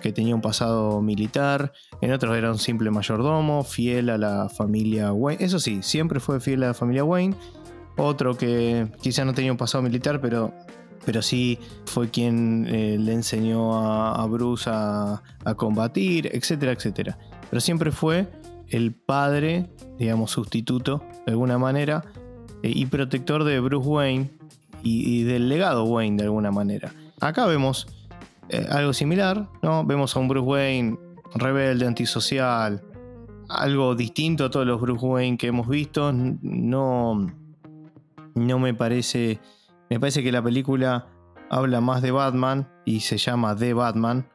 que 0.01 0.11
tenía 0.11 0.35
un 0.35 0.41
pasado 0.41 1.01
militar, 1.01 1.71
en 2.01 2.11
otros 2.11 2.35
era 2.35 2.51
un 2.51 2.57
simple 2.57 2.89
mayordomo, 2.91 3.63
fiel 3.63 4.09
a 4.09 4.17
la 4.17 4.49
familia 4.49 5.13
Wayne, 5.13 5.43
eso 5.43 5.59
sí, 5.59 5.79
siempre 5.83 6.19
fue 6.19 6.39
fiel 6.39 6.63
a 6.63 6.67
la 6.67 6.73
familia 6.73 7.03
Wayne, 7.03 7.35
otro 7.95 8.35
que 8.35 8.87
quizá 9.01 9.23
no 9.23 9.33
tenía 9.33 9.51
un 9.51 9.57
pasado 9.57 9.81
militar, 9.83 10.19
pero, 10.19 10.53
pero 11.05 11.21
sí 11.21 11.59
fue 11.85 12.09
quien 12.09 12.67
eh, 12.67 12.97
le 12.99 13.13
enseñó 13.13 13.77
a, 13.77 14.25
Bruce 14.25 14.69
a, 14.69 15.21
a, 15.45 15.53
combatir, 15.53 16.29
etcétera, 16.33 16.73
etcétera. 16.73 17.17
Pero 17.49 17.61
siempre 17.61 17.91
fue 17.91 18.27
el 18.69 18.93
padre, 18.93 19.69
digamos, 19.97 20.31
sustituto 20.31 21.03
de 21.25 21.31
alguna 21.31 21.57
manera, 21.57 22.03
eh, 22.63 22.71
y 22.73 22.85
protector 22.85 23.43
de 23.43 23.59
Bruce 23.59 23.87
Wayne 23.87 24.31
y, 24.83 25.23
del 25.23 25.49
legado 25.49 25.83
Wayne 25.85 26.17
de 26.17 26.23
alguna 26.23 26.51
manera. 26.51 26.91
Acá 27.19 27.45
vemos 27.45 27.87
eh, 28.49 28.67
algo 28.69 28.93
similar, 28.93 29.49
¿no? 29.63 29.83
Vemos 29.83 30.15
a 30.15 30.19
un 30.19 30.27
Bruce 30.27 30.47
Wayne 30.47 30.97
rebelde, 31.33 31.87
antisocial, 31.87 32.83
algo 33.49 33.95
distinto 33.95 34.45
a 34.45 34.49
todos 34.49 34.65
los 34.65 34.79
Bruce 34.79 35.05
Wayne 35.05 35.37
que 35.37 35.47
hemos 35.47 35.67
visto. 35.67 36.11
No, 36.13 37.31
no 38.35 38.59
me 38.59 38.73
parece. 38.73 39.39
Me 39.89 39.99
parece 39.99 40.23
que 40.23 40.31
la 40.31 40.41
película 40.41 41.07
habla 41.49 41.81
más 41.81 42.01
de 42.01 42.11
Batman 42.11 42.67
y 42.85 43.01
se 43.01 43.17
llama 43.17 43.55
The 43.55 43.73
Batman 43.73 44.27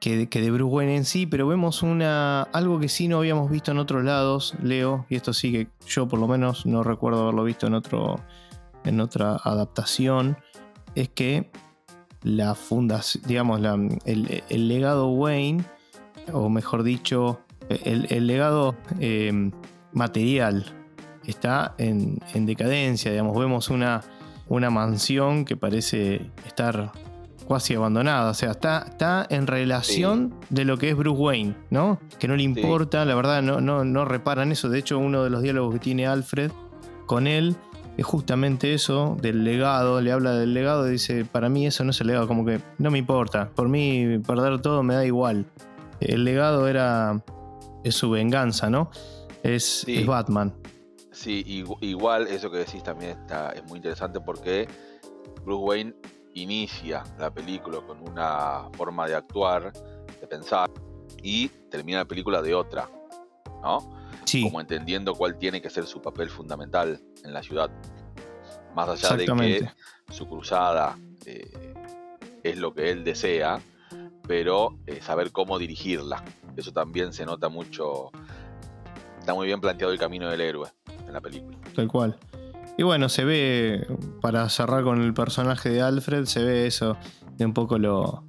que, 0.00 0.26
de 0.26 0.50
Bruce 0.50 0.94
en 0.94 1.04
sí, 1.04 1.26
pero 1.26 1.46
vemos 1.46 1.82
una, 1.82 2.42
algo 2.42 2.78
que 2.78 2.88
sí 2.88 3.08
no 3.08 3.18
habíamos 3.18 3.50
visto 3.50 3.72
en 3.72 3.78
otros 3.78 4.04
lados, 4.04 4.54
Leo, 4.62 5.06
y 5.08 5.16
esto 5.16 5.32
sí 5.32 5.52
que 5.52 5.68
yo 5.86 6.06
por 6.06 6.20
lo 6.20 6.28
menos 6.28 6.66
no 6.66 6.82
recuerdo 6.82 7.22
haberlo 7.22 7.44
visto 7.44 7.66
en, 7.66 7.74
otro, 7.74 8.20
en 8.84 9.00
otra 9.00 9.36
adaptación, 9.42 10.36
es 10.94 11.08
que 11.08 11.50
la 12.22 12.54
fundación, 12.54 13.24
digamos, 13.26 13.60
el, 14.04 14.68
legado 14.68 15.08
Wayne, 15.08 15.64
o 16.32 16.48
mejor 16.48 16.82
dicho, 16.82 17.40
el, 17.68 18.26
legado 18.26 18.76
em, 19.00 19.52
material 19.92 20.66
está 21.26 21.74
en, 21.78 22.18
decadencia, 22.46 23.10
digamos, 23.10 23.36
vemos 23.38 23.70
una, 23.70 24.02
una 24.48 24.70
mansión 24.70 25.44
que 25.44 25.56
parece 25.56 26.30
estar 26.46 26.92
casi 27.46 27.74
abandonada. 27.74 28.30
O 28.30 28.34
sea, 28.34 28.52
está, 28.52 28.86
está 28.88 29.26
en 29.30 29.46
relación 29.46 30.34
de 30.50 30.64
lo 30.64 30.78
que 30.78 30.90
es 30.90 30.96
Bruce 30.96 31.20
Wayne, 31.20 31.56
¿no? 31.70 31.98
Que 32.18 32.28
no 32.28 32.36
le 32.36 32.42
importa, 32.42 33.04
la 33.04 33.14
verdad, 33.14 33.42
no, 33.42 33.60
no, 33.60 33.84
no 33.84 34.04
reparan 34.04 34.52
eso. 34.52 34.68
De 34.68 34.78
hecho, 34.78 34.98
uno 34.98 35.24
de 35.24 35.30
los 35.30 35.42
diálogos 35.42 35.74
que 35.74 35.80
tiene 35.80 36.06
Alfred 36.06 36.50
con 37.06 37.26
él 37.26 37.56
es 37.96 38.04
justamente 38.04 38.74
eso, 38.74 39.16
del 39.20 39.44
legado. 39.44 40.00
Le 40.00 40.12
habla 40.12 40.32
del 40.32 40.54
legado 40.54 40.86
y 40.88 40.92
dice: 40.92 41.24
Para 41.24 41.48
mí 41.48 41.66
eso 41.66 41.84
no 41.84 41.90
es 41.90 42.00
el 42.00 42.08
legado, 42.08 42.28
como 42.28 42.44
que 42.44 42.60
no 42.78 42.90
me 42.90 42.98
importa. 42.98 43.50
Por 43.54 43.68
mí, 43.68 44.18
perder 44.18 44.60
todo 44.60 44.82
me 44.82 44.94
da 44.94 45.04
igual. 45.06 45.46
El 46.00 46.24
legado 46.24 46.68
era. 46.68 47.22
Es 47.84 47.94
su 47.94 48.10
venganza, 48.10 48.68
¿no? 48.68 48.90
Es, 49.42 49.84
es 49.86 50.04
Batman. 50.04 50.52
Sí, 51.12 51.64
igual 51.80 52.26
eso 52.26 52.50
que 52.50 52.58
decís 52.58 52.82
también 52.82 53.12
está, 53.12 53.50
es 53.50 53.64
muy 53.64 53.78
interesante 53.78 54.20
porque 54.20 54.68
Bruce 55.44 55.64
Wayne 55.64 55.94
inicia 56.36 57.02
la 57.18 57.30
película 57.32 57.80
con 57.80 58.00
una 58.00 58.68
forma 58.72 59.06
de 59.08 59.14
actuar, 59.14 59.72
de 60.20 60.26
pensar, 60.26 60.70
y 61.22 61.48
termina 61.70 61.98
la 61.98 62.04
película 62.04 62.42
de 62.42 62.54
otra, 62.54 62.90
¿no? 63.62 63.78
Como 64.42 64.60
entendiendo 64.60 65.14
cuál 65.14 65.38
tiene 65.38 65.62
que 65.62 65.70
ser 65.70 65.86
su 65.86 66.02
papel 66.02 66.28
fundamental 66.28 67.00
en 67.24 67.32
la 67.32 67.42
ciudad. 67.42 67.70
Más 68.74 68.88
allá 68.88 69.16
de 69.16 69.24
que 69.26 69.68
su 70.12 70.28
cruzada 70.28 70.98
eh, 71.24 71.74
es 72.42 72.58
lo 72.58 72.74
que 72.74 72.90
él 72.90 73.04
desea, 73.04 73.60
pero 74.26 74.78
eh, 74.86 75.00
saber 75.00 75.32
cómo 75.32 75.58
dirigirla. 75.58 76.22
Eso 76.56 76.72
también 76.72 77.12
se 77.12 77.24
nota 77.24 77.48
mucho. 77.48 78.10
Está 79.18 79.32
muy 79.32 79.46
bien 79.46 79.60
planteado 79.60 79.92
el 79.92 79.98
camino 79.98 80.28
del 80.28 80.40
héroe 80.40 80.68
en 81.06 81.12
la 81.12 81.20
película. 81.20 81.56
Tal 81.74 81.88
cual. 81.88 82.18
Y 82.78 82.82
bueno, 82.82 83.08
se 83.08 83.24
ve, 83.24 83.86
para 84.20 84.48
cerrar 84.48 84.84
con 84.84 85.00
el 85.00 85.14
personaje 85.14 85.70
de 85.70 85.80
Alfred, 85.80 86.26
se 86.26 86.44
ve 86.44 86.66
eso, 86.66 86.96
de 87.38 87.46
un 87.46 87.54
poco 87.54 87.78
lo, 87.78 88.24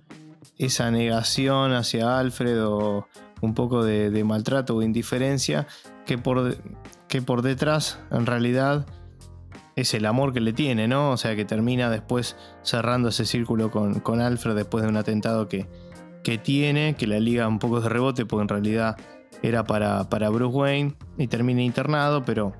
esa 0.57 0.89
negación 0.89 1.73
hacia 1.73 2.17
Alfred 2.19 2.65
o 2.65 3.07
un 3.41 3.53
poco 3.53 3.83
de, 3.83 4.23
maltrato 4.23 4.75
o 4.75 4.81
indiferencia, 4.81 5.67
que 6.05 6.17
por, 6.17 6.57
que 7.07 7.21
por 7.21 7.41
detrás 7.41 7.99
en 8.11 8.25
realidad 8.25 8.85
es 9.75 9.93
el 9.93 10.05
amor 10.05 10.33
que 10.33 10.39
le 10.39 10.53
tiene, 10.53 10.87
¿no? 10.87 11.11
O 11.11 11.17
sea, 11.17 11.35
que 11.35 11.45
termina 11.45 11.89
después 11.89 12.35
cerrando 12.63 13.09
ese 13.09 13.25
círculo 13.25 13.69
con, 13.69 13.99
con 13.99 14.21
Alfred 14.21 14.55
después 14.55 14.83
de 14.83 14.89
un 14.89 14.97
atentado 14.97 15.47
que, 15.47 15.67
que 16.23 16.37
tiene, 16.37 16.95
que 16.95 17.05
la 17.05 17.19
liga 17.19 17.47
un 17.47 17.59
poco 17.59 17.79
de 17.81 17.89
rebote, 17.89 18.25
porque 18.25 18.41
en 18.43 18.49
realidad 18.49 18.97
era 19.43 19.65
para, 19.65 20.09
para 20.09 20.29
Bruce 20.29 20.57
Wayne 20.57 20.95
y 21.17 21.27
termina 21.27 21.61
internado, 21.61 22.23
pero 22.25 22.53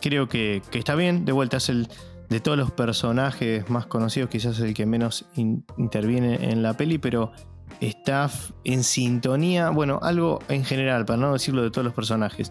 creo 0.00 0.28
que, 0.28 0.62
está 0.72 0.94
bien. 0.94 1.24
De 1.24 1.32
vuelta 1.32 1.58
es 1.58 1.68
el 1.68 1.88
de 2.28 2.40
todos 2.40 2.58
los 2.58 2.72
personajes 2.72 3.68
más 3.70 3.86
conocidos, 3.86 4.30
quizás 4.30 4.58
el 4.60 4.74
que 4.74 4.84
menos 4.86 5.26
interviene 5.34 6.50
en 6.50 6.62
la 6.62 6.76
peli, 6.76 6.98
pero 6.98 7.32
está 7.80 8.30
en 8.64 8.82
sintonía. 8.82 9.70
Bueno, 9.70 10.00
algo 10.02 10.40
en 10.48 10.64
general, 10.64 11.04
para 11.04 11.18
no 11.18 11.32
decirlo 11.32 11.62
de 11.62 11.70
todos 11.70 11.84
los 11.84 11.94
personajes. 11.94 12.50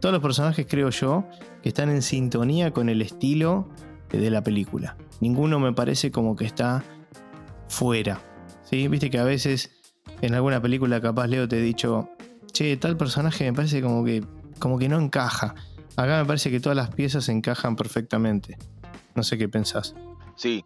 Todos 0.00 0.12
los 0.12 0.22
personajes, 0.22 0.66
creo 0.68 0.90
yo, 0.90 1.24
que 1.62 1.68
están 1.68 1.88
en 1.90 2.02
sintonía 2.02 2.72
con 2.72 2.88
el 2.88 3.02
estilo 3.02 3.68
de 4.10 4.30
la 4.30 4.42
película. 4.42 4.96
Ninguno 5.20 5.60
me 5.60 5.72
parece 5.72 6.10
como 6.10 6.36
que 6.36 6.44
está 6.44 6.82
fuera. 7.68 8.20
¿sí? 8.64 8.88
Viste 8.88 9.10
que 9.10 9.18
a 9.18 9.24
veces 9.24 9.70
en 10.20 10.34
alguna 10.34 10.60
película 10.60 11.00
capaz 11.00 11.26
Leo 11.26 11.48
te 11.48 11.58
he 11.58 11.62
dicho, 11.62 12.10
che, 12.52 12.76
tal 12.76 12.96
personaje 12.96 13.44
me 13.44 13.52
parece 13.52 13.80
como 13.80 14.04
que, 14.04 14.24
como 14.58 14.78
que 14.78 14.88
no 14.88 15.00
encaja. 15.00 15.54
Acá 15.96 16.18
me 16.20 16.24
parece 16.24 16.50
que 16.50 16.60
todas 16.60 16.76
las 16.76 16.94
piezas 16.94 17.28
encajan 17.28 17.76
perfectamente. 17.76 18.56
No 19.14 19.22
sé 19.22 19.36
qué 19.36 19.48
pensás. 19.48 19.94
Sí, 20.36 20.64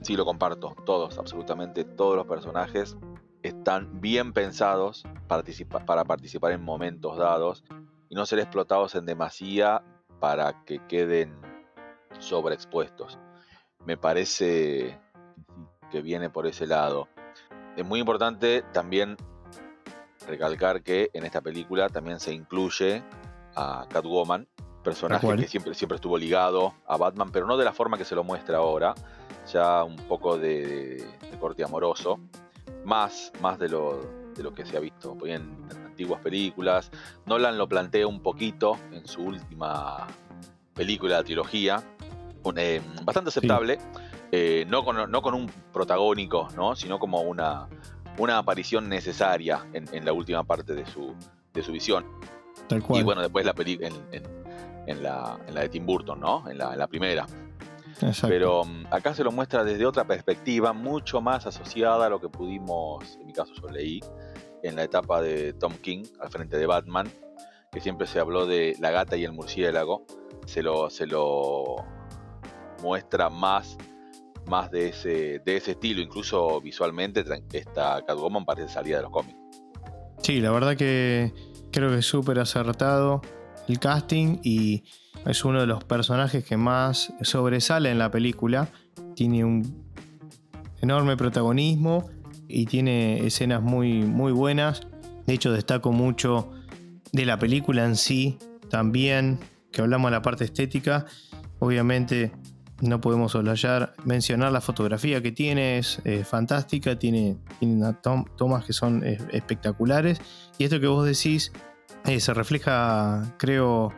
sí 0.00 0.16
lo 0.16 0.24
comparto. 0.24 0.74
Todos, 0.86 1.18
absolutamente 1.18 1.84
todos 1.84 2.16
los 2.16 2.26
personajes 2.26 2.96
están 3.42 4.00
bien 4.00 4.32
pensados 4.32 5.04
para 5.28 6.04
participar 6.04 6.52
en 6.52 6.62
momentos 6.62 7.18
dados 7.18 7.64
y 8.08 8.14
no 8.14 8.24
ser 8.24 8.38
explotados 8.38 8.94
en 8.94 9.04
demasía 9.04 9.82
para 10.20 10.64
que 10.64 10.78
queden 10.86 11.34
sobreexpuestos. 12.18 13.18
Me 13.84 13.96
parece 13.96 14.98
que 15.90 16.02
viene 16.02 16.30
por 16.30 16.46
ese 16.46 16.66
lado. 16.66 17.08
Es 17.76 17.84
muy 17.84 18.00
importante 18.00 18.62
también 18.72 19.16
recalcar 20.26 20.82
que 20.82 21.10
en 21.12 21.24
esta 21.24 21.40
película 21.40 21.88
también 21.88 22.20
se 22.20 22.32
incluye 22.32 23.02
a 23.54 23.86
Catwoman, 23.88 24.48
personaje 24.82 25.36
que 25.36 25.48
siempre, 25.48 25.74
siempre 25.74 25.96
estuvo 25.96 26.18
ligado 26.18 26.74
a 26.86 26.96
Batman, 26.96 27.30
pero 27.32 27.46
no 27.46 27.56
de 27.56 27.64
la 27.64 27.72
forma 27.72 27.96
que 27.96 28.04
se 28.04 28.14
lo 28.14 28.24
muestra 28.24 28.58
ahora, 28.58 28.94
ya 29.50 29.84
un 29.84 29.96
poco 29.96 30.38
de, 30.38 31.04
corte 31.40 31.64
amoroso, 31.64 32.20
más, 32.84 33.32
más 33.40 33.58
de, 33.58 33.68
lo, 33.68 34.00
de 34.34 34.42
lo 34.42 34.54
que 34.54 34.64
se 34.64 34.76
ha 34.76 34.80
visto 34.80 35.16
en, 35.24 35.66
antiguas 35.84 36.20
películas. 36.20 36.90
Nolan 37.26 37.58
lo 37.58 37.68
plantea 37.68 38.06
un 38.06 38.20
poquito 38.22 38.78
en 38.92 39.06
su 39.06 39.22
última 39.22 40.06
película 40.74 41.18
de 41.18 41.24
trilogía, 41.24 41.82
eh, 42.56 42.80
bastante 43.04 43.28
aceptable, 43.28 43.78
eh, 44.30 44.64
no, 44.68 44.84
con, 44.84 45.10
no 45.10 45.22
con 45.22 45.34
un 45.34 45.46
protagónico, 45.72 46.48
¿no? 46.56 46.74
sino 46.74 46.98
como 46.98 47.20
una, 47.20 47.68
una 48.18 48.38
aparición 48.38 48.88
necesaria 48.88 49.66
en, 49.72 50.04
la 50.04 50.12
última 50.12 50.44
parte 50.44 50.74
de 50.74 50.86
su, 50.86 51.14
de 51.52 51.62
su 51.62 51.72
visión. 51.72 52.04
Tal 52.74 52.82
cual. 52.82 53.00
Y 53.00 53.04
bueno, 53.04 53.22
después 53.22 53.44
la 53.44 53.54
película 53.54 53.88
en, 53.88 54.22
en 54.86 55.02
la, 55.02 55.38
de 55.54 55.68
Tim 55.68 55.86
Burton, 55.86 56.20
¿no? 56.20 56.48
En 56.48 56.58
la, 56.58 56.86
primera. 56.86 57.26
Pero 58.22 58.64
mm, 58.64 58.86
acá 58.90 59.14
se 59.14 59.22
lo 59.22 59.30
muestra 59.30 59.64
desde 59.64 59.86
otra 59.86 60.04
perspectiva, 60.06 60.72
mucho 60.72 61.20
más 61.20 61.46
asociada 61.46 62.06
a 62.06 62.08
lo 62.08 62.20
que 62.20 62.28
pudimos, 62.28 63.16
en 63.20 63.26
mi 63.26 63.32
caso 63.32 63.52
yo 63.54 63.68
leí, 63.68 64.00
en 64.62 64.76
la 64.76 64.84
etapa 64.84 65.20
de 65.20 65.52
Tom 65.52 65.74
King, 65.74 66.04
al 66.20 66.30
frente 66.30 66.56
de 66.56 66.66
Batman, 66.66 67.08
que 67.70 67.80
siempre 67.80 68.06
se 68.06 68.18
habló 68.18 68.46
de 68.46 68.76
la 68.80 68.90
gata 68.90 69.16
y 69.16 69.24
el 69.24 69.32
murciélago. 69.32 70.04
Se 70.46 70.62
lo, 70.62 70.90
se 70.90 71.06
lo 71.06 71.76
muestra 72.82 73.30
más, 73.30 73.78
más 74.46 74.70
de, 74.70 74.88
ese, 74.88 75.40
de 75.44 75.56
ese 75.56 75.72
estilo, 75.72 76.00
incluso 76.00 76.60
visualmente, 76.60 77.24
esta 77.52 78.02
Catwoman 78.04 78.44
parece 78.44 78.68
salida 78.68 78.96
de 78.96 79.02
los 79.04 79.12
cómics. 79.12 79.38
Sí, 80.22 80.40
la 80.40 80.50
verdad 80.50 80.76
que 80.76 81.32
creo 81.72 81.90
que 81.90 81.98
es 81.98 82.06
súper 82.06 82.38
acertado 82.38 83.22
el 83.68 83.78
casting 83.78 84.38
y 84.44 84.84
es 85.26 85.44
uno 85.44 85.60
de 85.60 85.66
los 85.66 85.82
personajes 85.84 86.44
que 86.44 86.56
más 86.56 87.12
sobresale 87.22 87.90
en 87.90 87.98
la 87.98 88.10
película. 88.10 88.68
Tiene 89.16 89.44
un 89.44 89.84
enorme 90.80 91.16
protagonismo 91.16 92.10
y 92.48 92.66
tiene 92.66 93.26
escenas 93.26 93.62
muy, 93.62 94.02
muy 94.02 94.32
buenas. 94.32 94.82
De 95.26 95.34
hecho, 95.34 95.52
destaco 95.52 95.92
mucho 95.92 96.50
de 97.12 97.24
la 97.24 97.38
película 97.38 97.84
en 97.84 97.96
sí 97.96 98.38
también, 98.68 99.38
que 99.70 99.80
hablamos 99.80 100.10
de 100.10 100.16
la 100.16 100.22
parte 100.22 100.44
estética. 100.44 101.06
Obviamente 101.58 102.32
no 102.82 103.00
podemos 103.00 103.32
soslayar, 103.32 103.94
mencionar 104.04 104.50
la 104.50 104.60
fotografía 104.60 105.22
que 105.22 105.30
tiene, 105.30 105.78
es 105.78 106.00
eh, 106.04 106.24
fantástica, 106.24 106.98
tiene, 106.98 107.36
tiene 107.60 107.94
tomas 108.36 108.64
que 108.64 108.72
son 108.72 109.06
eh, 109.06 109.18
espectaculares. 109.30 110.20
Y 110.58 110.64
esto 110.64 110.80
que 110.80 110.88
vos 110.88 111.06
decís 111.06 111.52
eh, 112.06 112.18
se 112.18 112.34
refleja, 112.34 113.34
creo, 113.38 113.92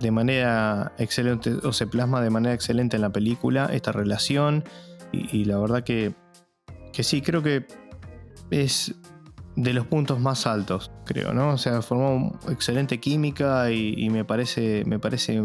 de 0.00 0.10
manera 0.10 0.92
excelente, 0.96 1.52
o 1.62 1.74
se 1.74 1.86
plasma 1.86 2.22
de 2.22 2.30
manera 2.30 2.54
excelente 2.54 2.96
en 2.96 3.02
la 3.02 3.10
película, 3.10 3.66
esta 3.66 3.92
relación. 3.92 4.64
Y, 5.12 5.44
la 5.44 5.58
verdad 5.58 5.84
que, 5.84 6.14
que 6.92 7.04
sí, 7.04 7.20
creo 7.20 7.42
que 7.42 7.66
es 8.50 8.94
de 9.56 9.74
los 9.74 9.86
puntos 9.86 10.18
más 10.18 10.46
altos, 10.46 10.90
creo, 11.04 11.34
¿no? 11.34 11.50
O 11.50 11.58
sea, 11.58 11.82
formó 11.82 12.36
excelente 12.48 12.98
química 12.98 13.70
y, 13.70 14.08
me, 14.08 14.24
parece, 14.24 14.84
me 14.86 14.98
parece 14.98 15.42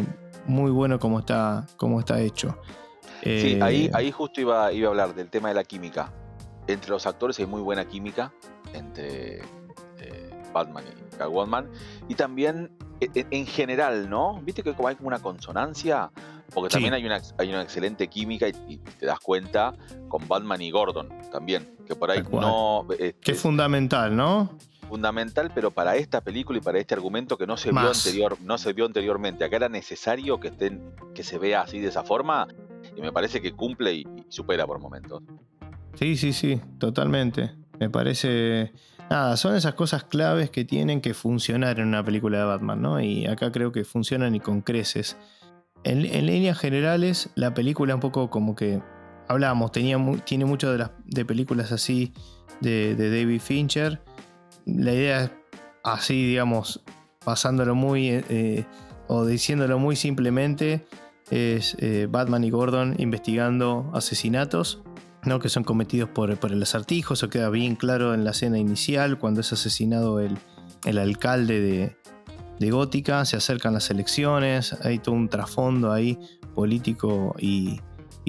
muy 0.49 0.71
bueno 0.71 0.99
como 0.99 1.19
está, 1.19 1.65
como 1.77 1.99
está 1.99 2.19
hecho. 2.19 2.57
Sí, 3.23 3.59
ahí, 3.61 3.85
eh, 3.85 3.91
ahí 3.93 4.11
justo 4.11 4.41
iba, 4.41 4.71
iba 4.71 4.87
a 4.87 4.91
hablar 4.91 5.15
del 5.15 5.29
tema 5.29 5.49
de 5.49 5.55
la 5.55 5.63
química. 5.63 6.11
Entre 6.67 6.89
los 6.89 7.05
actores 7.05 7.39
hay 7.39 7.45
muy 7.45 7.61
buena 7.61 7.85
química 7.85 8.31
entre 8.73 9.39
eh, 9.99 10.29
Batman 10.53 10.83
y 10.87 11.17
Catwoman. 11.17 11.69
Y 12.07 12.15
también 12.15 12.71
e, 13.01 13.09
e, 13.13 13.25
en, 13.31 13.45
general, 13.45 14.09
¿no? 14.09 14.41
Viste 14.43 14.63
que 14.63 14.69
hay 14.69 14.95
como 14.95 15.07
una 15.07 15.19
consonancia, 15.19 16.11
porque 16.53 16.69
también 16.69 16.93
hay 16.93 17.05
una, 17.05 17.21
hay 17.37 17.49
una 17.49 17.61
excelente 17.61 18.07
química 18.07 18.47
y, 18.47 18.77
te 18.77 19.05
das 19.05 19.19
cuenta 19.19 19.73
con 20.07 20.27
Batman 20.27 20.61
y 20.61 20.71
Gordon 20.71 21.09
también, 21.31 21.75
que 21.85 21.95
por 21.95 22.11
ahí 22.11 22.23
no... 22.31 22.85
Este, 22.91 23.13
que 23.13 23.31
es 23.33 23.41
fundamental, 23.41 24.15
¿no? 24.15 24.49
Fundamental, 24.89 25.51
pero 25.53 25.69
para 25.69 25.95
esta 25.95 26.21
película 26.21 26.57
y 26.57 26.61
para 26.61 26.79
este 26.79 26.95
argumento 26.95 27.37
que 27.37 27.45
no 27.45 27.57
se 27.57 27.69
vio 27.71 27.87
anterior, 27.87 28.37
no 28.41 28.57
se 28.57 28.73
vio 28.73 28.85
anteriormente. 28.85 29.43
Acá 29.43 29.57
era 29.57 29.69
necesario 29.69 30.39
que 30.39 30.47
estén, 30.47 30.81
que 31.13 31.23
se 31.23 31.37
vea 31.37 31.61
así 31.61 31.79
de 31.79 31.89
esa 31.89 32.03
forma, 32.03 32.47
y 32.97 33.01
me 33.01 33.11
parece 33.11 33.39
que 33.39 33.51
cumple 33.51 33.93
y 33.93 34.07
supera 34.29 34.65
por 34.65 34.79
momentos. 34.79 35.21
Sí, 35.93 36.17
sí, 36.17 36.33
sí, 36.33 36.59
totalmente. 36.79 37.51
Me 37.79 37.91
parece 37.91 38.73
nada, 39.09 39.37
son 39.37 39.55
esas 39.55 39.75
cosas 39.75 40.03
claves 40.05 40.49
que 40.49 40.65
tienen 40.65 41.01
que 41.01 41.13
funcionar 41.13 41.79
en 41.79 41.87
una 41.87 42.03
película 42.03 42.39
de 42.39 42.45
Batman, 42.45 42.81
¿no? 42.81 42.99
Y 42.99 43.27
acá 43.27 43.51
creo 43.51 43.71
que 43.71 43.83
funcionan 43.83 44.33
y 44.33 44.39
con 44.39 44.61
creces. 44.61 45.17
En, 45.83 46.01
líneas 46.01 46.57
generales, 46.57 47.29
la 47.35 47.53
película 47.53 47.95
un 47.95 48.01
poco 48.01 48.29
como 48.29 48.55
que 48.55 48.81
hablábamos, 49.27 49.71
tenía, 49.71 49.97
tiene 50.25 50.45
mucho 50.45 50.71
de, 50.71 50.79
las, 50.79 50.91
de 51.05 51.25
películas 51.25 51.71
así 51.71 52.11
de, 52.59 52.95
David 52.95 53.39
Fincher. 53.39 54.01
La 54.77 54.93
idea 54.93 55.23
es 55.23 55.31
así, 55.83 56.25
digamos, 56.27 56.81
pasándolo 57.23 57.75
muy 57.75 58.09
eh, 58.09 58.23
eh, 58.29 58.65
o 59.07 59.25
diciéndolo 59.25 59.79
muy 59.79 59.95
simplemente, 59.95 60.85
es 61.31 61.75
eh, 61.79 62.07
Batman 62.09 62.43
y 62.43 62.49
Gordon 62.49 62.95
investigando 62.97 63.91
asesinatos 63.93 64.81
¿no? 65.23 65.39
que 65.39 65.49
son 65.49 65.63
cometidos 65.63 66.09
por, 66.09 66.31
el 66.31 66.63
acertijo. 66.63 67.13
Eso 67.13 67.29
queda 67.29 67.49
bien 67.49 67.75
claro 67.75 68.13
en 68.13 68.23
la 68.23 68.31
escena 68.31 68.57
inicial, 68.57 69.19
cuando 69.19 69.41
es 69.41 69.51
asesinado 69.53 70.19
el, 70.19 70.37
alcalde 70.97 71.95
de, 72.59 72.71
Gótica. 72.71 73.25
Se 73.25 73.37
acercan 73.37 73.73
las 73.73 73.89
elecciones, 73.89 74.73
hay 74.83 74.99
todo 74.99 75.15
un 75.15 75.29
trasfondo 75.29 75.91
ahí 75.91 76.19
político 76.55 77.35
y, 77.39 77.79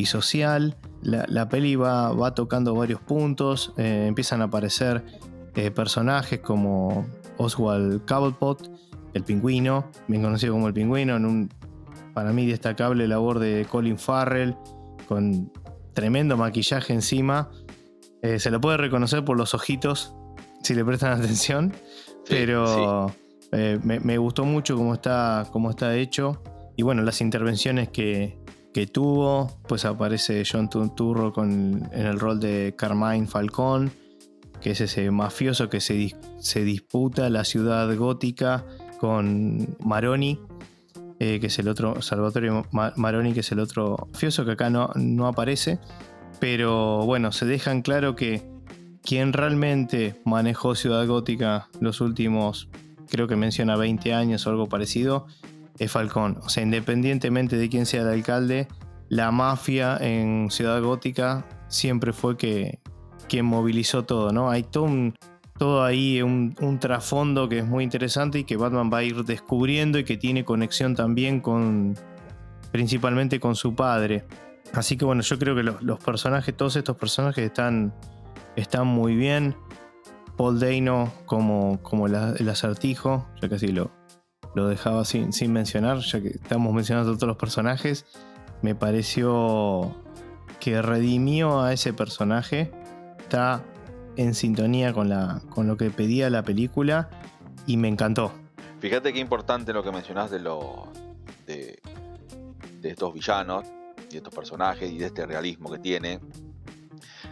social. 0.04 0.78
La, 1.02 1.48
peli 1.50 1.76
va, 1.76 2.12
va, 2.12 2.34
tocando 2.34 2.74
varios 2.74 3.02
puntos, 3.02 3.74
empiezan 3.76 4.40
a 4.40 4.44
aparecer 4.44 5.04
eh, 5.54 5.70
personajes 5.70 6.40
como 6.40 7.06
Oswald 7.36 8.04
Cobblepot, 8.06 8.70
el 9.14 9.24
pingüino, 9.24 9.90
bien 10.08 10.22
conocido 10.22 10.52
como 10.54 10.68
el 10.68 10.74
pingüino, 10.74 11.16
en 11.16 11.24
un 11.24 11.50
para 12.14 12.32
mí 12.32 12.46
destacable 12.46 13.06
labor 13.08 13.38
de 13.38 13.66
Colin 13.70 13.98
Farrell, 13.98 14.56
con 15.08 15.50
tremendo 15.92 16.36
maquillaje 16.36 16.92
encima. 16.92 17.50
Eh, 18.22 18.38
se 18.38 18.50
lo 18.50 18.60
puede 18.60 18.76
reconocer 18.76 19.24
por 19.24 19.36
los 19.36 19.54
ojitos, 19.54 20.14
si 20.62 20.74
le 20.74 20.84
prestan 20.84 21.12
atención. 21.20 21.72
pero 22.28 23.12
eh, 23.52 23.78
me, 23.82 24.18
gustó 24.18 24.44
mucho 24.44 24.76
cómo 24.76 24.94
está, 24.94 25.46
cómo 25.52 25.70
está 25.70 25.96
hecho. 25.96 26.42
Y 26.76 26.82
bueno, 26.82 27.02
las 27.02 27.20
intervenciones 27.20 27.88
que, 27.88 28.38
tuvo, 28.92 29.58
pues 29.68 29.84
aparece 29.84 30.44
John 30.50 30.70
Turturro 30.70 31.32
con, 31.32 31.88
en 31.92 32.06
el 32.06 32.18
rol 32.18 32.40
de 32.40 32.74
Carmine 32.76 33.26
Falcón, 33.26 33.90
que 34.60 34.72
es 34.72 34.80
ese 34.80 35.10
mafioso 35.10 35.68
que 35.68 35.80
se, 35.80 36.14
se 36.38 36.64
disputa 36.64 37.30
la 37.30 37.44
ciudad 37.44 37.94
gótica 37.96 38.64
con 38.98 39.76
Maroni, 39.82 40.38
eh, 41.18 41.38
que 41.40 41.48
es 41.48 41.58
el 41.58 41.68
otro, 41.68 42.02
Salvatore 42.02 42.50
Maroni, 42.96 43.32
que 43.32 43.40
es 43.40 43.52
el 43.52 43.60
otro 43.60 44.08
mafioso 44.12 44.44
que 44.44 44.52
acá 44.52 44.70
no, 44.70 44.90
no 44.94 45.26
aparece. 45.26 45.78
Pero 46.38 47.04
bueno, 47.04 47.32
se 47.32 47.46
dejan 47.46 47.82
claro 47.82 48.16
que 48.16 48.42
quien 49.02 49.32
realmente 49.32 50.20
manejó 50.24 50.74
Ciudad 50.74 51.06
Gótica 51.06 51.68
los 51.80 52.00
últimos, 52.00 52.68
creo 53.10 53.28
que 53.28 53.36
menciona 53.36 53.76
20 53.76 54.14
años 54.14 54.46
o 54.46 54.50
algo 54.50 54.68
parecido, 54.68 55.26
es 55.78 55.90
Falcón. 55.90 56.38
O 56.42 56.48
sea, 56.48 56.62
independientemente 56.62 57.56
de 57.56 57.68
quién 57.68 57.86
sea 57.86 58.02
el 58.02 58.08
alcalde, 58.08 58.68
la 59.08 59.30
mafia 59.30 59.96
en 60.00 60.50
Ciudad 60.50 60.80
Gótica 60.82 61.46
siempre 61.68 62.12
fue 62.12 62.36
que, 62.36 62.80
quien 63.30 63.46
movilizó 63.46 64.04
todo, 64.04 64.32
¿no? 64.32 64.50
Hay 64.50 64.64
todo 64.64 65.84
ahí 65.84 66.20
un, 66.20 66.78
trasfondo 66.80 67.48
que 67.48 67.60
es 67.60 67.66
muy 67.66 67.84
interesante 67.84 68.40
y 68.40 68.44
que 68.44 68.56
Batman 68.56 68.90
va 68.92 68.98
a 68.98 69.02
ir 69.04 69.24
descubriendo 69.24 69.98
y 70.00 70.04
que 70.04 70.16
tiene 70.16 70.44
conexión 70.44 70.96
también 70.96 71.40
con 71.40 71.94
principalmente 72.72 73.38
con 73.38 73.54
su 73.54 73.76
padre. 73.76 74.24
Así 74.72 74.96
que 74.96 75.04
bueno, 75.04 75.22
yo 75.22 75.38
creo 75.38 75.54
que 75.54 75.62
los, 75.62 75.98
personajes, 76.00 76.56
todos 76.56 76.74
estos 76.74 76.96
personajes 76.96 77.44
están, 77.44 77.94
están 78.56 78.88
muy 78.88 79.14
bien. 79.14 79.54
Paul 80.36 80.58
Dano 80.58 81.12
como, 81.26 81.80
como 81.82 82.06
el 82.06 82.48
acertijo, 82.48 83.28
ya 83.40 83.48
casi 83.48 83.68
lo, 83.68 83.92
lo 84.54 84.66
dejaba 84.66 85.04
sin, 85.04 85.32
sin 85.32 85.52
mencionar, 85.52 85.98
ya 85.98 86.20
que 86.20 86.28
estamos 86.28 86.74
mencionando 86.74 87.14
todos 87.14 87.28
los 87.28 87.36
personajes. 87.36 88.06
Me 88.62 88.74
pareció 88.74 89.94
que 90.58 90.82
redimió 90.82 91.60
a 91.60 91.72
ese 91.72 91.92
personaje. 91.92 92.72
Está 93.30 93.62
en 94.16 94.34
sintonía 94.34 94.92
con, 94.92 95.08
la, 95.08 95.40
con 95.50 95.68
lo 95.68 95.76
que 95.76 95.88
pedía 95.90 96.28
la 96.30 96.42
película 96.42 97.08
y 97.64 97.76
me 97.76 97.86
encantó. 97.86 98.32
Fíjate 98.80 99.12
qué 99.12 99.20
importante 99.20 99.72
lo 99.72 99.84
que 99.84 99.92
mencionás 99.92 100.32
de, 100.32 100.40
lo, 100.40 100.88
de, 101.46 101.80
estos 102.82 103.14
villanos 103.14 103.66
y 104.10 104.16
estos 104.16 104.34
personajes 104.34 104.90
y 104.90 104.98
de 104.98 105.06
este 105.06 105.26
realismo 105.26 105.70
que 105.70 105.78
tiene. 105.78 106.18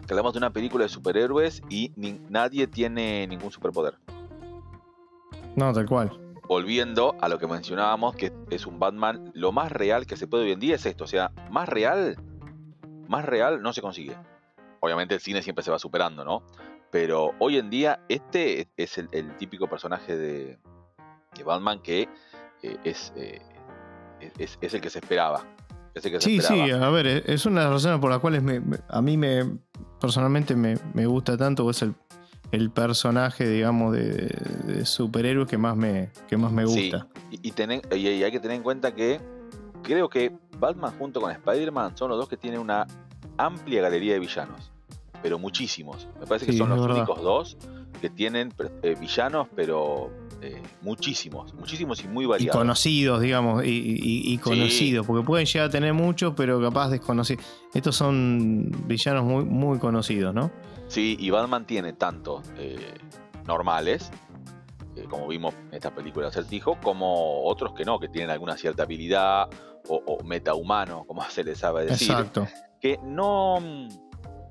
Que 0.06 0.12
hablamos 0.12 0.34
de 0.34 0.38
una 0.38 0.52
película 0.52 0.84
de 0.84 0.88
superhéroes 0.88 1.62
y 1.68 1.90
nadie 2.28 2.68
tiene 2.68 3.26
ningún 3.26 3.50
superpoder. 3.50 3.98
No, 5.56 5.72
tal 5.72 5.87
cual. 5.87 6.12
Volviendo 6.46 7.16
a 7.20 7.28
lo 7.28 7.40
que 7.40 7.48
mencionábamos, 7.48 8.14
que 8.14 8.32
es 8.50 8.66
un 8.66 8.78
Batman, 8.78 9.32
lo 9.34 9.50
más 9.50 9.72
real 9.72 10.06
que 10.06 10.16
se 10.16 10.28
puede 10.28 10.44
hoy 10.44 10.52
en 10.52 10.61
día 10.61 10.76
es 10.76 10.87
esto. 10.87 11.02
O 11.02 11.08
sea, 11.08 11.32
más 11.50 11.68
real, 11.68 12.16
más 13.08 13.24
real 13.24 13.62
no 13.62 13.72
se 13.72 13.82
consigue. 13.82 14.14
Obviamente 14.81 15.14
el 15.14 15.21
cine 15.21 15.43
siempre 15.43 15.64
se 15.64 15.71
va 15.71 15.79
superando, 15.79 16.25
¿no? 16.25 16.43
Pero 16.91 17.33
hoy 17.38 17.59
en 17.59 17.71
día 17.71 18.01
este 18.09 18.69
es 18.77 18.99
el, 18.99 19.37
típico 19.37 19.69
personaje 19.69 20.17
de, 20.17 20.59
Batman 21.45 21.81
que 21.81 22.09
eh, 22.62 22.77
eh, 22.85 23.41
es, 24.38 24.59
es, 24.61 24.75
el 24.75 24.81
que 24.81 24.91
se 24.91 24.99
esperaba. 24.99 25.45
sí, 26.19 26.41
sí, 26.41 26.71
a 26.71 26.88
ver, 26.91 27.07
e, 27.07 27.23
es 27.27 27.47
una 27.47 27.61
de 27.61 27.67
las 27.67 27.75
razones 27.75 28.01
por 28.01 28.11
las 28.11 28.19
cuales 28.19 28.43
a 28.88 29.03
mí 29.03 29.17
me 29.17 29.59
personalmente 30.01 30.57
me, 30.57 31.07
gusta 31.07 31.37
tanto, 31.37 31.69
es 31.71 31.83
el, 31.83 31.95
el 32.53 32.71
personaje, 32.71 33.49
digamos, 33.49 33.93
de, 33.93 34.85
superhéroe 34.85 35.47
que 35.47 35.59
más 35.59 35.77
me, 35.77 36.11
que 36.29 36.37
más 36.37 36.53
me 36.53 36.64
gusta. 36.64 37.07
y, 37.31 37.49
hay 37.51 38.33
que 38.33 38.41
tener 38.41 38.57
en 38.57 38.62
cuenta 38.62 38.95
que 38.95 39.21
creo 39.83 40.09
que 40.09 40.33
Batman 40.59 40.93
junto 40.99 41.21
con 41.21 41.31
Spider-Man 41.31 41.97
son 41.97 42.11
los 42.11 42.19
dos 42.19 42.29
que 42.29 42.37
tienen 42.37 42.61
una 42.61 42.87
amplia 43.38 43.83
galería 43.83 44.14
de 44.14 44.20
villanos, 44.20 44.70
pero 45.22 45.38
muchísimos. 45.38 46.07
Me 46.20 46.27
parece 46.27 46.46
que 46.46 46.53
son 46.53 46.68
los 46.68 46.81
verdad. 46.81 46.96
únicos 46.96 47.22
dos 47.22 47.57
que 48.01 48.11
tienen 48.11 48.53
eh, 48.83 48.94
villanos, 49.01 49.48
pero 49.57 50.11
eh, 50.40 50.62
muchísimos, 50.83 51.53
muchísimos 51.55 52.05
y 52.05 52.09
muy 52.09 52.24
Y 52.24 52.29
variados. 52.29 52.57
conocidos, 52.59 53.20
digamos, 53.20 53.64
y, 53.64 53.68
y- 53.70 54.33
y 54.35 54.38
conocidos, 54.38 55.05
porque 55.07 55.24
pueden 55.27 55.46
llegar 55.46 55.68
a 55.68 55.70
tener 55.70 55.94
muchos, 55.94 56.35
pero 56.37 56.61
capaz 56.61 56.90
desconocidos. 56.90 57.44
Estos 57.74 57.96
son 57.96 58.70
villanos 58.87 59.24
muy, 59.24 59.44
muy 59.44 59.79
conocidos, 59.79 60.33
¿no? 60.35 60.51
Sí, 60.87 61.16
y 61.18 61.31
Batman 61.31 61.66
tiene 61.66 61.92
tanto 61.94 62.42
eh, 62.57 62.94
normales, 63.46 64.11
eh, 64.96 65.07
como 65.11 65.27
vimos 65.27 65.55
en 65.70 65.74
esta 65.74 65.92
película 65.94 66.29
Acertijo, 66.29 66.79
como 66.81 67.44
otros 67.44 67.72
que 67.74 67.85
no, 67.85 67.98
que 67.98 68.09
tienen 68.09 68.31
alguna 68.31 68.57
cierta 68.57 68.85
habilidad 68.85 69.48
o, 69.88 69.96
o 70.07 70.22
metahumano, 70.24 71.05
como 71.05 71.22
se 71.31 71.42
les 71.42 71.59
sabe 71.59 71.87
decir, 71.87 72.11
Exacto. 72.12 72.46
Que 72.81 72.99
no, 73.03 73.59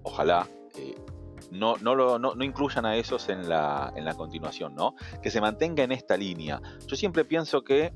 ojalá, 0.03 0.47
eh, 0.75 0.95
no, 1.51 1.75
no, 1.77 1.95
lo- 1.95 2.19
no- 2.19 2.33
incluyan 2.43 2.85
a 2.85 2.95
esos 2.97 3.29
en 3.29 3.47
la, 3.47 3.91
en 3.95 4.05
la 4.05 4.13
continuación, 4.15 4.75
¿no? 4.75 4.95
Que 5.21 5.31
se 5.31 5.39
mantenga 5.41 5.83
en 5.83 5.91
esta 5.91 6.17
línea. 6.17 6.61
Yo 6.87 6.95
siempre 6.95 7.23
pienso 7.25 7.63
que, 7.63 7.93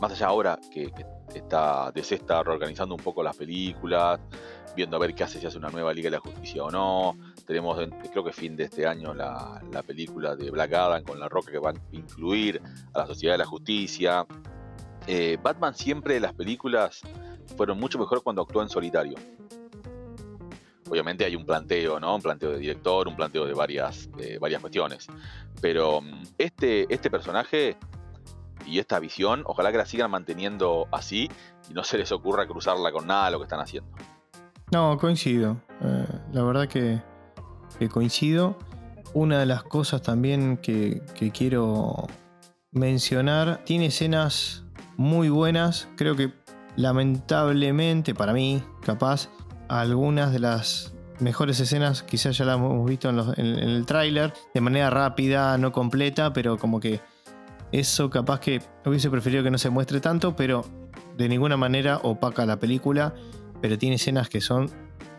más 0.00 0.12
allá 0.12 0.26
ahora 0.26 0.58
que, 0.72 0.90
que 0.90 1.04
está, 1.38 1.90
DC 1.92 2.14
está 2.16 2.42
reorganizando 2.42 2.94
un 2.94 3.02
poco 3.02 3.22
las 3.22 3.36
películas, 3.36 4.20
viendo 4.74 4.96
a 4.96 5.00
ver 5.00 5.14
qué 5.14 5.24
hace, 5.24 5.38
si 5.38 5.46
hace 5.46 5.58
una 5.58 5.68
nueva 5.68 5.92
Liga 5.92 6.06
de 6.06 6.12
la 6.16 6.20
Justicia 6.20 6.64
o 6.64 6.70
no. 6.70 7.14
Tenemos, 7.46 7.78
en- 7.80 7.90
creo 7.90 8.24
que 8.24 8.32
fin 8.32 8.56
de 8.56 8.64
este 8.64 8.86
año, 8.86 9.12
la, 9.14 9.60
la 9.70 9.82
película 9.82 10.34
de 10.34 10.50
Black 10.50 10.72
Adam 10.72 11.04
con 11.04 11.20
La 11.20 11.28
Roca 11.28 11.52
que 11.52 11.58
va 11.58 11.70
a 11.70 11.74
incluir 11.92 12.60
a 12.94 13.00
la 13.00 13.06
Sociedad 13.06 13.34
de 13.34 13.38
la 13.38 13.46
Justicia. 13.46 14.26
Eh, 15.06 15.36
Batman 15.42 15.74
siempre 15.74 16.18
las 16.20 16.32
películas 16.32 17.02
fueron 17.56 17.78
mucho 17.78 17.98
mejor 17.98 18.22
cuando 18.22 18.42
actuó 18.42 18.62
en 18.62 18.68
solitario. 18.68 19.14
Obviamente 20.88 21.24
hay 21.24 21.34
un 21.36 21.46
planteo, 21.46 21.98
¿no? 21.98 22.14
Un 22.14 22.22
planteo 22.22 22.50
de 22.50 22.58
director, 22.58 23.08
un 23.08 23.16
planteo 23.16 23.46
de 23.46 23.54
varias, 23.54 24.10
varias 24.40 24.60
cuestiones. 24.60 25.06
Pero 25.60 26.02
mm, 26.02 26.22
este, 26.36 26.92
este 26.92 27.10
personaje 27.10 27.76
y 28.66 28.78
esta 28.78 28.98
visión, 28.98 29.42
ojalá 29.46 29.72
que 29.72 29.78
la 29.78 29.86
sigan 29.86 30.10
manteniendo 30.10 30.88
así 30.92 31.30
y 31.70 31.72
no 31.72 31.82
se 31.82 31.98
les 31.98 32.12
ocurra 32.12 32.46
cruzarla 32.46 32.92
con 32.92 33.06
nada 33.06 33.30
lo 33.30 33.38
que 33.38 33.44
están 33.44 33.60
haciendo. 33.60 33.90
No, 34.70 34.98
coincido. 34.98 35.56
Eh, 35.82 36.06
la 36.32 36.42
verdad 36.42 36.68
que, 36.68 37.00
que 37.78 37.88
coincido. 37.88 38.56
Una 39.14 39.38
de 39.38 39.46
las 39.46 39.62
cosas 39.62 40.02
también 40.02 40.56
que 40.56 41.02
quiero 41.34 42.06
mencionar, 42.72 43.62
tiene 43.64 43.86
escenas 43.86 44.64
muy 44.96 45.28
buenas. 45.28 45.88
Creo 45.96 46.16
que 46.16 46.32
lamentablemente, 46.76 48.14
para 48.14 48.32
mí, 48.32 48.62
capaz, 48.84 49.28
algunas 49.68 50.32
de 50.32 50.38
las 50.38 50.94
mejores 51.20 51.60
escenas 51.60 52.02
quizás 52.02 52.36
ya 52.36 52.44
las 52.44 52.56
hemos 52.56 52.88
visto 52.88 53.08
en, 53.08 53.46
el 53.46 53.86
tráiler, 53.86 54.32
de 54.54 54.60
manera 54.60 54.90
rápida, 54.90 55.56
no 55.58 55.72
completa, 55.72 56.32
pero 56.32 56.58
como 56.58 56.80
que 56.80 57.00
eso 57.70 58.10
capaz 58.10 58.40
que 58.40 58.62
hubiese 58.84 59.10
preferido 59.10 59.42
que 59.42 59.50
no 59.50 59.58
se 59.58 59.70
muestre 59.70 60.00
tanto, 60.00 60.36
pero 60.36 60.64
de 61.16 61.28
ninguna 61.28 61.56
manera 61.56 61.98
opaca 62.02 62.44
la 62.44 62.58
película 62.58 63.14
pero 63.62 63.78
tiene 63.78 63.96
escenas 63.96 64.28
que 64.28 64.42
son 64.42 64.68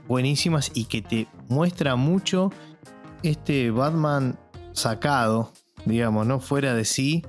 buenísimas 0.08 0.70
y 0.76 0.86
que 0.86 1.02
te 1.02 1.28
muestra 1.48 1.96
mucho 1.96 2.52
este 3.24 3.72
Batman 3.72 4.38
sacado, 4.74 5.54
digamos, 5.86 6.28
¿no? 6.28 6.42
Fuera 6.42 6.76
de 6.76 6.84
sí, 6.84 7.26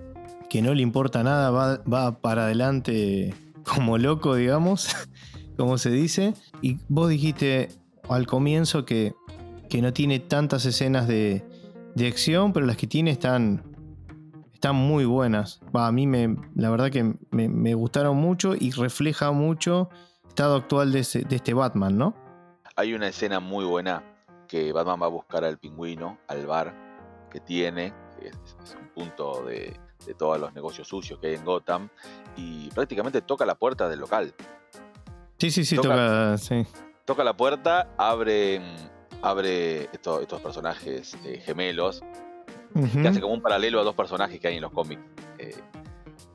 que 0.50 0.60
no 0.60 0.74
le 0.74 0.82
importa 0.82 1.22
nada, 1.22 1.50
va 1.50 2.20
para 2.20 2.46
adelante 2.46 3.32
como 3.64 3.98
loco, 3.98 4.34
digamos, 4.34 4.94
como 5.56 5.78
se 5.78 5.90
dice. 5.90 6.34
Y 6.62 6.78
vos 6.88 7.08
dijiste 7.08 7.68
al 8.08 8.26
comienzo 8.26 8.84
que, 8.84 9.14
que 9.68 9.82
no 9.82 9.92
tiene 9.92 10.20
tantas 10.20 10.66
escenas 10.66 11.08
de, 11.08 11.44
de 11.94 12.08
acción, 12.08 12.52
pero 12.52 12.66
las 12.66 12.76
que 12.76 12.86
tiene 12.86 13.10
están, 13.10 13.62
están 14.52 14.76
muy 14.76 15.04
buenas. 15.04 15.60
A 15.72 15.90
mí 15.92 16.06
me, 16.06 16.36
la 16.54 16.70
verdad 16.70 16.90
que 16.90 17.14
me, 17.30 17.74
gustaron 17.74 18.16
mucho 18.16 18.54
y 18.58 18.70
refleja 18.72 19.32
mucho 19.32 19.88
estado 20.28 20.56
actual 20.56 20.92
de, 20.92 21.00
este 21.00 21.54
Batman, 21.54 21.96
¿no? 21.96 22.14
Hay 22.76 22.94
una 22.94 23.08
escena 23.08 23.38
muy 23.38 23.64
buena 23.64 24.02
que 24.48 24.72
Batman 24.72 25.00
va 25.02 25.06
a 25.06 25.10
buscar 25.10 25.44
al 25.44 25.58
pingüino, 25.58 26.18
al 26.26 26.46
bar 26.46 26.74
que 27.30 27.40
tiene, 27.40 27.92
es, 28.20 28.32
es 28.64 28.76
un 28.80 28.88
punto 28.88 29.44
de, 29.44 29.78
de 30.04 30.14
todos 30.14 30.38
los 30.40 30.54
negocios 30.54 30.88
sucios 30.88 31.18
que 31.18 31.28
hay 31.28 31.34
en 31.34 31.44
Gotham, 31.44 31.88
y 32.36 32.68
prácticamente 32.70 33.20
toca 33.22 33.44
la 33.46 33.54
puerta 33.54 33.88
del 33.88 34.00
local. 34.00 34.34
Sí, 35.38 35.50
sí, 35.50 35.64
sí, 35.64 35.76
Toca- 35.76 35.88
toca. 35.88 36.38
sí. 36.38 36.66
Toca 37.04 37.22
la 37.24 37.36
puerta, 37.36 37.88
abre, 37.98 38.60
abre 39.22 39.84
estos, 39.92 40.22
estos 40.22 40.40
personajes 40.40 41.16
eh, 41.24 41.40
gemelos, 41.44 42.02
que 43.02 43.06
hace 43.08 43.20
como 43.20 43.34
un 43.34 43.42
paralelo 43.42 43.80
a 43.80 43.84
dos 43.84 43.94
personajes 43.94 44.40
que 44.40 44.48
hay 44.48 44.56
en 44.56 44.62
los 44.62 44.72
cómics. 44.72 45.02
Eh, 45.38 45.54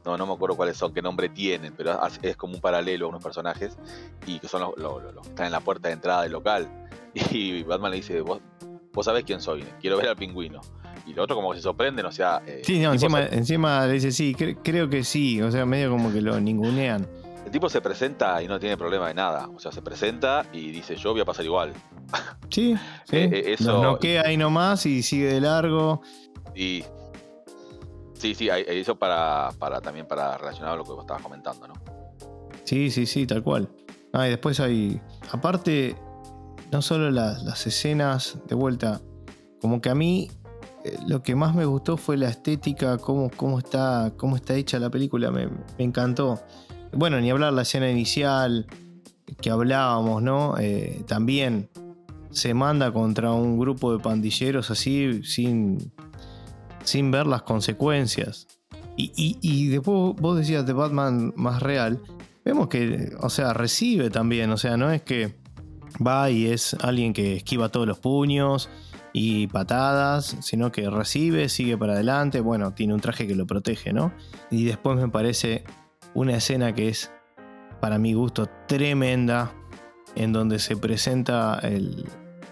no, 0.05 0.17
no 0.17 0.25
me 0.27 0.33
acuerdo 0.33 0.55
cuáles 0.55 0.77
son, 0.77 0.93
qué 0.93 1.01
nombre 1.01 1.27
tienen, 1.29 1.73
pero 1.75 1.99
es 2.21 2.37
como 2.37 2.53
un 2.53 2.61
paralelo 2.61 3.07
a 3.07 3.09
unos 3.09 3.23
personajes 3.23 3.77
y 4.25 4.39
que 4.39 4.47
son 4.47 4.61
los- 4.61 4.77
los 4.77 5.23
que 5.23 5.29
están 5.29 5.47
en 5.47 5.51
la 5.51 5.59
puerta 5.59 5.87
de 5.89 5.95
entrada 5.95 6.21
del 6.23 6.31
local. 6.33 6.67
Y 7.31 7.63
Batman 7.63 7.91
le 7.91 7.97
dice, 7.97 8.21
vos, 8.21 8.39
vos 8.93 9.05
sabés 9.05 9.23
quién 9.23 9.41
soy, 9.41 9.63
quiero 9.81 9.97
ver 9.97 10.07
al 10.09 10.15
pingüino. 10.15 10.61
Y 11.09 11.13
lo 11.13 11.23
otro 11.23 11.35
como 11.35 11.49
que 11.51 11.57
se 11.57 11.63
sorprenden, 11.63 12.05
o 12.05 12.11
sea... 12.11 12.41
eh, 12.45 12.61
Sí, 12.63 12.79
no, 12.79 12.93
encima, 12.93 13.27
se, 13.27 13.35
encima 13.35 13.85
le 13.87 13.93
dice 13.93 14.11
sí, 14.11 14.35
cre- 14.35 14.59
creo 14.63 14.87
que 14.89 15.03
sí. 15.03 15.41
O 15.41 15.51
sea, 15.51 15.65
medio 15.65 15.89
como 15.89 16.11
que 16.13 16.21
lo 16.21 16.39
ningunean. 16.39 17.07
el 17.45 17.51
tipo 17.51 17.67
se 17.67 17.81
presenta 17.81 18.41
y 18.43 18.47
no 18.47 18.59
tiene 18.59 18.77
problema 18.77 19.07
de 19.07 19.15
nada. 19.15 19.47
O 19.55 19.59
sea, 19.59 19.71
se 19.71 19.81
presenta 19.81 20.45
y 20.53 20.69
dice, 20.71 20.95
yo 20.95 21.11
voy 21.13 21.21
a 21.21 21.25
pasar 21.25 21.45
igual. 21.45 21.73
Sí, 22.51 22.75
sí. 23.05 23.15
Eh, 23.17 23.29
eh, 23.31 23.53
eso- 23.53 23.73
Los 23.73 23.81
noquea 23.83 24.23
ahí 24.25 24.37
nomás 24.37 24.85
y 24.85 25.01
sigue 25.03 25.33
de 25.33 25.41
largo. 25.41 26.01
Y... 26.55 26.83
Sí, 28.13 28.35
sí, 28.35 28.49
eso 28.51 28.95
para, 28.97 29.49
para 29.57 29.79
también 29.81 30.05
para 30.07 30.37
relacionar 30.37 30.73
a 30.73 30.75
lo 30.75 30.83
que 30.83 30.91
vos 30.91 31.01
estabas 31.01 31.21
comentando, 31.23 31.67
¿no? 31.69 31.73
Sí, 32.65 32.91
sí, 32.91 33.05
sí, 33.05 33.25
tal 33.25 33.41
cual. 33.43 33.69
Ah, 34.11 34.27
y 34.27 34.31
después 34.31 34.59
hay. 34.59 34.99
Aparte, 35.31 35.95
no 36.71 36.81
solo 36.81 37.09
las, 37.11 37.43
las 37.43 37.65
escenas 37.65 38.37
de 38.47 38.55
vuelta, 38.55 38.99
como 39.61 39.79
que 39.79 39.89
a 39.89 39.95
mí 39.95 40.29
eh, 40.31 40.38
lo 41.07 41.21
que 41.23 41.35
más 41.35 41.55
me 41.55 41.65
gustó 41.65 41.97
fue 41.97 42.17
la 42.17 42.29
estética, 42.29 42.97
cómo, 42.97 43.29
cómo, 43.35 43.59
está, 43.59 44.13
cómo 44.17 44.35
está 44.35 44.55
hecha 44.55 44.79
la 44.79 44.89
película, 44.89 45.31
me, 45.31 45.49
encantó. 45.77 46.39
Bueno, 46.93 47.19
ni 47.21 47.29
hablar 47.29 47.53
la 47.53 47.61
escena 47.63 47.89
inicial 47.89 48.65
que 49.41 49.49
hablábamos, 49.49 50.21
¿no? 50.23 50.55
Eh, 50.59 51.03
también 51.07 51.69
se 52.31 52.53
manda 52.53 52.91
contra 52.91 53.31
un 53.31 53.59
grupo 53.59 53.91
de 53.91 53.99
pandilleros 53.99 54.71
así, 54.71 55.23
sin, 55.23 55.91
sin 56.83 57.11
ver 57.11 57.27
las 57.27 57.43
consecuencias. 57.43 58.47
Y, 58.97 59.11
y- 59.15 59.37
y 59.41 59.67
después 59.67 60.15
vos 60.19 60.37
decías 60.37 60.65
de 60.65 60.73
Batman 60.73 61.33
más 61.35 61.61
real, 61.61 62.01
vemos 62.43 62.67
que, 62.67 63.15
o 63.21 63.29
sea, 63.29 63.53
recibe 63.53 64.09
también, 64.09 64.51
o 64.51 64.57
sea, 64.57 64.77
no 64.77 64.91
es 64.91 65.01
que 65.01 65.35
va 66.05 66.29
y 66.29 66.47
es 66.47 66.73
alguien 66.81 67.13
que 67.13 67.35
esquiva 67.35 67.69
todos 67.69 67.87
los 67.87 67.99
puños 67.99 68.69
y 69.13 69.47
patadas, 69.47 70.37
sino 70.41 70.71
que 70.71 70.89
recibe, 70.89 71.49
sigue 71.49 71.77
para 71.77 71.93
adelante, 71.93 72.41
bueno, 72.41 72.73
tiene 72.73 72.93
un 72.93 72.99
traje 72.99 73.27
que 73.27 73.35
lo 73.35 73.47
protege, 73.47 73.93
¿no? 73.93 74.13
Y 74.51 74.65
después 74.65 74.97
me 74.97 75.09
parece 75.09 75.63
una 76.13 76.35
escena 76.35 76.73
que 76.73 76.89
es, 76.89 77.11
para 77.79 77.97
mi 77.97 78.13
gusto, 78.13 78.47
tremenda, 78.67 79.51
en 80.15 80.33
donde 80.33 80.59
se 80.59 80.75
presenta 80.75 81.59
el, 81.61 82.05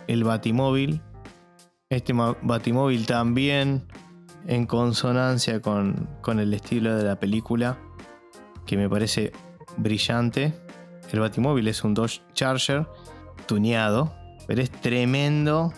el 0.07 0.23
Batimóvil. 0.23 1.01
Este 1.89 2.13
Batimóvil 2.13 3.05
también 3.05 3.87
en 4.45 4.65
consonancia 4.65 5.61
con, 5.61 6.09
con 6.21 6.39
el 6.39 6.53
estilo 6.53 6.95
de 6.95 7.03
la 7.03 7.19
película, 7.19 7.77
que 8.65 8.77
me 8.77 8.89
parece 8.89 9.31
brillante. 9.77 10.53
El 11.11 11.19
Batimóvil 11.19 11.67
es 11.67 11.83
un 11.83 11.93
Dodge 11.93 12.21
Charger 12.33 12.87
tuneado, 13.45 14.13
pero 14.47 14.61
es 14.61 14.71
tremendo, 14.71 15.73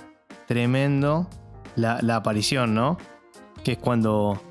tremendo 0.50 1.30
la, 1.76 2.00
aparición, 2.16 2.74
¿no? 2.74 2.97
Que 3.64 3.74
es 3.74 3.78
cuando, 3.78 4.41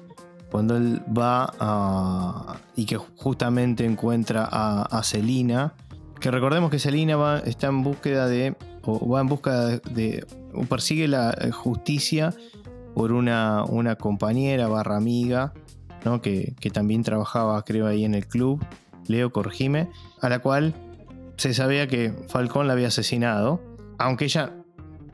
cuando 0.49 0.77
él 0.77 1.03
va 1.07 1.53
a, 1.59 2.57
y 2.77 2.87
que 2.87 2.97
justamente 2.97 3.85
encuentra 3.85 4.49
a, 4.49 4.83
a 4.83 5.03
Selina. 5.03 5.75
Que 6.21 6.31
recordemos 6.31 6.71
que 6.71 6.79
Selina 6.79 7.17
va, 7.17 7.41
está 7.41 7.67
en 7.67 7.83
búsqueda 7.83 8.29
de, 8.29 8.57
o 8.85 9.09
va 9.09 9.21
en 9.21 9.27
busca 9.27 9.65
de, 9.67 9.79
de- 9.91 10.27
o 10.55 10.63
persigue 10.67 11.09
la 11.09 11.31
eh, 11.41 11.51
justicia 11.51 12.33
por 12.95 13.11
una, 13.11 13.65
una 13.65 13.97
compañera 13.97 14.69
barra 14.69 14.97
amiga, 14.97 15.53
¿no? 16.05 16.23
que, 16.23 16.55
que 16.61 16.71
también 16.71 17.03
trabajaba, 17.03 17.61
creo, 17.65 17.89
ahí 17.89 18.05
en 18.05 18.15
el 18.15 18.29
club, 18.29 18.65
Leo 19.09 19.33
Corjime, 19.33 19.91
a 20.21 20.29
la 20.29 20.39
cual 20.39 20.75
se 21.37 21.55
sabía 21.55 21.89
que 21.89 22.13
Falcón 22.29 22.69
la 22.69 22.75
había 22.75 22.87
asesinado, 22.89 23.61
aunque 23.99 24.27
ella 24.27 24.53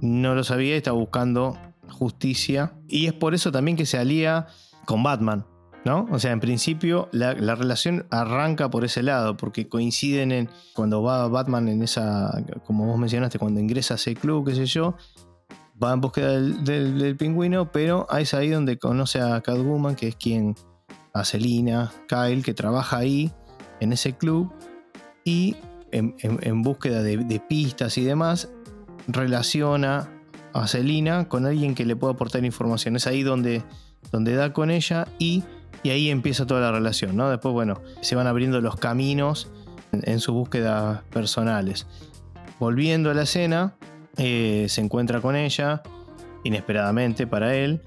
no 0.05 0.35
lo 0.35 0.45
sabía 0.45 0.75
y 0.75 0.77
estaba 0.77 0.99
buscando 0.99 1.59
justicia. 1.91 2.75
Y 2.89 3.07
es 3.07 3.13
por 3.13 3.35
eso 3.35 3.51
también 3.51 3.77
que 3.77 3.87
se 3.87 3.99
alía 3.99 4.47
con 4.85 5.03
Batman, 5.03 5.47
¿No? 5.85 6.09
O 6.11 6.19
sea, 6.19 6.33
en 6.33 6.41
principio 6.41 7.11
la, 7.13 7.35
la, 7.35 7.55
relación 7.55 8.07
arranca 8.11 8.71
por 8.71 8.87
ese 8.87 9.03
lado, 9.03 9.37
porque 9.37 9.69
coinciden 9.69 10.33
en 10.33 10.49
cuando 10.75 11.03
va 11.03 11.29
Batman 11.29 11.69
en 11.69 11.83
esa, 11.83 12.43
como 12.65 12.87
vos 12.87 12.99
mencionaste, 12.99 13.39
cuando 13.39 13.61
ingresa 13.61 13.93
a 13.93 13.97
ese 13.97 14.15
club, 14.15 14.47
qué 14.47 14.55
sé 14.55 14.65
yo, 14.65 14.95
va 15.83 15.93
en 15.93 16.01
búsqueda 16.01 16.33
del, 16.33 16.65
del, 16.65 17.17
pingüino, 17.19 17.71
pero 17.71 18.07
es 18.19 18.33
ahí 18.33 18.49
donde 18.49 18.79
conoce 18.79 19.21
a 19.21 19.39
Catwoman, 19.43 19.95
que 19.95 20.09
es 20.09 20.17
quien, 20.17 20.55
a 21.13 21.23
Selina, 21.23 21.93
Kyle, 22.09 22.43
que 22.43 22.55
trabaja 22.55 22.97
ahí, 22.97 23.31
en 23.81 23.93
ese 23.93 24.15
club, 24.15 24.55
y 25.23 25.55
en, 25.91 26.15
en, 26.19 26.63
búsqueda 26.63 27.03
de 27.03 27.43
pistas 27.47 27.99
y 27.99 28.05
demás, 28.05 28.49
relaciona 29.07 30.09
a 30.53 30.67
Selina 30.67 31.29
con 31.29 31.47
alguien 31.47 31.75
que 31.75 31.85
le 31.85 31.97
pueda 31.97 32.15
aportar 32.15 32.45
información. 32.45 32.97
Es 32.97 33.07
ahí 33.07 33.23
donde, 33.23 33.63
donde 34.13 34.35
da 34.35 34.53
con 34.53 34.71
ella 34.71 35.07
y 35.19 35.43
y 35.85 35.91
ahí 35.91 36.11
empieza 36.11 36.47
toda 36.47 36.63
la 36.63 36.73
relación, 36.73 37.15
¿no? 37.15 37.29
Después, 37.29 37.53
bueno, 37.53 37.81
se 38.01 38.17
van 38.17 38.27
abriendo 38.27 38.61
los 38.63 38.77
caminos 38.77 39.51
en, 39.93 40.19
sus 40.19 40.35
búsquedas 40.35 41.03
personales. 41.13 41.87
Volviendo 42.59 43.11
a 43.11 43.15
la 43.15 43.23
escena, 43.25 43.77
eh, 44.17 44.65
se 44.71 44.81
encuentra 44.81 45.21
con 45.21 45.37
ella, 45.37 45.83
inesperadamente 46.43 47.27
para 47.27 47.55
él, 47.55 47.83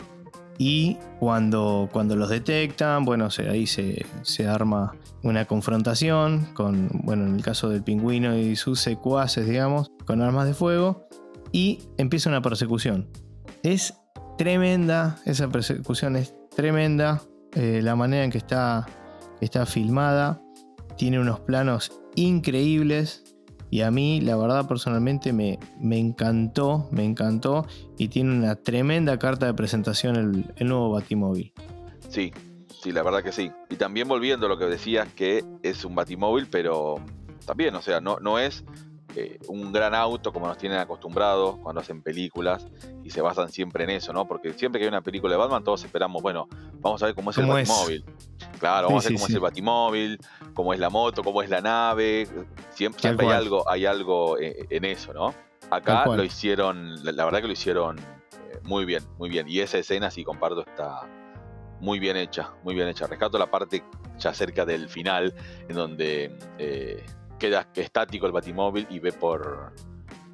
y 0.58 0.98
cuando, 1.20 1.90
cuando 1.92 2.16
los 2.16 2.30
detectan, 2.30 3.06
bueno, 3.06 3.30
ahí 3.50 3.68
se, 3.68 4.06
se, 4.24 4.48
arma 4.48 4.96
una 5.24 5.46
confrontación 5.46 6.48
con, 6.54 6.90
bueno, 7.04 7.26
en 7.26 7.36
el 7.36 7.44
caso 7.44 7.70
del 7.70 7.84
pingüino 7.84 8.36
y 8.36 8.56
sus 8.56 8.80
secuaces, 8.80 9.48
digamos, 9.48 9.92
con 10.06 10.22
armas 10.22 10.48
de 10.48 10.54
fuego, 10.54 11.08
y 11.52 11.80
empieza 11.98 12.30
una 12.30 12.42
persecución. 12.42 13.08
Es 13.64 13.94
tremenda, 14.38 15.18
esa 15.26 15.50
persecución 15.50 16.16
es 16.16 16.34
tremenda, 16.56 17.22
eh, 17.54 17.82
la 17.84 17.96
manera 17.96 18.24
en 18.24 18.32
que 18.32 18.38
está, 18.38 18.86
está 19.42 19.66
filmada. 19.66 20.42
Tiene 20.98 21.20
unos 21.20 21.40
planos 21.40 21.92
increíbles. 22.16 23.27
Y 23.70 23.82
a 23.82 23.92
mí, 23.92 24.22
la 24.22 24.36
verdad, 24.38 24.68
personalmente 24.68 25.34
me, 25.34 25.60
me 25.80 25.98
encantó, 25.98 26.88
me 26.92 27.04
encantó. 27.04 27.68
Y 27.98 28.08
tiene 28.08 28.34
una 28.34 28.56
tremenda 28.56 29.20
carta 29.20 29.46
de 29.46 29.54
presentación 29.54 30.16
el, 30.16 30.54
el 30.56 30.68
nuevo 30.68 30.92
Batimóvil. 30.92 31.52
Sí, 32.10 32.34
sí, 32.82 32.92
la 32.92 33.04
verdad 33.04 33.24
que 33.24 33.32
sí. 33.32 33.52
Y 33.70 33.76
también 33.76 34.08
volviendo 34.08 34.46
a 34.46 34.50
lo 34.50 34.58
que 34.58 34.66
decías, 34.66 35.08
que 35.14 35.44
es 35.64 35.84
un 35.84 35.96
Batimóvil, 35.96 36.48
pero 36.50 36.96
también, 37.46 37.76
o 37.76 37.82
sea, 37.82 38.00
no, 38.00 38.20
no 38.20 38.40
es 38.40 38.64
eh, 39.16 39.40
un 39.48 39.72
gran 39.72 39.96
auto 39.96 40.32
como 40.32 40.48
nos 40.48 40.60
tienen 40.60 40.78
acostumbrados 40.78 41.58
cuando 41.64 41.82
hacen 41.82 42.04
películas 42.04 42.68
y 43.04 43.10
se 43.10 43.20
basan 43.22 43.50
siempre 43.50 43.86
en 43.86 43.90
eso, 43.90 44.14
¿no? 44.14 44.28
Porque 44.28 44.54
siempre 44.54 44.80
que 44.80 44.86
hay 44.86 44.90
una 44.90 45.02
película 45.02 45.34
de 45.34 45.38
Batman 45.38 45.64
todos 45.64 45.84
esperamos, 45.84 46.22
bueno, 46.22 46.48
vamos 46.82 47.02
a 47.02 47.08
ver 47.08 47.16
cómo 47.16 47.32
es 47.32 47.38
el 47.40 47.48
Batimóvil. 47.48 48.06
Claro, 48.60 48.88
vamos 48.88 49.06
a 49.06 49.10
ver 49.10 49.18
cómo 49.18 49.28
es 49.28 49.34
el 49.34 49.40
Batimóvil, 49.40 50.20
cómo 50.54 50.74
es 50.74 50.80
la 50.80 50.90
moto, 50.90 51.24
cómo 51.24 51.42
es 51.42 51.50
la 51.50 51.62
nave. 51.62 52.28
Siempre, 52.72 53.10
hay 53.10 53.32
algo, 53.32 53.70
hay 53.70 53.86
algo 53.86 54.38
eh, 54.40 54.66
en, 54.70 54.86
eso, 54.86 55.14
¿no? 55.14 55.34
Acá 55.70 56.06
lo 56.06 56.24
hicieron, 56.24 57.04
la, 57.04 57.26
verdad 57.26 57.42
que 57.42 57.48
lo 57.48 57.54
hicieron 57.54 58.00
eh, 58.00 58.60
muy 58.64 58.86
bien, 58.86 59.04
muy 59.18 59.30
bien. 59.30 59.48
Y 59.48 59.60
esa 59.60 59.78
escena, 59.78 60.10
si 60.10 60.24
comparto, 60.24 60.62
está 60.62 61.02
muy 61.80 62.00
bien 62.00 62.18
hecha, 62.18 62.52
muy 62.64 62.74
bien 62.76 62.88
hecha. 62.88 63.08
Rescato 63.08 63.38
la 63.38 63.52
parte 63.52 63.84
ya 64.18 64.34
cerca 64.34 64.66
del 64.66 64.90
final, 64.90 65.34
en 65.68 65.76
donde 65.76 66.36
queda 67.38 67.68
estático 67.76 68.26
el 68.26 68.32
batimóvil 68.32 68.88
y 68.90 69.00
ve 69.00 69.12
por, 69.12 69.74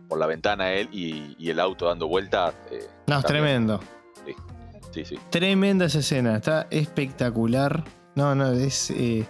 por 0.08 0.20
la 0.20 0.28
ventana 0.28 0.72
él 0.72 0.90
y, 0.92 1.50
el 1.50 1.60
auto 1.60 1.88
dando 1.88 2.08
vuelta. 2.08 2.54
Eh, 2.72 2.88
no, 3.08 3.20
es 3.20 3.26
tremendo. 3.26 3.80
Sí. 4.26 4.34
sí, 4.92 5.06
sí. 5.06 5.20
Tremenda 5.30 5.86
esa 5.86 6.00
escena, 6.00 6.38
está 6.38 6.68
espectacular. 6.70 7.84
No, 8.16 8.36
no, 8.36 8.52
es. 8.52 8.92
Eh, 8.92 9.28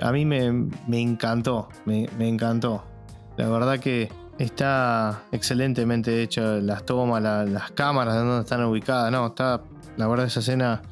a 0.00 0.12
mí 0.12 0.24
me, 0.24 0.46
encantó, 0.92 1.68
me, 1.84 2.08
encantó. 2.20 2.84
La 3.36 3.48
verdad 3.48 3.78
que 3.78 4.10
está 4.38 5.22
excelentemente 5.32 6.22
hecha 6.22 6.42
las 6.58 6.84
tomas, 6.84 7.22
las 7.22 7.70
cámaras, 7.72 8.14
donde 8.14 8.40
están 8.40 8.64
ubicadas. 8.64 9.10
No, 9.10 9.28
está. 9.28 9.62
La 9.96 10.06
verdad, 10.06 10.26
esa 10.26 10.40
escena 10.40 10.82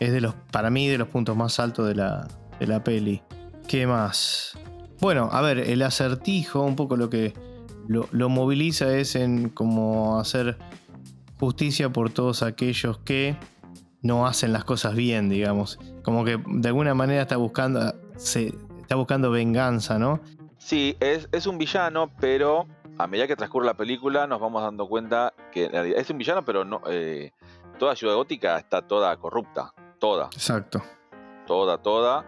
es 0.00 0.12
de 0.12 0.20
los, 0.20 0.34
para 0.50 0.70
mí, 0.70 0.88
de 0.88 0.98
los 0.98 1.08
puntos 1.08 1.36
más 1.36 1.60
altos 1.60 1.86
de 1.86 1.94
la, 1.94 2.26
de 2.58 2.66
la 2.66 2.82
peli. 2.82 3.22
¿Qué 3.68 3.86
más? 3.86 4.58
Bueno, 5.00 5.28
a 5.32 5.40
ver, 5.40 5.58
el 5.58 5.82
acertijo, 5.82 6.62
un 6.62 6.76
poco 6.76 6.96
lo 6.96 7.10
que 7.10 7.34
lo, 7.88 8.28
moviliza 8.28 8.96
es 8.96 9.16
en 9.16 9.48
como 9.48 10.18
hacer 10.18 10.58
justicia 11.38 11.90
por 11.90 12.10
todos 12.10 12.42
aquellos 12.42 12.98
que 12.98 13.36
no 14.02 14.26
hacen 14.26 14.52
las 14.52 14.64
cosas 14.64 14.94
bien, 14.94 15.28
digamos. 15.28 15.78
Como 16.02 16.24
que 16.24 16.40
de 16.46 16.68
alguna 16.68 16.94
manera 16.94 17.22
está 17.22 17.36
buscando, 17.36 17.94
se, 18.16 18.54
está 18.80 18.96
buscando 18.96 19.30
venganza, 19.30 19.98
¿no? 19.98 20.20
Sí, 20.58 20.96
es, 21.00 21.28
es 21.32 21.46
un 21.46 21.58
villano, 21.58 22.10
pero 22.20 22.66
a 22.98 23.06
medida 23.06 23.26
que 23.26 23.36
transcurre 23.36 23.66
la 23.66 23.74
película 23.74 24.26
nos 24.26 24.40
vamos 24.40 24.62
dando 24.62 24.88
cuenta 24.88 25.32
que 25.50 25.70
es 25.96 26.10
un 26.10 26.18
villano, 26.18 26.44
pero 26.44 26.64
no 26.64 26.82
eh, 26.88 27.32
toda 27.78 27.96
Ciudad 27.96 28.14
Gótica 28.14 28.58
está 28.58 28.82
toda 28.82 29.16
corrupta, 29.16 29.72
toda. 29.98 30.26
Exacto. 30.26 30.82
Toda, 31.46 31.78
toda 31.78 32.24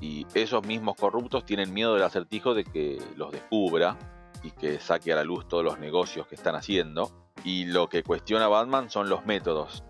y 0.00 0.26
esos 0.34 0.64
mismos 0.64 0.96
corruptos 0.96 1.44
tienen 1.44 1.72
miedo 1.72 1.94
del 1.94 2.02
acertijo 2.02 2.54
de 2.54 2.64
que 2.64 3.02
los 3.16 3.32
descubra 3.32 3.96
y 4.42 4.50
que 4.52 4.78
saque 4.78 5.12
a 5.12 5.16
la 5.16 5.24
luz 5.24 5.48
todos 5.48 5.64
los 5.64 5.78
negocios 5.78 6.26
que 6.26 6.36
están 6.36 6.54
haciendo. 6.54 7.10
Y 7.44 7.66
lo 7.66 7.88
que 7.88 8.02
cuestiona 8.02 8.48
Batman 8.48 8.90
son 8.90 9.08
los 9.08 9.24
métodos. 9.26 9.84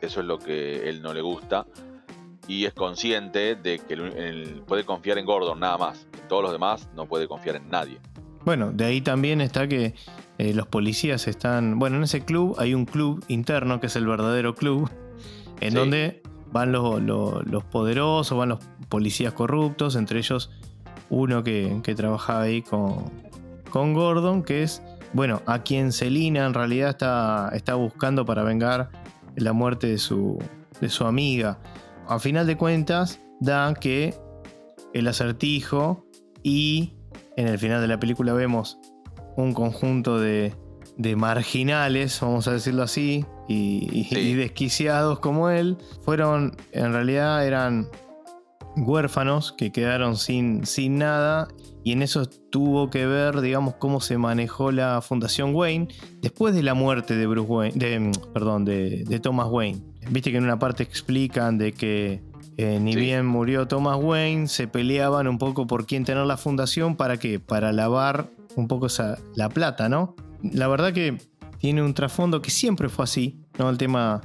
Eso 0.00 0.20
es 0.20 0.26
lo 0.26 0.38
que 0.38 0.88
él 0.88 1.02
no 1.02 1.12
le 1.12 1.20
gusta. 1.20 1.66
Y 2.48 2.64
es 2.64 2.74
consciente 2.74 3.54
de 3.54 3.78
que 3.78 4.62
puede 4.66 4.84
confiar 4.84 5.18
en 5.18 5.26
Gordon 5.26 5.60
nada 5.60 5.78
más. 5.78 6.06
En 6.20 6.26
todos 6.28 6.42
los 6.42 6.52
demás 6.52 6.88
no 6.96 7.06
puede 7.06 7.28
confiar 7.28 7.56
en 7.56 7.68
nadie. 7.68 7.98
Bueno, 8.44 8.72
de 8.72 8.86
ahí 8.86 9.00
también 9.00 9.40
está 9.40 9.68
que 9.68 9.94
eh, 10.38 10.54
los 10.54 10.66
policías 10.66 11.28
están. 11.28 11.78
Bueno, 11.78 11.98
en 11.98 12.04
ese 12.04 12.24
club 12.24 12.56
hay 12.58 12.74
un 12.74 12.86
club 12.86 13.24
interno 13.28 13.78
que 13.80 13.86
es 13.86 13.96
el 13.96 14.06
verdadero 14.06 14.54
club. 14.54 14.90
En 15.60 15.74
donde 15.74 16.22
van 16.50 16.72
los, 16.72 17.64
poderosos, 17.70 18.36
van 18.36 18.48
los 18.50 18.60
policías 18.88 19.32
corruptos, 19.32 19.94
entre 19.96 20.18
ellos 20.18 20.50
uno 21.10 21.44
que, 21.44 21.80
trabajaba 21.96 22.42
ahí 22.42 22.62
con, 22.62 23.10
con, 23.70 23.92
Gordon, 23.92 24.42
que 24.42 24.62
es, 24.62 24.82
bueno, 25.12 25.42
a 25.46 25.62
quien 25.62 25.92
Selina 25.92 26.46
en 26.46 26.54
realidad 26.54 26.90
está, 26.90 27.50
está 27.52 27.74
buscando 27.74 28.24
para 28.24 28.42
vengar 28.42 28.90
la 29.36 29.52
muerte 29.52 29.86
de 29.86 29.98
su, 29.98 30.38
de 30.80 30.88
su 30.88 31.04
amiga. 31.04 31.58
A 32.06 32.18
final 32.18 32.46
de 32.46 32.56
cuentas, 32.56 33.20
da 33.40 33.72
que 33.74 34.14
el 34.92 35.06
acertijo 35.08 36.04
y 36.42 36.94
en 37.36 37.48
el 37.48 37.58
final 37.58 37.80
de 37.80 37.88
la 37.88 38.00
película 38.00 38.32
vemos 38.32 38.78
un 39.36 39.54
conjunto 39.54 40.18
de, 40.18 40.54
de 40.96 41.16
marginales, 41.16 42.20
vamos 42.20 42.46
a 42.48 42.52
decirlo 42.52 42.82
así, 42.82 43.24
y, 43.48 44.34
desquiciados 44.34 45.18
como 45.18 45.50
él, 45.50 45.76
fueron, 46.02 46.56
en 46.72 46.92
realidad 46.92 47.46
eran 47.46 47.88
huérfanos 48.76 49.52
que 49.52 49.72
quedaron 49.72 50.16
sin, 50.16 50.66
sin 50.66 50.98
nada 50.98 51.48
y 51.82 51.92
en 51.92 52.02
eso 52.02 52.26
tuvo 52.26 52.90
que 52.90 53.06
ver, 53.06 53.40
digamos, 53.40 53.74
cómo 53.76 54.00
se 54.00 54.18
manejó 54.18 54.70
la 54.70 55.00
Fundación 55.00 55.54
Wayne 55.54 55.88
después 56.20 56.54
de 56.54 56.62
la 56.62 56.74
muerte 56.74 57.16
de 57.16 57.26
Bruce 57.26 57.48
Wayne, 57.48 57.78
de, 57.78 58.12
perdón, 58.34 58.64
de, 58.64 59.20
Thomas 59.22 59.48
Wayne. 59.50 59.80
Viste 60.10 60.30
que 60.30 60.36
en 60.36 60.44
una 60.44 60.58
parte 60.58 60.82
explican 60.82 61.56
de 61.56 61.72
que 61.72 62.22
eh, 62.58 62.78
ni 62.80 62.94
bien 62.94 63.24
murió 63.24 63.66
Thomas 63.66 63.98
Wayne, 63.98 64.48
se 64.48 64.68
peleaban 64.68 65.26
un 65.26 65.38
poco 65.38 65.66
por 65.66 65.86
quién 65.86 66.04
tener 66.04 66.26
la 66.26 66.36
fundación, 66.36 66.96
¿para 66.96 67.16
qué? 67.16 67.40
Para 67.40 67.72
lavar 67.72 68.28
un 68.56 68.68
poco 68.68 68.86
esa, 68.86 69.18
la 69.34 69.48
plata, 69.48 69.88
¿no? 69.88 70.14
La 70.42 70.68
verdad 70.68 70.92
que 70.92 71.16
tiene 71.58 71.82
un 71.82 71.94
trasfondo 71.94 72.42
que 72.42 72.50
siempre 72.50 72.90
fue 72.90 73.04
así, 73.04 73.40
¿no? 73.58 73.70
El 73.70 73.78
tema 73.78 74.20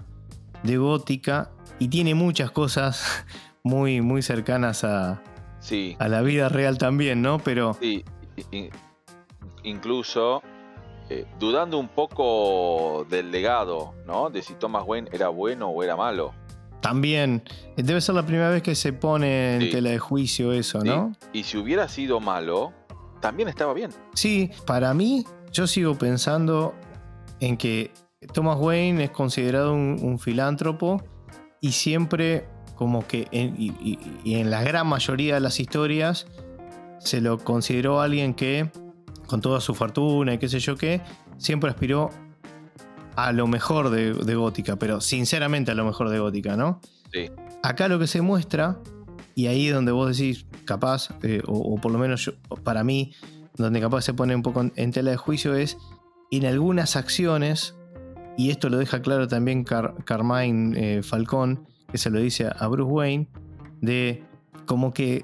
de 0.63 0.77
gótica 0.77 1.51
y 1.79 1.87
tiene 1.87 2.15
muchas 2.15 2.51
cosas 2.51 3.25
muy, 3.65 3.99
muy 3.99 4.21
cercanas 4.21 4.85
a, 4.85 5.21
sí. 5.59 5.97
a 5.99 6.07
la 6.07 6.21
vida 6.21 6.47
real 6.47 6.77
también, 6.77 7.21
¿no? 7.21 7.39
Pero... 7.39 7.75
Sí, 7.81 8.05
incluso 9.63 10.41
eh, 11.09 11.25
dudando 11.39 11.77
un 11.77 11.89
poco 11.89 13.05
del 13.09 13.31
legado, 13.31 13.93
¿no? 14.05 14.29
De 14.29 14.41
si 14.41 14.53
Thomas 14.53 14.83
Wayne 14.85 15.09
era 15.11 15.29
bueno 15.29 15.67
o 15.69 15.83
era 15.83 15.97
malo. 15.97 16.33
También, 16.79 17.43
debe 17.75 17.99
ser 17.99 18.15
la 18.15 18.23
primera 18.25 18.49
vez 18.49 18.61
que 18.61 18.75
se 18.75 18.93
pone 18.93 19.55
en 19.55 19.71
tela 19.71 19.89
de 19.89 19.97
juicio 19.97 20.53
eso, 20.53 20.83
¿no? 20.83 21.13
Y 21.33 21.43
si 21.43 21.57
hubiera 21.57 21.87
sido 21.87 22.19
malo, 22.19 22.71
también 23.19 23.49
estaba 23.49 23.73
bien. 23.73 23.89
Sí, 24.13 24.51
para 24.67 24.93
mí, 24.93 25.25
yo 25.51 25.65
sigo 25.65 25.95
pensando 25.95 26.75
en 27.39 27.57
que 27.57 27.91
Thomas 28.33 28.59
Wayne 28.59 29.05
es 29.05 29.09
considerado 29.09 29.73
un, 29.73 30.19
filántropo 30.19 31.03
y 31.61 31.71
siempre 31.71 32.47
como 32.75 33.07
que 33.07 33.27
en, 33.31 33.55
y, 33.57 33.97
en 34.25 34.49
la 34.51 34.63
gran 34.63 34.87
mayoría 34.87 35.35
de 35.35 35.39
las 35.39 35.59
historias 35.59 36.27
se 36.99 37.21
lo 37.21 37.37
consideró 37.37 38.01
alguien 38.01 38.33
que 38.33 38.69
con 39.27 39.41
toda 39.41 39.59
su 39.61 39.73
fortuna 39.73 40.33
y 40.33 40.37
qué 40.37 40.47
sé 40.49 40.59
yo 40.59 40.75
qué, 40.75 41.01
siempre 41.37 41.69
aspiró 41.69 42.11
a 43.15 43.31
lo 43.31 43.47
mejor 43.47 43.89
de, 43.89 44.13
de 44.13 44.35
Gótica, 44.35 44.75
pero 44.75 45.01
sinceramente 45.01 45.71
a 45.71 45.75
lo 45.75 45.85
mejor 45.85 46.09
de 46.09 46.19
Gótica, 46.19 46.55
¿no? 46.57 46.81
Sí. 47.13 47.29
Acá 47.63 47.87
lo 47.87 47.97
que 47.97 48.07
se 48.07 48.21
muestra, 48.21 48.77
y 49.35 49.47
ahí 49.47 49.67
donde 49.69 49.91
vos 49.91 50.15
decís, 50.17 50.45
capaz, 50.65 51.09
eh, 51.23 51.41
o, 51.47 51.53
o 51.57 51.81
por 51.81 51.91
lo 51.91 51.97
menos 51.97 52.25
yo- 52.25 52.33
para 52.63 52.83
mí, 52.83 53.13
donde 53.55 53.79
capaz 53.79 54.01
se 54.01 54.13
pone 54.13 54.35
un 54.35 54.41
poco 54.43 54.61
en, 54.61 54.73
en 54.75 54.91
tela 54.91 55.11
de 55.11 55.17
juicio, 55.17 55.55
es 55.55 55.77
en 56.31 56.45
algunas 56.45 56.95
acciones, 56.97 57.75
y 58.37 58.49
esto 58.51 58.69
lo 58.69 58.77
deja 58.77 59.01
claro 59.01 59.27
también 59.29 59.63
Car- 59.63 59.95
Carmine 60.03 60.97
eh, 60.97 61.03
Falcón, 61.03 61.65
que 61.95 61.99
se 61.99 62.09
lo 62.09 62.19
dice 62.19 62.49
a 62.53 62.67
Bruce 62.67 62.91
Wayne, 62.91 63.27
de 63.79 64.21
como 64.65 64.93
que, 64.93 65.23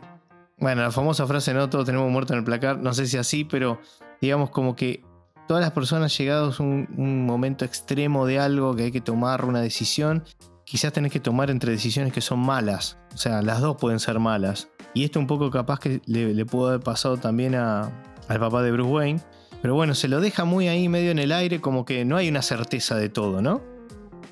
bueno, 0.58 0.82
la 0.82 0.92
famosa 0.92 1.28
frase, 1.28 1.54
no 1.54 1.70
todos 1.70 1.86
tenemos 1.86 2.10
muerto 2.10 2.32
en 2.32 2.40
el 2.40 2.46
placar, 2.46 2.80
no 2.80 2.94
sé 2.94 3.08
si 3.08 3.18
así, 3.18 3.44
pero 3.44 3.82
digamos 4.22 4.52
como 4.52 4.74
que 4.74 5.04
todas 5.50 5.60
las 5.62 5.72
personas 5.72 6.18
llegados 6.18 6.62
a 6.62 6.64
un, 6.64 7.26
momento 7.26 7.66
extremo 7.66 8.26
de 8.26 8.40
algo 8.40 8.74
que 8.74 8.84
hay 8.84 8.92
que 8.94 9.02
tomar 9.02 9.44
una 9.44 9.60
decisión, 9.60 10.24
quizás 10.64 10.94
tenés 10.94 11.12
que 11.12 11.20
tomar 11.20 11.50
entre 11.50 11.74
decisiones 11.74 12.14
que 12.14 12.22
son 12.22 12.40
malas, 12.40 12.98
o 13.14 13.18
sea, 13.18 13.42
las 13.42 13.60
dos 13.60 13.76
pueden 13.76 14.00
ser 14.00 14.20
malas. 14.20 14.70
Y 14.94 15.04
esto 15.04 15.20
un 15.20 15.28
poco 15.28 15.52
capaz 15.52 15.80
que 15.80 16.02
le, 16.06 16.34
le 16.34 16.46
pudo 16.46 16.70
haber 16.70 16.80
pasado 16.80 17.18
también 17.18 17.56
a- 17.56 17.92
al 18.30 18.40
papá 18.40 18.62
de 18.62 18.72
Bruce 18.72 18.90
Wayne, 18.90 19.20
pero 19.62 19.76
bueno, 19.76 19.94
se 19.94 20.08
lo 20.08 20.22
deja 20.22 20.46
muy 20.46 20.70
ahí 20.70 20.88
medio 20.88 21.12
en 21.12 21.20
el 21.20 21.34
aire, 21.34 21.60
como 21.60 21.84
que 21.84 22.06
no 22.06 22.16
hay 22.16 22.30
una 22.30 22.42
certeza 22.42 22.96
de 22.96 23.10
todo, 23.10 23.42
¿no? 23.42 23.62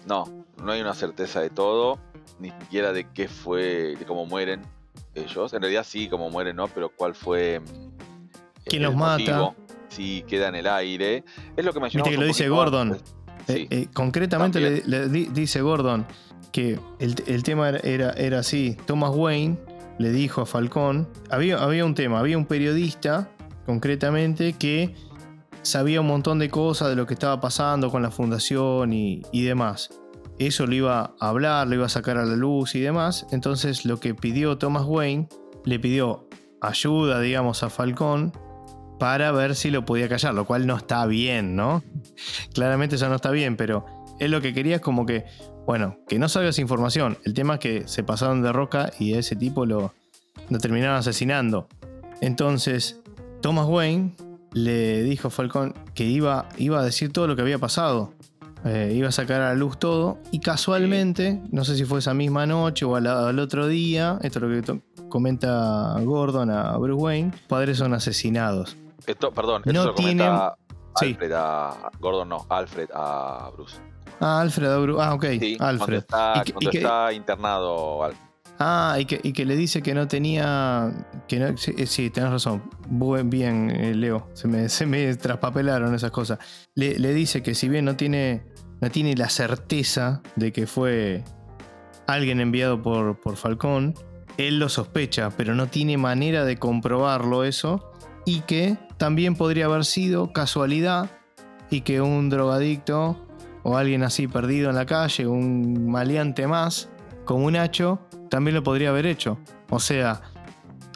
No, 0.07 0.45
no 0.63 0.71
hay 0.71 0.79
una 0.81 0.93
certeza 0.93 1.41
de 1.41 1.49
todo, 1.49 1.99
ni 2.39 2.49
siquiera 2.51 2.91
de 2.93 3.07
qué 3.11 3.27
fue, 3.27 3.95
de 3.97 4.05
cómo 4.05 4.25
mueren 4.25 4.61
ellos. 5.15 5.53
En 5.53 5.61
realidad 5.61 5.85
sí, 5.87 6.07
cómo 6.07 6.29
mueren, 6.29 6.55
¿no? 6.55 6.67
Pero 6.67 6.89
cuál 6.89 7.15
fue. 7.15 7.59
mm, 7.59 7.63
¿Quién 8.65 8.83
el 8.83 8.89
los 8.89 8.95
mata? 8.95 9.17
motivo. 9.17 9.55
Sí, 9.89 10.23
queda 10.27 10.49
en 10.49 10.55
el 10.55 10.67
aire. 10.67 11.23
Es 11.57 11.65
lo 11.65 11.73
que 11.73 11.79
mencionamos. 11.79 11.91
Viste 11.93 12.09
que 12.11 12.17
lo 12.17 12.25
dice 12.25 12.47
Gordon. 12.49 12.91
antes. 12.93 13.15
Sí. 13.47 13.53
Eh, 13.53 13.67
eh, 13.71 13.87
concretamente 13.93 14.59
le, 14.59 15.07
dice 15.09 15.61
Gordon 15.61 16.05
que 16.51 16.79
el, 16.99 17.15
el 17.25 17.43
tema 17.43 17.69
era, 17.69 17.79
era, 17.79 18.11
era 18.11 18.39
así. 18.39 18.77
Thomas 18.85 19.11
Wayne 19.13 19.57
le 19.97 20.11
dijo 20.11 20.41
a 20.41 20.45
Falcón, 20.45 21.07
había, 21.29 21.57
había 21.61 21.85
un 21.85 21.95
tema, 21.95 22.19
había 22.19 22.37
un 22.37 22.45
periodista 22.45 23.29
concretamente 23.65 24.53
que 24.53 24.95
sabía 25.61 26.01
un 26.01 26.07
montón 26.07 26.39
de 26.39 26.49
cosas 26.49 26.89
de 26.89 26.95
lo 26.95 27.05
que 27.05 27.13
estaba 27.13 27.39
pasando 27.41 27.89
con 27.91 28.01
la 28.01 28.11
fundación 28.11 28.93
y, 28.93 29.23
y 29.31 29.43
demás. 29.43 29.89
Eso 30.39 30.65
lo 30.65 30.73
iba 30.73 31.15
a 31.19 31.29
hablar, 31.29 31.67
lo 31.67 31.75
iba 31.75 31.85
a 31.85 31.89
sacar 31.89 32.17
a 32.17 32.25
la 32.25 32.37
luz 32.37 32.73
y 32.73 32.79
demás. 32.79 33.27
Entonces 33.31 33.85
lo 33.85 33.99
que 33.99 34.15
pidió 34.15 34.57
Thomas 34.57 34.85
Wayne, 34.85 35.27
le 35.65 35.79
pidió 35.79 36.29
ayuda, 36.61 37.19
digamos, 37.19 37.61
a 37.63 37.69
Falcón 37.69 38.31
para 38.99 39.31
ver 39.31 39.55
si 39.55 39.69
lo 39.69 39.85
podía 39.85 40.07
callar, 40.09 40.33
lo 40.33 40.45
cual 40.45 40.65
no 40.65 40.75
está 40.75 41.05
bien, 41.05 41.55
¿no? 41.55 41.83
Claramente 42.53 42.95
eso 42.95 43.09
no 43.09 43.15
está 43.15 43.31
bien, 43.31 43.57
pero 43.57 43.85
él 44.19 44.31
lo 44.31 44.41
que 44.41 44.53
quería 44.53 44.77
es 44.77 44.81
como 44.81 45.05
que, 45.05 45.25
bueno, 45.65 45.97
que 46.07 46.19
no 46.19 46.29
salga 46.29 46.49
esa 46.49 46.61
información. 46.61 47.17
El 47.23 47.33
tema 47.33 47.55
es 47.55 47.59
que 47.59 47.87
se 47.87 48.03
pasaron 48.03 48.41
de 48.41 48.51
roca 48.51 48.91
y 48.97 49.13
ese 49.13 49.35
tipo 49.35 49.65
lo, 49.65 49.93
terminaron 50.61 50.97
asesinando. 50.97 51.67
Entonces, 52.21 53.01
Thomas 53.41 53.67
Wayne 53.67 54.15
le 54.53 55.03
dijo 55.03 55.29
a 55.29 55.31
Falcón 55.31 55.73
que 55.93 56.05
iba 56.05 56.47
a 56.49 56.83
decir 56.83 57.11
todo 57.11 57.27
lo 57.27 57.35
que 57.35 57.41
había 57.41 57.57
pasado. 57.57 58.13
Eh, 58.65 58.91
iba 58.95 59.07
a 59.07 59.11
sacar 59.11 59.41
a 59.41 59.49
la 59.49 59.53
luz 59.55 59.77
todo. 59.77 60.17
Y 60.31 60.39
casualmente, 60.39 61.41
no 61.51 61.63
sé 61.63 61.75
si 61.75 61.85
fue 61.85 61.99
esa 61.99 62.13
misma 62.13 62.45
noche 62.45 62.85
o 62.85 62.95
al, 62.95 63.07
al 63.07 63.39
otro 63.39 63.67
día, 63.67 64.19
esto 64.21 64.39
es 64.39 64.43
lo 64.43 64.61
que 64.61 65.07
comenta 65.09 65.95
Gordon 66.01 66.49
a 66.51 66.77
Bruce 66.77 67.01
Wayne, 67.01 67.31
padres 67.47 67.77
son 67.77 67.93
asesinados. 67.93 68.75
Esto, 69.07 69.31
perdón, 69.31 69.61
esto 69.65 69.73
No 69.73 69.85
lo 69.85 69.95
comenta 69.95 70.55
Sí. 70.99 71.11
Alfred 71.11 71.31
a. 71.33 71.91
Gordon 71.99 72.29
no, 72.29 72.45
Alfred 72.49 72.89
a 72.93 73.49
Bruce. 73.55 73.77
Ah, 74.19 74.41
Alfred, 74.41 74.69
a 74.69 74.77
Bruce. 74.79 75.01
Ah, 75.01 75.13
ok, 75.13 75.25
Sí, 75.39 75.55
cuando 75.57 75.81
Alfred. 75.83 75.97
está, 75.99 76.43
cuando 76.51 76.71
que- 76.71 76.77
está 76.79 77.13
internado. 77.13 78.03
Al- 78.03 78.13
Ah, 78.61 78.97
y 78.99 79.05
que, 79.05 79.21
y 79.23 79.31
que 79.31 79.45
le 79.45 79.55
dice 79.55 79.81
que 79.81 79.93
no 79.93 80.09
tenía. 80.09 80.91
Que 81.29 81.39
no, 81.39 81.57
sí, 81.57 81.73
eh, 81.77 81.85
sí, 81.85 82.09
tenés 82.09 82.31
razón. 82.31 82.61
Buen, 82.89 83.29
bien, 83.29 83.71
eh, 83.71 83.95
Leo. 83.95 84.27
Se 84.33 84.49
me, 84.49 84.67
se 84.67 84.85
me 84.85 85.15
traspapelaron 85.15 85.95
esas 85.95 86.11
cosas. 86.11 86.39
Le, 86.75 86.99
le 86.99 87.13
dice 87.13 87.41
que 87.41 87.55
si 87.55 87.69
bien 87.69 87.85
no 87.85 87.95
tiene, 87.95 88.43
no 88.81 88.91
tiene 88.91 89.15
la 89.15 89.29
certeza 89.29 90.21
de 90.35 90.51
que 90.51 90.67
fue 90.67 91.23
alguien 92.05 92.41
enviado 92.41 92.81
por, 92.81 93.21
por 93.21 93.37
Falcón, 93.37 93.93
él 94.37 94.59
lo 94.59 94.67
sospecha, 94.67 95.29
pero 95.29 95.55
no 95.55 95.67
tiene 95.67 95.97
manera 95.97 96.43
de 96.43 96.57
comprobarlo 96.57 97.45
eso. 97.45 97.93
Y 98.25 98.41
que 98.41 98.77
también 98.97 99.35
podría 99.35 99.65
haber 99.65 99.85
sido 99.85 100.33
casualidad 100.33 101.09
y 101.69 101.81
que 101.81 102.01
un 102.01 102.29
drogadicto 102.29 103.25
o 103.63 103.77
alguien 103.77 104.03
así 104.03 104.27
perdido 104.27 104.69
en 104.69 104.75
la 104.75 104.85
calle, 104.85 105.27
un 105.27 105.89
maleante 105.89 106.45
más, 106.45 106.89
como 107.29 107.45
un 107.45 107.55
hacho, 107.55 107.99
también 108.29 108.55
lo 108.55 108.63
podría 108.63 108.89
haber 108.89 109.05
hecho. 109.05 109.37
O 109.69 109.79
sea, 109.79 110.21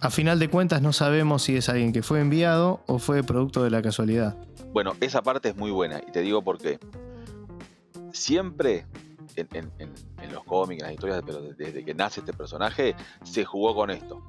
a 0.02 0.10
final 0.10 0.40
de 0.40 0.50
cuentas 0.50 0.82
no 0.82 0.92
sabemos 0.92 1.44
si 1.44 1.56
es 1.56 1.70
alguien 1.70 1.94
que 1.94 2.02
fue 2.02 2.22
enviado 2.22 2.82
o 2.88 2.98
fue 2.98 3.22
producto 3.22 3.64
de 3.64 3.70
la 3.70 3.84
casualidad. 3.84 4.36
Bueno, 4.72 4.94
esa 5.00 5.22
parte 5.22 5.50
es 5.50 5.56
muy 5.56 5.70
buena 5.70 6.02
y 6.08 6.12
te 6.12 6.22
digo 6.22 6.42
por 6.44 6.58
qué. 6.58 6.80
Siempre 8.12 8.86
en, 9.36 9.48
en- 9.54 9.72
en- 9.80 9.94
en 10.22 10.34
los 10.34 10.44
cómics, 10.44 10.82
en 10.82 10.88
las 10.88 10.94
historias, 10.94 11.22
pero 11.26 11.42
desde 11.42 11.86
que 11.86 11.94
nace 11.94 12.22
este 12.22 12.34
personaje, 12.34 12.96
se 13.24 13.46
jugó 13.46 13.76
con 13.76 13.92
esto. 13.92 14.20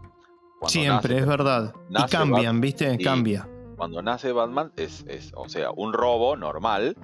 Cuando 0.59 0.69
Siempre, 0.69 1.15
nace- 1.15 1.21
es 1.23 1.27
verdad. 1.27 1.75
Y 1.89 2.11
cambian, 2.11 2.57
Bat- 2.57 2.61
¿viste? 2.63 2.97
y- 2.99 3.03
Cambia. 3.03 3.49
Cuando 3.77 4.03
nace 4.03 4.31
Batman 4.33 4.73
es, 4.77 5.05
es, 5.09 5.33
o 5.35 5.49
sea, 5.49 5.71
un 5.71 5.93
robo 5.95 6.37
normal 6.37 6.97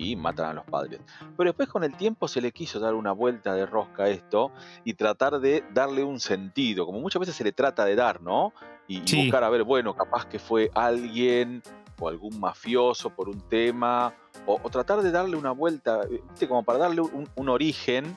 y 0.00 0.14
matan 0.16 0.46
a 0.50 0.52
los 0.54 0.64
padres. 0.64 1.00
Pero 1.36 1.48
después 1.50 1.68
con 1.68 1.82
el 1.84 1.94
tiempo 1.96 2.28
se 2.28 2.40
le 2.40 2.52
quiso 2.52 2.78
dar 2.78 2.94
una 2.94 3.12
vuelta 3.12 3.52
de 3.54 3.66
rosca 3.66 4.04
a 4.04 4.08
esto 4.08 4.52
y 4.84 4.94
tratar 4.94 5.40
de 5.40 5.64
darle 5.74 6.04
un 6.04 6.20
sentido, 6.20 6.86
como 6.86 7.00
muchas 7.00 7.20
veces 7.20 7.34
se 7.34 7.42
le 7.44 7.52
trata 7.52 7.84
de 7.84 7.96
dar, 7.96 8.20
¿no? 8.22 8.52
Y, 8.86 9.00
buscar 9.24 9.42
a 9.44 9.50
ver, 9.50 9.64
bueno, 9.64 9.94
capaz 9.94 10.26
que 10.26 10.38
fue 10.38 10.70
alguien 10.74 11.62
o 12.00 12.08
algún 12.08 12.38
mafioso 12.38 13.10
por 13.10 13.28
un 13.28 13.40
tema, 13.48 14.14
o, 14.46 14.60
o 14.62 14.70
tratar 14.70 15.02
de 15.02 15.10
darle 15.10 15.36
una 15.36 15.50
vuelta, 15.50 16.02
¿viste? 16.06 16.46
como 16.46 16.62
para 16.62 16.78
darle 16.78 17.00
un, 17.00 17.28
un 17.34 17.48
origen 17.48 18.16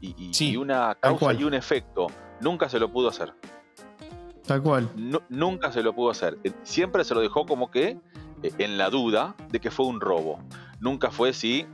y, 0.00 0.14
y- 0.22 0.34
Sí, 0.34 0.50
y 0.50 0.56
una 0.58 0.94
causa 0.96 1.32
y 1.32 1.44
un 1.44 1.54
efecto. 1.54 2.08
Nunca 2.40 2.68
se 2.68 2.78
lo 2.78 2.92
pudo 2.92 3.08
hacer. 3.08 3.32
Tal 4.46 4.62
cual. 4.62 4.90
Nu- 4.96 5.22
nunca 5.28 5.72
se 5.72 5.82
lo 5.82 5.94
pudo 5.94 6.10
hacer. 6.10 6.36
Eh, 6.44 6.52
Siempre 6.62 7.04
se 7.04 7.14
lo 7.14 7.20
dejó 7.20 7.46
como 7.46 7.70
que 7.70 7.98
eh, 8.42 8.52
en 8.58 8.76
la 8.76 8.90
duda 8.90 9.34
de 9.50 9.60
que 9.60 9.70
fue 9.70 9.86
un 9.86 10.00
robo. 10.00 10.40
Nunca 10.82 11.10
fue 11.10 11.32
si 11.32 11.66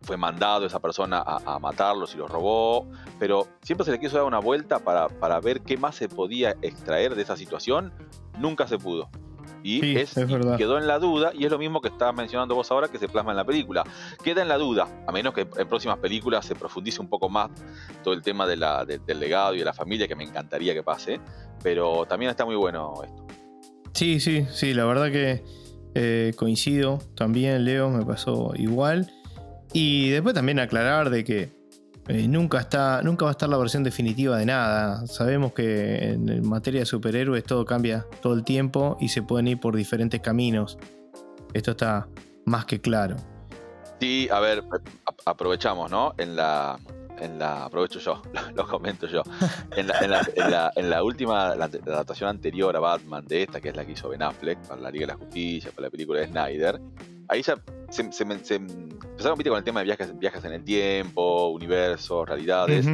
fue 0.00 0.16
mandado 0.16 0.66
esa 0.66 0.80
persona 0.80 1.18
a, 1.24 1.54
a 1.54 1.58
matarlo, 1.60 2.06
si 2.08 2.18
lo 2.18 2.26
robó, 2.26 2.88
pero 3.20 3.46
siempre 3.62 3.84
se 3.84 3.92
le 3.92 4.00
quiso 4.00 4.16
dar 4.16 4.24
una 4.26 4.40
vuelta 4.40 4.80
para, 4.80 5.06
para 5.08 5.38
ver 5.38 5.60
qué 5.60 5.76
más 5.76 5.94
se 5.94 6.08
podía 6.08 6.56
extraer 6.60 7.14
de 7.14 7.22
esa 7.22 7.36
situación. 7.36 7.92
Nunca 8.38 8.66
se 8.66 8.78
pudo. 8.78 9.08
Y, 9.62 9.78
Sí, 9.80 9.94
es, 9.96 10.16
es 10.16 10.28
y 10.28 10.32
verdad. 10.32 10.56
quedó 10.56 10.76
en 10.76 10.88
la 10.88 10.98
duda, 10.98 11.30
y 11.34 11.44
es 11.44 11.50
lo 11.52 11.58
mismo 11.58 11.80
que 11.80 11.86
estabas 11.86 12.16
mencionando 12.16 12.56
vos 12.56 12.68
ahora 12.72 12.88
que 12.88 12.98
se 12.98 13.06
plasma 13.06 13.30
en 13.30 13.36
la 13.36 13.44
película. 13.44 13.84
Queda 14.24 14.42
en 14.42 14.48
la 14.48 14.58
duda, 14.58 14.88
a 15.06 15.12
menos 15.12 15.34
que 15.34 15.42
en 15.42 15.68
próximas 15.68 15.98
películas 15.98 16.44
se 16.46 16.56
profundice 16.56 17.00
un 17.00 17.08
poco 17.08 17.28
más 17.28 17.50
todo 18.02 18.12
el 18.12 18.22
tema 18.22 18.44
de 18.48 18.56
la- 18.56 18.84
de- 18.84 18.98
del 18.98 19.20
legado 19.20 19.54
y 19.54 19.58
de 19.60 19.64
la 19.64 19.72
familia, 19.72 20.08
que 20.08 20.16
me 20.16 20.24
encantaría 20.24 20.74
que 20.74 20.82
pase, 20.82 21.20
pero 21.62 22.06
también 22.06 22.30
está 22.30 22.44
muy 22.44 22.56
bueno 22.56 22.94
esto. 23.04 23.24
Sí, 23.94 24.18
sí, 24.18 24.46
sí, 24.50 24.74
la 24.74 24.84
verdad 24.84 25.12
que 25.12 25.44
eh, 25.94 26.32
coincido. 26.36 26.98
También, 27.14 27.64
Leo, 27.64 27.90
me 27.90 28.04
pasó 28.04 28.52
igual. 28.56 29.10
Y 29.72 30.10
después 30.10 30.34
también 30.34 30.58
aclarar 30.58 31.10
de 31.10 31.24
que 31.24 31.62
eh, 32.08 32.26
nunca, 32.26 32.58
está, 32.58 33.00
nunca 33.02 33.24
va 33.24 33.30
a 33.30 33.32
estar 33.32 33.48
la 33.48 33.56
versión 33.56 33.84
definitiva 33.84 34.36
de 34.36 34.46
nada. 34.46 35.06
Sabemos 35.06 35.52
que 35.52 36.10
en, 36.10 36.46
materia 36.46 36.80
de 36.80 36.86
superhéroes 36.86 37.44
todo 37.44 37.64
cambia 37.64 38.06
todo 38.20 38.34
el 38.34 38.44
tiempo 38.44 38.96
y 39.00 39.08
se 39.08 39.22
pueden 39.22 39.48
ir 39.48 39.60
por 39.60 39.76
diferentes 39.76 40.20
caminos. 40.20 40.78
Esto 41.54 41.72
está 41.72 42.08
más 42.44 42.64
que 42.64 42.80
claro. 42.80 43.16
Sí, 44.00 44.28
a 44.32 44.40
ver, 44.40 44.64
aprovechamos, 45.24 45.90
¿no? 45.90 46.12
En 46.18 46.34
la, 46.34 46.76
en 47.22 47.38
la, 47.38 47.64
aprovecho 47.64 47.98
yo, 47.98 48.20
lo 48.54 48.66
comento 48.66 49.06
yo. 49.06 49.22
En 49.76 49.86
la, 49.86 49.98
en 50.00 50.10
la- 50.10 50.28
en 50.34 50.50
la- 50.50 50.72
en 50.74 50.90
la 50.90 51.02
última, 51.04 51.54
la, 51.54 51.68
la 51.68 51.94
adaptación 51.94 52.28
anterior 52.30 52.76
a 52.76 52.80
Batman 52.80 53.24
de 53.26 53.42
esta, 53.44 53.60
que 53.60 53.68
es 53.70 53.76
la 53.76 53.84
que 53.84 53.92
hizo 53.92 54.08
Ben 54.08 54.22
Affleck 54.22 54.58
para 54.66 54.80
la 54.80 54.90
Liga 54.90 55.06
de 55.06 55.12
la 55.12 55.18
Justicia, 55.18 55.70
para 55.70 55.86
la 55.86 55.90
película 55.90 56.20
de 56.20 56.26
Snyder, 56.28 56.80
ahí 57.28 57.42
ya 57.42 57.56
se, 57.90 58.12
se 58.12 58.24
me- 58.24 58.38
se 58.44 58.56
empezaron 58.56 59.38
¿viste, 59.38 59.50
con 59.50 59.58
el 59.58 59.64
tema 59.64 59.80
de 59.80 59.84
viajes, 59.84 60.18
viajes 60.18 60.44
en 60.44 60.52
el 60.52 60.64
tiempo, 60.64 61.48
universos, 61.48 62.28
realidades. 62.28 62.86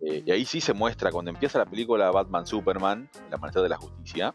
Eh, 0.00 0.22
y 0.24 0.30
ahí 0.30 0.44
sí 0.44 0.60
se 0.60 0.72
muestra, 0.74 1.10
cuando 1.10 1.30
empieza 1.32 1.58
la 1.58 1.66
película 1.66 2.10
Batman 2.12 2.46
Superman, 2.46 3.10
El 3.28 3.34
Amanecer 3.34 3.62
de 3.62 3.68
la 3.68 3.76
Justicia, 3.76 4.32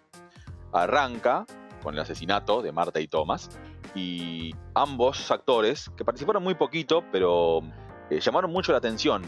arranca 0.71 1.45
con 1.81 1.93
el 1.95 1.99
asesinato 2.01 2.61
de 2.61 2.71
Marta 2.71 2.99
y 2.99 3.07
Thomas. 3.07 3.49
Y 3.95 4.55
ambos 4.73 5.29
actores, 5.31 5.89
que 5.95 6.03
participaron 6.03 6.43
muy 6.43 6.55
poquito, 6.55 7.03
pero 7.11 7.61
eh, 8.09 8.19
llamaron 8.19 8.51
mucho 8.51 8.71
la 8.71 8.77
atención. 8.77 9.23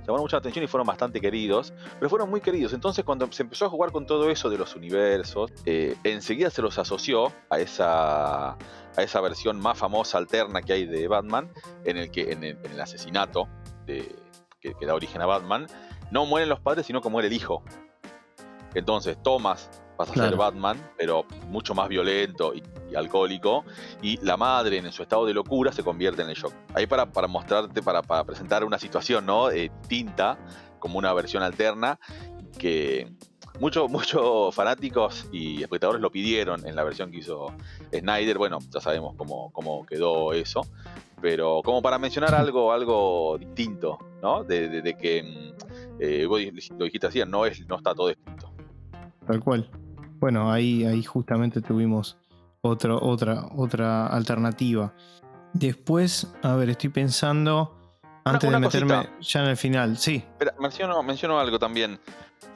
llamaron 0.00 0.22
mucha 0.22 0.36
atención 0.36 0.64
y 0.64 0.68
fueron 0.68 0.86
bastante 0.86 1.20
queridos, 1.20 1.72
pero 1.98 2.08
fueron 2.08 2.30
muy 2.30 2.40
queridos. 2.40 2.72
Entonces 2.72 3.04
cuando 3.04 3.30
se 3.32 3.42
empezó 3.42 3.66
a 3.66 3.68
jugar 3.68 3.92
con 3.92 4.06
todo 4.06 4.30
eso 4.30 4.50
de 4.50 4.58
los 4.58 4.74
universos, 4.76 5.52
eh, 5.64 5.96
enseguida 6.04 6.50
se 6.50 6.62
los 6.62 6.78
asoció 6.78 7.32
a 7.50 7.58
esa, 7.58 8.50
a 8.50 9.02
esa 9.02 9.20
versión 9.20 9.58
más 9.60 9.78
famosa 9.78 10.18
alterna 10.18 10.62
que 10.62 10.72
hay 10.72 10.86
de 10.86 11.08
Batman, 11.08 11.50
en 11.84 11.96
el 11.96 12.10
que 12.10 12.32
en 12.32 12.44
el, 12.44 12.80
asesinato 12.80 13.48
que, 13.86 14.14
da 14.86 14.94
origen 14.94 15.22
a 15.22 15.26
Batman, 15.26 15.66
no 16.10 16.26
mueren 16.26 16.48
los 16.48 16.60
padres, 16.60 16.86
sino 16.86 17.00
que 17.00 17.08
muere 17.08 17.28
el 17.28 17.34
hijo. 17.34 17.62
Entonces 18.74 19.20
Thomas 19.22 19.70
pasa 19.96 20.12
a 20.12 20.28
ser 20.28 20.36
Batman, 20.36 20.78
pero 20.96 21.24
mucho 21.48 21.74
más 21.74 21.88
violento 21.88 22.54
y, 22.54 22.62
alcohólico, 22.94 23.64
y 24.02 24.18
la 24.24 24.36
madre 24.36 24.78
en 24.78 24.92
su 24.92 25.02
estado 25.02 25.26
de 25.26 25.34
locura 25.34 25.72
se 25.72 25.82
convierte 25.82 26.22
en 26.22 26.28
el 26.28 26.36
shock. 26.36 26.52
Ahí 26.74 26.86
para, 26.86 27.06
para 27.06 27.26
mostrarte, 27.26 27.82
para, 27.82 28.02
para, 28.02 28.24
presentar 28.24 28.64
una 28.64 28.78
situación 28.78 29.26
¿no? 29.26 29.50
Eh, 29.50 29.70
tinta, 29.88 30.38
como 30.78 30.98
una 30.98 31.12
versión 31.12 31.42
alterna, 31.42 31.98
que 32.58 33.12
muchos 33.60 33.90
muchos 33.90 34.54
fanáticos 34.54 35.26
y 35.32 35.62
espectadores 35.62 36.00
lo 36.00 36.10
pidieron 36.10 36.66
en 36.66 36.76
la 36.76 36.84
versión 36.84 37.10
que 37.10 37.18
hizo 37.18 37.52
Snyder, 37.92 38.38
bueno, 38.38 38.58
ya 38.70 38.80
sabemos 38.80 39.14
cómo, 39.16 39.50
cómo 39.52 39.84
quedó 39.86 40.32
eso, 40.32 40.62
pero 41.20 41.62
como 41.64 41.82
para 41.82 41.98
mencionar 41.98 42.34
algo, 42.34 42.72
algo 42.72 43.36
distinto, 43.38 43.98
¿no? 44.22 44.44
De, 44.44 44.96
que 45.00 45.22
mm, 45.22 46.00
eh, 46.00 46.26
vos 46.26 46.40
lo 46.78 46.84
dijiste 46.84 47.06
así, 47.06 47.22
no, 47.26 47.46
es, 47.46 47.66
no 47.66 47.76
está 47.76 47.94
todo 47.94 48.10
escrito. 48.10 48.52
Tal 49.26 49.40
cual. 49.40 49.68
Bueno, 50.18 50.50
ahí, 50.50 50.84
ahí 50.84 51.02
justamente 51.02 51.60
tuvimos 51.60 52.16
otro, 52.60 52.98
otra, 53.02 53.46
otra 53.54 54.06
alternativa. 54.06 54.92
Después, 55.52 56.32
a 56.42 56.54
ver, 56.54 56.70
estoy 56.70 56.90
pensando. 56.90 57.72
Antes 58.24 58.50
de 58.50 58.58
meterme 58.58 59.08
ya 59.20 59.42
en 59.42 59.50
el 59.50 59.56
final, 59.56 59.96
sí. 59.98 60.24
Pero 60.38 60.52
menciono, 60.58 61.00
menciono 61.02 61.38
algo 61.38 61.58
también 61.58 62.00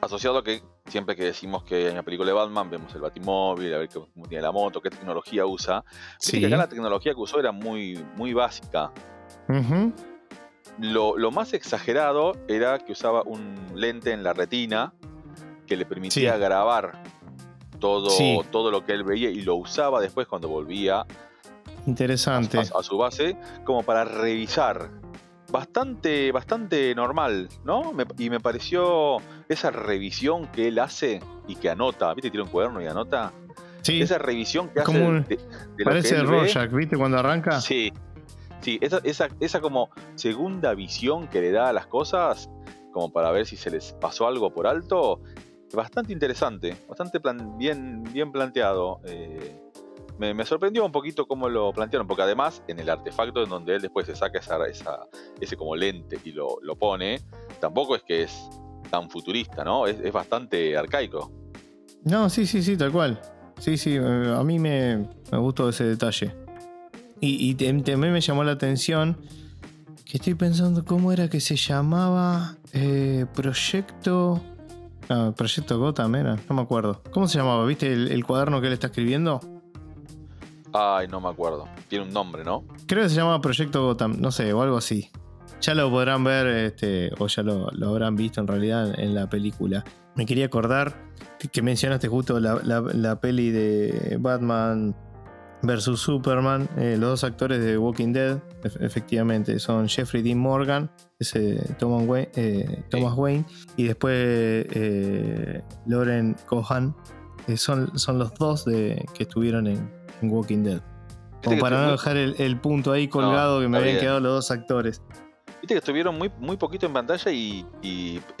asociado 0.01 0.39
a 0.39 0.43
que 0.43 0.61
siempre 0.87 1.15
que 1.15 1.23
decimos 1.23 1.63
que 1.63 1.87
hay 1.87 1.93
una 1.93 2.03
película 2.03 2.27
de 2.27 2.33
Batman, 2.33 2.69
vemos 2.69 2.93
el 2.93 3.01
Batimóvil, 3.01 3.73
a 3.73 3.77
ver 3.77 3.89
cómo 3.89 4.27
tiene 4.27 4.41
la 4.41 4.51
moto, 4.51 4.81
qué 4.81 4.89
tecnología 4.89 5.45
usa. 5.45 5.83
Sí. 6.19 6.39
Que 6.39 6.47
acá 6.47 6.57
la 6.57 6.67
tecnología 6.67 7.13
que 7.13 7.19
usó 7.19 7.39
era 7.39 7.51
muy, 7.51 8.03
muy 8.17 8.33
básica. 8.33 8.91
lo, 10.79 11.31
más 11.31 11.53
exagerado 11.53 12.33
era 12.47 12.79
que 12.79 12.91
usaba 12.91 13.23
un 13.23 13.55
lente 13.73 14.11
en 14.11 14.23
la 14.23 14.33
retina 14.33 14.93
que 15.65 15.77
le 15.77 15.85
permitía 15.85 16.37
grabar 16.37 17.01
todo, 17.81 18.43
todo 18.49 18.71
lo 18.71 18.85
que 18.85 18.93
él 18.93 19.03
veía 19.03 19.29
y 19.29 19.41
lo 19.41 19.55
usaba 19.55 19.99
después 19.99 20.25
cuando 20.27 20.47
volvía 20.47 21.05
Interesante. 21.85 22.59
A, 22.59 22.83
su 22.83 22.97
base, 22.97 23.35
como 23.63 23.83
para 23.83 24.05
revisar. 24.05 24.89
Bastante, 25.49 26.31
bastante 26.31 26.95
normal, 26.95 27.49
¿no? 27.65 27.91
y 28.17 28.29
me 28.29 28.39
pareció 28.39 29.17
esa 29.49 29.69
revisión 29.69 30.47
que 30.47 30.69
él 30.69 30.79
hace 30.79 31.19
y 31.45 31.55
que 31.55 31.69
anota, 31.69 32.13
¿viste? 32.13 32.31
Tiene 32.31 32.45
un 32.45 32.49
cuaderno 32.49 32.81
y 32.81 32.87
anota. 32.87 33.33
Sí. 33.81 34.01
Esa 34.01 34.17
revisión 34.17 34.69
que 34.69 34.79
hace. 34.79 34.93
de, 34.97 35.39
parece 35.83 36.23
Rorschach, 36.23 36.71
¿viste? 36.71 36.95
Cuando 36.95 37.17
arranca. 37.17 37.59
Sí. 37.59 37.91
Sí, 38.61 38.77
esa, 38.79 39.01
esa, 39.03 39.27
esa 39.41 39.59
como 39.59 39.89
segunda 40.15 40.73
visión 40.73 41.27
que 41.27 41.41
le 41.41 41.51
da 41.51 41.67
a 41.67 41.73
las 41.73 41.87
cosas, 41.87 42.49
como 42.93 43.11
para 43.11 43.31
ver 43.31 43.45
si 43.45 43.57
se 43.57 43.71
les 43.71 43.91
pasó 43.99 44.27
algo 44.27 44.53
por 44.53 44.67
alto, 44.67 45.19
bastante 45.73 46.13
interesante, 46.13 46.75
bastante 46.87 47.19
bien, 47.57 48.03
bien 48.03 48.31
planteado. 48.31 48.99
Eh, 49.05 49.61
me, 50.17 50.45
sorprendió 50.45 50.85
un 50.85 50.91
poquito 50.91 51.25
cómo 51.25 51.49
lo 51.49 51.73
plantearon, 51.73 52.07
porque 52.07 52.23
además 52.23 52.61
en 52.67 52.79
el 52.79 52.89
artefacto 52.89 53.43
en 53.43 53.49
donde 53.49 53.75
él 53.75 53.81
después 53.81 54.05
se 54.05 54.15
saca 54.15 54.39
esa, 54.39 54.57
ese 55.39 55.57
como 55.57 55.75
lente 55.75 56.19
y 56.23 56.31
lo, 56.31 56.59
pone, 56.77 57.21
tampoco 57.59 57.95
es 57.95 58.03
que 58.03 58.23
es 58.23 58.49
tan 58.89 59.09
futurista, 59.09 59.63
¿no? 59.63 59.87
Es, 59.87 60.11
bastante 60.11 60.77
arcaico. 60.77 61.31
No, 62.03 62.29
sí, 62.29 62.45
sí, 62.45 62.61
sí, 62.61 62.77
tal 62.77 62.91
cual. 62.91 63.19
Sí, 63.59 63.77
sí, 63.77 63.95
eh, 63.95 64.35
a 64.35 64.43
mí 64.43 64.59
me, 64.59 65.07
gustó 65.31 65.69
ese 65.69 65.85
detalle. 65.85 66.35
Y, 67.23 67.53
también 67.53 68.11
me 68.11 68.21
llamó 68.21 68.43
la 68.43 68.53
atención 68.53 69.15
que 70.05 70.17
estoy 70.17 70.33
pensando 70.33 70.83
cómo 70.83 71.11
era 71.11 71.29
que 71.29 71.39
se 71.39 71.55
llamaba 71.55 72.57
eh, 72.73 73.27
Proyecto 73.33 74.41
Proyecto 75.35 75.79
Gotham 75.79 76.15
era, 76.15 76.37
no 76.49 76.55
me 76.55 76.61
acuerdo. 76.61 77.01
¿Cómo 77.11 77.27
se 77.27 77.37
llamaba? 77.37 77.65
¿Viste 77.65 77.91
el, 77.91 78.25
cuaderno 78.25 78.61
que 78.61 78.67
él 78.67 78.73
está 78.73 78.87
escribiendo? 78.87 79.39
Ay, 80.73 81.07
no 81.07 81.19
me 81.19 81.29
acuerdo. 81.29 81.67
Tiene 81.87 82.05
un 82.05 82.13
nombre, 82.13 82.43
¿no? 82.43 82.63
Creo 82.87 83.03
que 83.03 83.09
se 83.09 83.15
llamaba 83.15 83.41
Proyecto 83.41 83.83
Gotham, 83.83 84.17
no 84.19 84.31
sé, 84.31 84.53
o 84.53 84.61
algo 84.61 84.77
así. 84.77 85.09
Ya 85.61 85.75
lo 85.75 85.89
podrán 85.89 86.23
ver, 86.23 86.47
este, 86.47 87.11
o 87.19 87.27
ya 87.27 87.43
lo, 87.43 87.69
habrán 87.87 88.15
visto 88.15 88.41
en 88.41 88.47
realidad 88.47 88.99
en 88.99 89.13
la 89.13 89.29
película. 89.29 89.83
Me 90.15 90.25
quería 90.25 90.45
acordar 90.45 90.95
que, 91.51 91.61
mencionaste 91.61 92.07
justo 92.07 92.39
la 92.39 93.19
peli 93.21 93.51
de 93.51 94.17
Batman 94.19 94.95
versus 95.63 96.01
Superman, 96.01 96.69
eh, 96.77 96.95
los 96.97 97.09
dos 97.09 97.23
actores 97.23 97.63
de 97.63 97.77
Walking 97.77 98.13
Dead, 98.13 98.39
efectivamente, 98.79 99.59
son 99.59 99.87
Jeffrey 99.87 100.21
Dean 100.21 100.37
Morgan, 100.37 100.91
ese 101.19 101.75
Thomas 101.77 102.07
Wayne, 102.07 102.29
eh, 102.35 102.83
Thomas 102.89 103.13
Wayne 103.15 103.45
y 103.77 103.83
después 103.83 104.15
eh, 104.15 105.61
Lauren 105.85 106.35
Cohan, 106.47 106.95
son, 107.55 107.97
son 107.97 108.19
los 108.19 108.33
dos 108.35 108.65
de, 108.65 109.05
que 109.13 109.23
estuvieron 109.23 109.67
en, 109.67 110.01
Walking 110.23 110.63
Dead. 110.63 110.81
Como 111.43 111.57
para 111.57 111.83
no 111.83 111.91
dejar 111.93 112.15
el, 112.15 112.59
punto 112.59 112.91
ahí 112.91 113.07
colgado 113.07 113.59
que 113.59 113.67
me 113.67 113.79
habían 113.79 113.99
quedado 113.99 114.19
los 114.19 114.33
dos 114.33 114.51
actores. 114.51 115.01
Viste 115.61 115.75
que 115.75 115.79
estuvieron 115.79 116.17
muy, 116.17 116.31
muy 116.39 116.57
poquito 116.57 116.87
en 116.87 116.93
pantalla 116.93 117.31
y, 117.31 117.63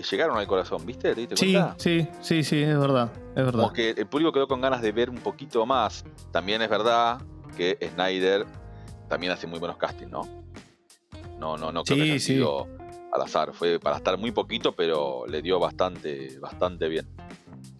llegaron 0.09 0.39
al 0.39 0.47
corazón, 0.47 0.83
¿viste? 0.85 1.13
¿Te 1.13 1.37
sí, 1.37 1.55
sí, 1.77 2.07
sí, 2.19 2.43
sí, 2.43 2.63
es 2.63 2.79
verdad, 2.79 3.11
es 3.35 3.45
verdad. 3.45 3.61
Como 3.61 3.73
que 3.73 3.91
el 3.91 4.07
público 4.07 4.31
quedó 4.31 4.47
con 4.47 4.59
ganas 4.59 4.81
de 4.81 4.91
ver 4.91 5.09
un 5.11 5.17
poquito 5.17 5.63
más. 5.67 6.03
También 6.31 6.63
es 6.63 6.69
verdad 6.69 7.21
que 7.55 7.77
Snyder 7.93 8.47
también 9.07 9.33
hace 9.33 9.45
muy 9.45 9.59
buenos 9.59 9.77
castings, 9.77 10.09
¿no? 10.09 10.27
No, 11.37 11.57
no, 11.57 11.71
no 11.71 11.83
creo 11.83 11.97
que 11.97 12.03
haya 12.03 12.19
sido 12.19 12.67
al 13.13 13.21
azar. 13.21 13.53
Fue 13.53 13.79
para 13.79 13.97
estar 13.97 14.17
muy 14.17 14.31
poquito, 14.31 14.71
pero 14.71 15.27
le 15.27 15.43
dio 15.43 15.59
bastante, 15.59 16.39
bastante 16.39 16.87
bien. 16.87 17.07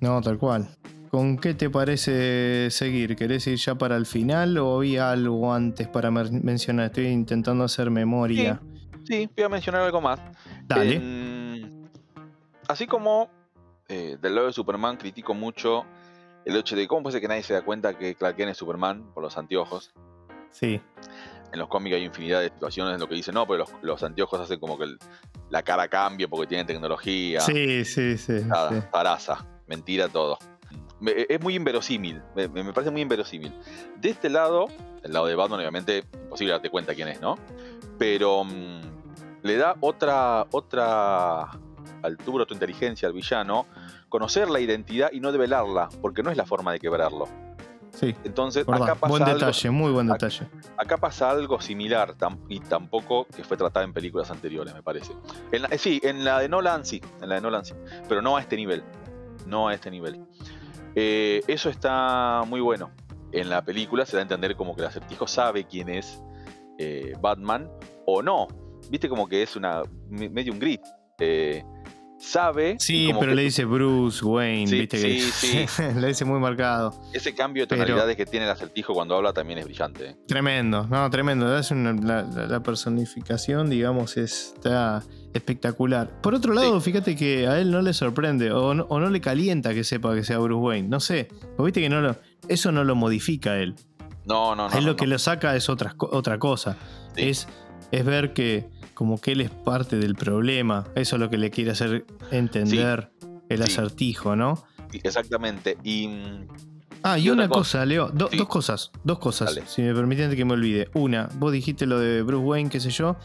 No, 0.01 0.21
tal 0.21 0.37
cual. 0.37 0.69
¿Con 1.09 1.37
qué 1.37 1.55
te 1.55 1.69
parece 1.69 2.69
seguir? 2.69 3.15
¿Querés 3.15 3.47
ir 3.47 3.57
ya 3.57 3.75
para 3.75 3.97
el 3.97 4.05
final 4.05 4.57
o 4.59 4.77
había 4.77 5.11
algo 5.11 5.51
antes 5.51 5.87
para 5.87 6.11
mencionar? 6.11 6.85
Estoy 6.87 7.07
intentando 7.07 7.63
hacer 7.63 7.89
memoria. 7.89 8.61
Sí, 9.11 9.29
voy 9.35 9.43
a 9.43 9.49
mencionar 9.49 9.81
algo 9.81 9.99
más. 9.99 10.21
Dale. 10.63 11.01
así 12.69 12.87
como 12.87 13.29
eh, 13.89 14.17
del 14.21 14.35
lado 14.35 14.47
de 14.47 14.53
Superman 14.53 14.95
critico 14.95 15.33
mucho 15.33 15.85
el 16.45 16.55
hecho 16.55 16.77
de 16.77 16.87
cómo 16.87 17.03
puede 17.03 17.11
ser 17.11 17.21
que 17.21 17.27
nadie 17.27 17.43
se 17.43 17.53
da 17.53 17.61
cuenta 17.61 17.97
que 17.97 18.15
Clark 18.15 18.37
Kent 18.37 18.51
es 18.51 18.57
Superman 18.57 19.11
por 19.13 19.21
los 19.21 19.37
anteojos. 19.37 19.91
Sí. 20.49 20.79
En 21.51 21.59
los 21.59 21.67
cómics 21.67 21.97
hay 21.97 22.05
infinidad 22.05 22.39
de 22.39 22.47
situaciones 22.51 22.93
en 22.93 23.01
lo 23.01 23.09
que 23.09 23.15
dicen, 23.15 23.33
no, 23.33 23.45
pero 23.45 23.65
los, 23.81 24.01
anteojos 24.01 24.39
hacen 24.39 24.61
como 24.61 24.77
que 24.77 24.85
la 25.49 25.61
cara 25.61 25.89
cambia 25.89 26.29
porque 26.29 26.47
tienen 26.47 26.65
tecnología. 26.65 27.41
Sí, 27.41 27.83
sí, 27.83 28.17
sí. 28.17 28.45
Nada, 28.45 28.89
mentira 29.67 30.07
todo. 30.07 30.37
es 31.05 31.41
muy 31.41 31.55
inverosímil, 31.55 32.21
me, 32.33 32.47
me, 32.47 32.71
parece 32.71 32.91
muy 32.91 33.01
inverosímil. 33.01 33.53
De 33.97 34.09
este 34.09 34.29
lado, 34.29 34.67
el 35.03 35.11
lado 35.11 35.25
de 35.25 35.35
Batman, 35.35 35.59
obviamente, 35.59 36.05
imposible 36.13 36.53
darte 36.53 36.69
cuenta 36.69 36.95
quién 36.95 37.09
es, 37.09 37.19
¿no? 37.19 37.37
Pero 37.99 38.45
mm, 38.45 39.00
le 39.43 39.57
da 39.57 39.75
otra, 39.79 40.47
otra 40.51 41.49
altura, 42.01 42.43
otra 42.43 42.53
inteligencia 42.53 43.07
al 43.07 43.13
villano, 43.13 43.65
conocer 44.09 44.49
la 44.49 44.59
identidad 44.59 45.09
y 45.11 45.19
no 45.19 45.31
develarla, 45.31 45.89
porque 46.01 46.23
no 46.23 46.31
es 46.31 46.37
la 46.37 46.45
forma 46.45 46.71
de 46.73 46.79
quebrarlo. 46.79 47.27
Sí. 47.93 48.15
Entonces, 48.23 48.65
acá 48.67 48.95
pasa 48.95 49.07
buen 49.07 49.25
detalle, 49.25 49.69
muy 49.69 49.91
buen 49.91 50.07
detalle. 50.07 50.47
Acá, 50.77 50.97
pasa 50.97 51.29
algo 51.29 51.59
similar 51.59 52.15
y 52.47 52.59
tampoco 52.61 53.25
que 53.25 53.43
fue 53.43 53.57
tratado 53.57 53.85
en 53.85 53.93
películas 53.93 54.31
anteriores, 54.31 54.73
me 54.73 54.81
parece. 54.81 55.13
En 55.51 55.67
sí, 55.77 55.99
en 56.03 56.23
la 56.23 56.39
de 56.39 56.47
Nolan 56.47 56.85
sí, 56.85 57.01
en 57.21 57.29
la 57.29 57.35
de 57.35 57.41
Nolan 57.41 57.65
sí, 57.65 57.73
pero 58.07 58.21
no 58.21 58.37
a 58.37 58.41
este 58.41 58.55
nivel. 58.55 58.83
No 59.45 59.67
a 59.67 59.73
este 59.73 59.91
nivel. 59.91 60.23
Eh, 60.95 61.41
eso 61.47 61.69
está 61.69 62.43
muy 62.47 62.61
bueno. 62.61 62.91
En 63.33 63.49
la 63.49 63.63
película 63.63 64.05
se 64.05 64.15
da 64.15 64.19
a 64.19 64.23
entender 64.23 64.55
como 64.55 64.75
que 64.75 64.81
el 64.81 64.87
acertijo 64.87 65.27
sabe 65.27 65.65
quién 65.65 65.89
es 65.89 66.21
eh, 66.77 67.13
Batman 67.21 67.69
o 68.05 68.21
no, 68.21 68.47
viste 68.91 69.09
como 69.09 69.27
que 69.27 69.41
es 69.41 69.55
una 69.55 69.81
medio 70.09 70.51
un 70.51 70.59
grit. 70.59 70.81
Eh, 71.17 71.63
sabe. 72.21 72.75
Sí, 72.79 73.11
pero 73.19 73.33
le 73.33 73.43
dice 73.43 73.65
Bruce 73.65 74.23
Wayne, 74.23 74.69
viste 74.69 74.97
sí, 74.97 75.65
que 75.77 75.93
le 75.99 76.07
dice 76.07 76.25
muy 76.25 76.39
marcado. 76.39 76.93
Ese 77.13 77.33
cambio 77.33 77.63
de 77.63 77.67
tonalidades 77.67 78.15
que 78.15 78.25
tiene 78.25 78.45
el 78.45 78.51
acertijo 78.51 78.93
cuando 78.93 79.15
habla 79.15 79.33
también 79.33 79.59
es 79.59 79.65
brillante. 79.65 80.09
¿eh? 80.09 80.15
Tremendo, 80.27 80.85
no, 80.87 81.09
tremendo. 81.09 81.57
Es 81.57 81.71
la, 81.71 82.61
personificación, 82.63 83.69
digamos, 83.69 84.17
está 84.17 85.03
espectacular. 85.33 86.21
Por 86.21 86.35
otro 86.35 86.53
lado, 86.53 86.79
fíjate 86.79 87.15
que 87.15 87.47
a 87.47 87.59
él 87.59 87.71
no 87.71 87.81
le 87.81 87.93
sorprende 87.93 88.51
o 88.51 88.73
no, 88.73 89.09
le 89.09 89.21
calienta 89.21 89.73
que 89.73 89.83
sepa 89.83 90.13
que 90.13 90.23
sea 90.23 90.37
Bruce 90.37 90.61
Wayne. 90.61 90.87
No 90.89 90.99
sé, 90.99 91.29
viste 91.57 91.81
que 91.81 91.89
no 91.89 92.01
lo, 92.01 92.17
eso 92.47 92.71
no 92.71 92.83
lo 92.83 92.95
modifica 92.95 93.51
a 93.51 93.57
él. 93.57 93.75
No, 94.25 94.55
no, 94.55 94.69
no. 94.69 94.77
él 94.77 94.85
lo 94.85 94.95
que 94.95 95.07
lo 95.07 95.17
saca 95.17 95.55
es 95.55 95.69
otra, 95.69 95.95
otra 95.97 96.37
cosa. 96.37 96.77
Es, 97.15 97.47
es 97.91 98.05
ver 98.05 98.33
que 98.33 98.69
como 99.01 99.19
que 99.19 99.31
él 99.31 99.41
es 99.41 99.49
parte 99.49 99.97
del 99.97 100.13
problema. 100.13 100.85
Eso 100.93 101.15
es 101.15 101.19
lo 101.19 101.31
que 101.31 101.39
le 101.39 101.49
quiere 101.49 101.71
hacer 101.71 102.05
entender 102.29 103.11
el 103.49 103.57
sí. 103.57 103.63
acertijo, 103.63 104.35
¿no? 104.35 104.63
Exactamente. 104.93 105.75
Y 105.83 106.07
Ah, 107.01 107.17
y, 107.17 107.23
Y 107.23 107.29
una 107.31 107.47
cosa. 107.47 107.79
cosa, 107.79 107.85
Leo, 107.87 108.09
do- 108.09 108.27
Sí. 108.29 108.37
dos 108.37 108.47
cosas, 108.47 108.91
dos 109.03 109.17
cosas, 109.17 109.55
Dale. 109.55 109.65
si 109.67 109.81
me 109.81 109.91
permiten 109.95 110.35
que 110.35 110.45
me 110.45 110.53
olvide. 110.53 110.87
Una, 110.93 111.29
vos 111.39 111.51
dijiste 111.51 111.87
lo 111.87 111.97
de 111.97 112.21
Bruce 112.21 112.45
Wayne, 112.45 112.69
qué 112.69 112.79
sé 112.79 112.91
yo. 112.91 113.15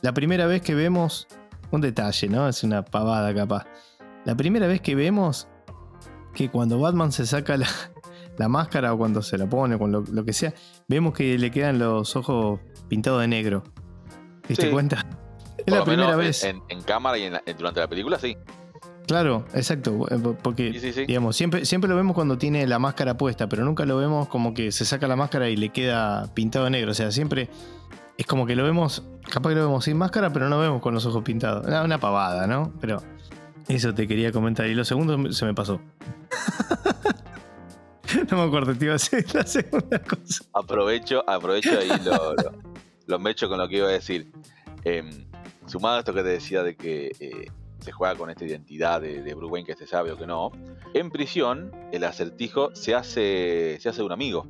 La 0.00 0.14
primera 0.14 0.46
vez 0.46 0.62
que 0.62 0.74
vemos, 0.74 1.28
un 1.70 1.82
detalle, 1.82 2.30
¿no? 2.30 2.48
Es 2.48 2.64
una 2.64 2.82
pavada 2.82 3.34
capaz. 3.34 3.66
La 4.24 4.34
primera 4.34 4.66
vez 4.66 4.80
que 4.80 4.94
vemos 4.94 5.46
que 6.32 6.48
cuando 6.48 6.78
Batman 6.80 7.12
se 7.12 7.26
saca 7.26 7.58
la, 7.58 7.66
la 8.38 8.48
máscara 8.48 8.94
o 8.94 8.96
cuando 8.96 9.20
se 9.20 9.36
la 9.36 9.46
pone, 9.46 9.76
con 9.76 9.92
lo, 9.92 10.00
lo 10.00 10.24
que 10.24 10.32
sea, 10.32 10.54
vemos 10.88 11.12
que 11.12 11.36
le 11.36 11.50
quedan 11.50 11.78
los 11.78 12.16
ojos 12.16 12.60
pintados 12.88 13.20
de 13.20 13.28
negro. 13.28 13.62
¿Te 14.46 14.48
diste 14.48 14.66
Sí. 14.66 14.72
cuenta? 14.72 15.06
Es 15.58 15.64
por 15.64 15.72
la 15.72 15.78
lo 15.78 15.84
primera 15.84 16.16
vez. 16.16 16.44
En, 16.44 16.62
en 16.68 16.82
cámara 16.82 17.18
y 17.18 17.22
en 17.24 17.34
la- 17.34 17.42
en- 17.46 17.56
durante 17.56 17.80
la 17.80 17.88
película, 17.88 18.18
sí. 18.18 18.36
Claro, 19.06 19.46
exacto. 19.54 20.06
eh, 20.10 20.18
Porque 20.42 20.72
Sí, 20.72 20.80
sí, 20.80 20.92
sí. 20.92 21.06
Digamos, 21.06 21.36
siempre, 21.36 21.64
siempre 21.64 21.88
lo 21.88 21.96
vemos 21.96 22.14
cuando 22.14 22.36
tiene 22.38 22.66
la 22.66 22.78
máscara 22.78 23.16
puesta, 23.16 23.48
pero 23.48 23.64
nunca 23.64 23.84
lo 23.86 23.96
vemos 23.96 24.28
como 24.28 24.52
que 24.52 24.72
se 24.72 24.84
saca 24.84 25.06
la 25.06 25.16
máscara 25.16 25.48
y 25.48 25.56
le 25.56 25.68
queda 25.70 26.26
pintado 26.34 26.64
de 26.64 26.72
negro. 26.72 26.90
O 26.90 26.94
sea, 26.94 27.10
siempre 27.12 27.48
es 28.18 28.26
como 28.26 28.46
que 28.46 28.56
lo 28.56 28.64
vemos, 28.64 29.04
capaz 29.30 29.50
que 29.50 29.54
lo 29.56 29.62
vemos 29.66 29.84
sin 29.84 29.96
máscara, 29.96 30.32
pero 30.32 30.48
no 30.48 30.58
vemos 30.58 30.82
con 30.82 30.92
los 30.94 31.06
ojos 31.06 31.22
pintados. 31.22 31.66
Una, 31.66 31.82
una 31.82 31.98
pavada, 31.98 32.46
¿no? 32.48 32.72
Pero 32.80 33.00
eso 33.68 33.94
te 33.94 34.08
quería 34.08 34.32
comentar. 34.32 34.66
Y 34.66 34.74
lo 34.74 34.84
segundo 34.84 35.32
se 35.32 35.44
me 35.44 35.54
pasó. 35.54 35.80
no 38.30 38.36
me 38.38 38.42
acuerdo, 38.44 38.74
te 38.74 38.84
iba 38.84 38.94
a 38.94 38.98
decir 38.98 39.24
la 39.34 39.44
segunda 39.46 39.98
cosa. 40.00 40.44
Aprovecho, 40.52 41.28
aprovecho 41.28 41.70
ahí 41.78 41.88
lo, 42.04 42.34
lo, 42.34 42.52
lo 43.06 43.18
mecho 43.18 43.48
con 43.48 43.58
lo 43.58 43.68
que 43.68 43.78
iba 43.78 43.88
a 43.88 43.92
decir. 43.92 44.30
Em, 44.84 45.26
sumado 45.66 45.96
a 45.96 45.98
esto 46.00 46.14
que 46.14 46.22
te 46.22 46.28
decía 46.28 46.62
de 46.62 46.76
que 46.76 47.10
eh, 47.18 47.50
se 47.80 47.92
juega 47.92 48.14
con 48.14 48.30
esta 48.30 48.44
identidad 48.44 49.00
de, 49.00 49.22
de 49.22 49.34
Bruce 49.34 49.52
Wayne 49.52 49.66
que 49.66 49.74
se 49.74 49.86
sabe 49.86 50.12
o 50.12 50.16
que 50.16 50.26
no, 50.26 50.52
en 50.94 51.10
prisión 51.10 51.72
el 51.92 52.04
acertijo 52.04 52.74
se 52.74 52.94
hace, 52.94 53.78
se 53.80 53.88
hace 53.88 54.02
un 54.02 54.12
amigo. 54.12 54.46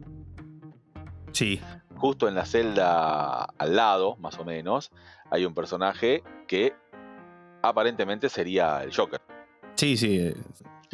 Sí, 1.33 1.61
Justo 1.97 2.29
en 2.29 2.35
la 2.35 2.45
celda 2.45 3.45
al 3.45 3.77
lado, 3.77 4.17
más 4.17 4.39
o 4.39 4.45
menos, 4.45 4.91
hay 5.31 5.47
un 5.47 5.55
personaje 5.55 6.23
que 6.47 6.75
aparentemente 7.63 8.29
sería 8.29 8.83
el 8.83 8.95
Joker. 8.95 9.21
sí, 9.75 9.97
sí. 9.97 10.19
eh, 10.19 10.35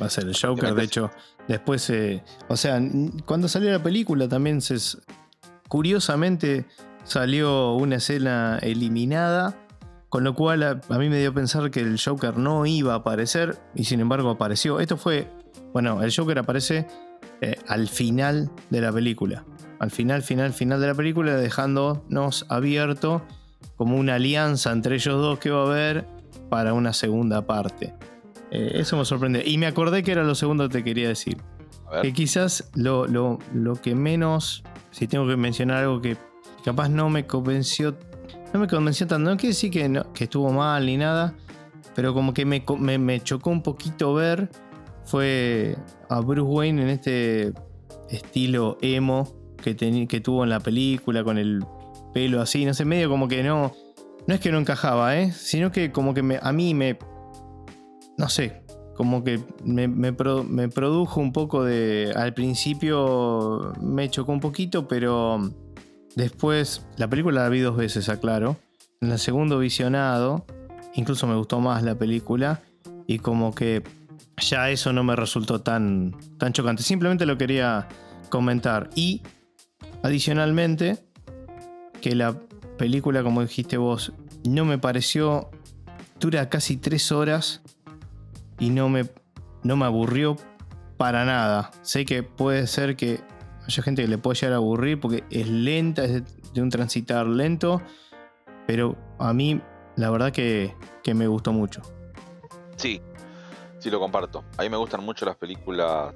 Va 0.00 0.06
a 0.06 0.10
ser 0.10 0.24
el 0.24 0.36
Joker. 0.36 0.74
De 0.74 0.84
hecho, 0.84 1.10
después, 1.48 1.90
eh, 1.90 2.22
o 2.48 2.56
sea, 2.56 2.80
cuando 3.26 3.46
salió 3.46 3.70
la 3.70 3.82
película 3.82 4.26
también 4.26 4.60
se, 4.62 4.76
curiosamente 5.68 6.64
salió 7.04 7.72
una 7.74 7.96
escena 7.96 8.58
eliminada, 8.62 9.56
con 10.08 10.24
lo 10.24 10.34
cual 10.34 10.62
a, 10.62 10.80
a 10.88 10.98
mí 10.98 11.08
me 11.08 11.18
dio 11.18 11.30
a 11.30 11.34
pensar 11.34 11.70
que 11.70 11.80
el 11.80 11.98
Joker 12.02 12.36
no 12.36 12.66
iba 12.66 12.92
a 12.94 12.96
aparecer 12.96 13.58
y 13.74 13.84
sin 13.84 14.00
embargo 14.00 14.30
apareció. 14.30 14.80
Esto 14.80 14.96
fue, 14.96 15.28
bueno, 15.72 16.02
el 16.02 16.14
Joker 16.14 16.38
aparece 16.38 16.86
eh, 17.40 17.56
al 17.68 17.88
final 17.88 18.50
de 18.70 18.80
la 18.80 18.92
película. 18.92 19.44
Al 19.78 19.90
final, 19.90 20.22
final, 20.22 20.52
final 20.52 20.80
de 20.80 20.86
la 20.86 20.94
película, 20.94 21.34
dejándonos 21.36 22.46
abierto 22.48 23.22
como 23.76 23.96
una 23.96 24.14
alianza 24.16 24.70
entre 24.70 24.94
ellos 24.96 25.20
dos 25.20 25.38
que 25.38 25.50
va 25.50 25.62
a 25.64 25.66
haber 25.66 26.06
para 26.50 26.72
una 26.74 26.92
segunda 26.92 27.46
parte. 27.46 27.94
Eh, 28.50 28.72
eso 28.74 28.96
me 28.96 29.04
sorprende. 29.04 29.42
Y 29.44 29.56
me 29.58 29.66
acordé 29.66 30.02
que 30.02 30.12
era 30.12 30.22
lo 30.22 30.34
segundo 30.34 30.68
que 30.68 30.74
te 30.78 30.84
quería 30.84 31.08
decir. 31.08 31.38
Que 32.00 32.12
quizás 32.12 32.70
lo, 32.74 33.06
lo- 33.06 33.38
lo 33.52 33.74
que 33.76 33.94
menos, 33.94 34.62
si 34.92 35.06
tengo 35.08 35.26
que 35.26 35.36
mencionar 35.36 35.78
algo 35.78 36.00
que 36.00 36.16
capaz 36.64 36.88
no 36.88 37.08
me 37.10 37.26
convenció, 37.26 37.96
no 38.52 38.60
me 38.60 38.66
convenció 38.68 39.06
tanto, 39.06 39.30
no 39.30 39.36
quiere 39.36 39.48
decir 39.54 39.70
que, 39.70 40.02
que 40.14 40.24
estuvo 40.24 40.50
mal 40.52 40.86
ni 40.86 40.96
nada, 40.96 41.34
pero 41.94 42.14
como 42.14 42.32
que 42.34 42.44
me, 42.44 42.64
me- 42.98 43.20
chocó 43.20 43.50
un 43.50 43.62
poquito 43.62 44.14
ver 44.14 44.48
fue 45.04 45.76
a 46.08 46.20
Bruce 46.20 46.42
Wayne 46.42 46.82
en 46.82 46.88
este 46.88 47.52
estilo 48.10 48.78
emo 48.80 49.28
que, 49.62 49.76
teni- 49.76 50.06
que 50.06 50.20
tuvo 50.20 50.44
en 50.44 50.50
la 50.50 50.60
película, 50.60 51.24
con 51.24 51.38
el 51.38 51.64
pelo 52.14 52.40
así, 52.40 52.64
no 52.64 52.74
sé, 52.74 52.84
medio 52.84 53.08
como 53.08 53.26
que 53.28 53.42
no, 53.42 53.72
no 54.26 54.34
es 54.34 54.40
que 54.40 54.52
no 54.52 54.58
encajaba, 54.58 55.16
¿eh? 55.18 55.32
sino 55.32 55.72
que 55.72 55.90
como 55.92 56.14
que 56.14 56.38
a 56.40 56.52
mí 56.52 56.74
me, 56.74 56.98
no 58.18 58.28
sé, 58.28 58.62
como 58.96 59.24
que 59.24 59.40
me, 59.64 59.88
me 59.88 60.12
produjo 60.68 61.20
un 61.20 61.32
poco 61.32 61.64
de. 61.64 62.12
Al 62.14 62.34
principio 62.34 63.72
me 63.80 64.08
chocó 64.10 64.32
un 64.32 64.40
poquito, 64.40 64.86
pero 64.86 65.40
después. 66.16 66.86
La 66.96 67.08
película 67.08 67.42
la 67.42 67.48
vi 67.48 67.60
dos 67.60 67.76
veces, 67.76 68.08
aclaro. 68.08 68.56
En 69.00 69.10
el 69.10 69.18
segundo 69.18 69.58
visionado, 69.58 70.46
incluso 70.94 71.26
me 71.26 71.34
gustó 71.34 71.60
más 71.60 71.82
la 71.82 71.94
película. 71.94 72.62
Y 73.06 73.18
como 73.18 73.54
que 73.54 73.82
ya 74.38 74.70
eso 74.70 74.92
no 74.92 75.04
me 75.04 75.16
resultó 75.16 75.60
tan, 75.60 76.16
tan 76.38 76.52
chocante. 76.52 76.82
Simplemente 76.82 77.26
lo 77.26 77.36
quería 77.36 77.88
comentar. 78.28 78.90
Y 78.94 79.22
adicionalmente, 80.02 80.98
que 82.00 82.14
la 82.14 82.34
película, 82.78 83.22
como 83.22 83.42
dijiste 83.42 83.76
vos, 83.76 84.12
no 84.44 84.64
me 84.64 84.78
pareció. 84.78 85.50
Dura 86.18 86.48
casi 86.48 86.76
tres 86.76 87.10
horas 87.10 87.62
y 88.60 88.70
no 88.70 88.88
me, 88.88 89.06
no 89.64 89.76
me 89.76 89.86
aburrió 89.86 90.36
para 90.96 91.24
nada. 91.24 91.72
Sé 91.82 92.04
que 92.04 92.22
puede 92.22 92.68
ser 92.68 92.94
que 92.94 93.20
haya 93.66 93.82
gente 93.82 94.02
que 94.02 94.08
le 94.08 94.18
pueda 94.18 94.34
llegar 94.34 94.54
a 94.54 94.56
aburrir 94.56 95.00
porque 95.00 95.24
es 95.30 95.48
lenta, 95.48 96.04
es 96.04 96.22
de, 96.52 96.62
un 96.62 96.70
transitar 96.70 97.26
lento, 97.26 97.80
pero 98.66 98.96
a 99.18 99.32
mí 99.32 99.60
la 99.96 100.10
verdad 100.10 100.32
que, 100.32 100.74
que 101.02 101.14
me 101.14 101.26
gustó 101.26 101.52
mucho. 101.52 101.82
sí, 102.76 103.00
sí 103.78 103.90
lo 103.90 103.98
comparto. 103.98 104.44
A 104.56 104.62
mí 104.62 104.68
me 104.68 104.76
gustan 104.76 105.04
mucho 105.04 105.26
las 105.26 105.36
películas 105.36 106.14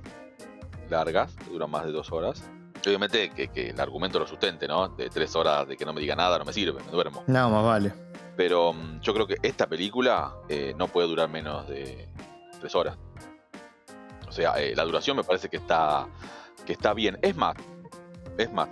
largas, 0.89 1.35
que 1.35 1.51
duran 1.51 1.71
más 1.71 1.85
de 1.85 1.93
dos 1.93 2.13
horas. 2.13 2.43
Obviamente 2.87 3.31
que, 3.31 3.49
que 3.49 3.71
el 3.71 3.81
argumento 3.81 4.21
lo 4.21 4.29
sustente, 4.29 4.69
¿no? 4.69 4.89
De 4.89 5.11
tres 5.11 5.35
horas 5.35 5.67
de 5.67 5.77
que 5.77 5.85
no 5.85 5.93
me 5.93 6.01
diga 6.01 6.15
nada 6.15 6.39
no 6.39 6.45
me 6.45 6.53
sirve, 6.53 6.81
me 6.85 6.93
duermo. 6.93 7.25
Nada 7.27 7.49
más 7.49 7.65
vale. 7.65 7.93
Pero 8.37 8.73
mm, 8.73 9.01
yo 9.01 9.13
creo 9.13 9.27
que 9.27 9.37
esta 9.43 9.67
película 9.67 10.37
eh, 10.49 10.73
no 10.79 10.87
puede 10.87 11.09
durar 11.09 11.29
menos 11.29 11.67
de 11.67 12.09
tres 12.61 12.75
horas. 12.77 12.97
O 14.29 14.33
sea, 14.33 14.61
eh, 14.61 14.77
la 14.77 14.85
duración 14.85 15.17
me 15.17 15.25
parece 15.25 15.49
que 15.49 15.57
está, 15.57 16.07
que 16.67 16.73
está 16.75 16.93
bien. 16.93 17.19
Es 17.23 17.35
más, 17.37 17.55
es 18.37 18.53
más. 18.53 18.69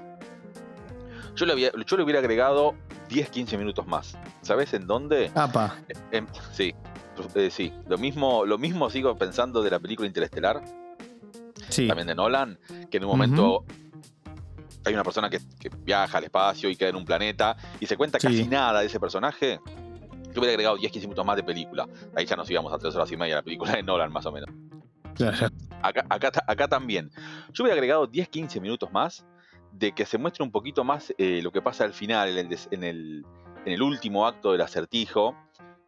Yo 1.36 1.46
le, 1.46 1.52
había- 1.52 1.72
yo 1.86 1.96
le 1.96 2.02
hubiera 2.02 2.20
agregado 2.20 2.74
10-15 3.08 3.56
minutos 3.58 3.86
más. 3.86 4.16
¿Sabes 4.42 4.72
en 4.74 4.86
dónde? 4.86 5.30
Apa, 5.34 5.76
Em, 6.12 6.26
sí, 6.52 6.74
eh, 7.34 7.50
sí. 7.50 7.72
Lo 7.88 7.96
mismo, 7.98 8.44
lo 8.44 8.58
mismo 8.58 8.90
sigo 8.90 9.16
pensando 9.16 9.62
de 9.62 9.70
la 9.70 9.78
película 9.80 10.06
Interestelar, 10.06 10.62
sí. 11.70 11.88
también 11.88 12.06
de 12.06 12.14
Nolan, 12.14 12.58
que 12.90 12.98
en 12.98 13.04
un 13.04 13.10
momento 13.10 13.64
hay 14.84 14.92
una 14.94 15.02
persona 15.02 15.28
que, 15.30 15.38
que 15.58 15.70
viaja 15.70 16.18
al 16.18 16.24
espacio 16.24 16.68
y 16.70 16.76
queda 16.76 16.90
en 16.90 16.96
un 16.96 17.04
planeta 17.04 17.56
y 17.80 17.86
se 17.86 17.96
cuenta 17.96 18.20
Sí. 18.20 18.26
casi 18.28 18.46
nada 18.46 18.80
de 18.80 18.86
ese 18.86 19.00
personaje. 19.00 19.58
Yo 20.32 20.40
hubiera 20.40 20.50
agregado 20.52 20.76
10-15 20.76 21.02
minutos 21.02 21.24
más 21.24 21.36
de 21.36 21.42
película. 21.44 21.88
Ahí 22.14 22.26
ya 22.26 22.36
nos 22.36 22.50
íbamos 22.50 22.72
a 22.72 22.78
3 22.78 22.94
horas 22.94 23.10
y 23.10 23.16
media 23.16 23.36
la 23.36 23.42
película 23.42 23.72
de 23.72 23.82
Nolan, 23.82 24.12
más 24.12 24.26
o 24.26 24.32
menos. 24.32 24.50
Acá, 25.82 26.04
acá, 26.08 26.30
ta- 26.30 26.44
acá 26.46 26.68
también. 26.68 27.10
Yo 27.52 27.64
hubiera 27.64 27.74
agregado 27.74 28.08
10-15 28.08 28.60
minutos 28.60 28.90
más 28.92 29.24
de 29.72 29.92
que 29.92 30.06
se 30.06 30.18
muestre 30.18 30.42
un 30.44 30.50
poquito 30.50 30.84
más 30.84 31.12
eh, 31.18 31.40
lo 31.42 31.50
que 31.52 31.60
pasa 31.60 31.84
al 31.84 31.92
final, 31.92 32.28
en 32.30 32.38
el, 32.38 32.48
des- 32.48 32.68
en 32.70 32.84
el, 32.84 33.26
en 33.66 33.72
el 33.72 33.82
último 33.82 34.26
acto 34.26 34.52
del 34.52 34.60
acertijo, 34.60 35.34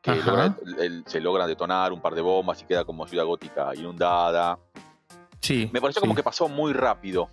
que 0.03 0.13
logra- 0.13 0.57
el- 0.79 1.05
se 1.07 1.21
logran 1.21 1.49
detonar 1.49 1.93
un 1.93 2.01
par 2.01 2.15
de 2.15 2.21
bombas 2.23 2.61
y 2.63 2.65
queda 2.67 2.85
como 2.85 3.07
ciudad 3.07 3.25
gótica 3.25 3.75
inundada. 3.75 4.59
Sí. 5.41 5.71
Me 5.73 5.81
pareció 5.81 6.01
como 6.01 6.15
que 6.15 6.23
pasó 6.23 6.49
muy 6.49 6.73
rápido. 6.73 7.29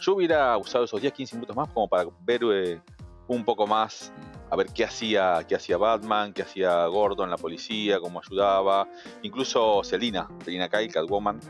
Yo 0.00 0.14
hubiera 0.16 0.56
usado 0.58 0.84
esos 0.84 1.00
10-15 1.00 1.34
minutos 1.34 1.54
más 1.56 1.68
como 1.68 1.88
para 1.88 2.08
ver 2.24 2.40
eh, 2.52 2.80
un 3.28 3.44
poco 3.44 3.66
más, 3.66 4.12
a 4.50 4.56
ver 4.56 4.66
qué 4.74 4.84
hacía, 4.84 5.44
qué 5.48 5.54
hacía 5.56 5.76
Batman, 5.78 6.32
qué 6.32 6.42
hacía 6.42 6.86
Gordon, 6.86 7.30
la 7.30 7.36
policía, 7.38 7.98
cómo 8.00 8.20
ayudaba. 8.20 8.88
Incluso 9.22 9.82
Selina, 9.84 10.28
Selina 10.44 10.68
Kyle, 10.68 10.92
Catwoman, 10.92 11.40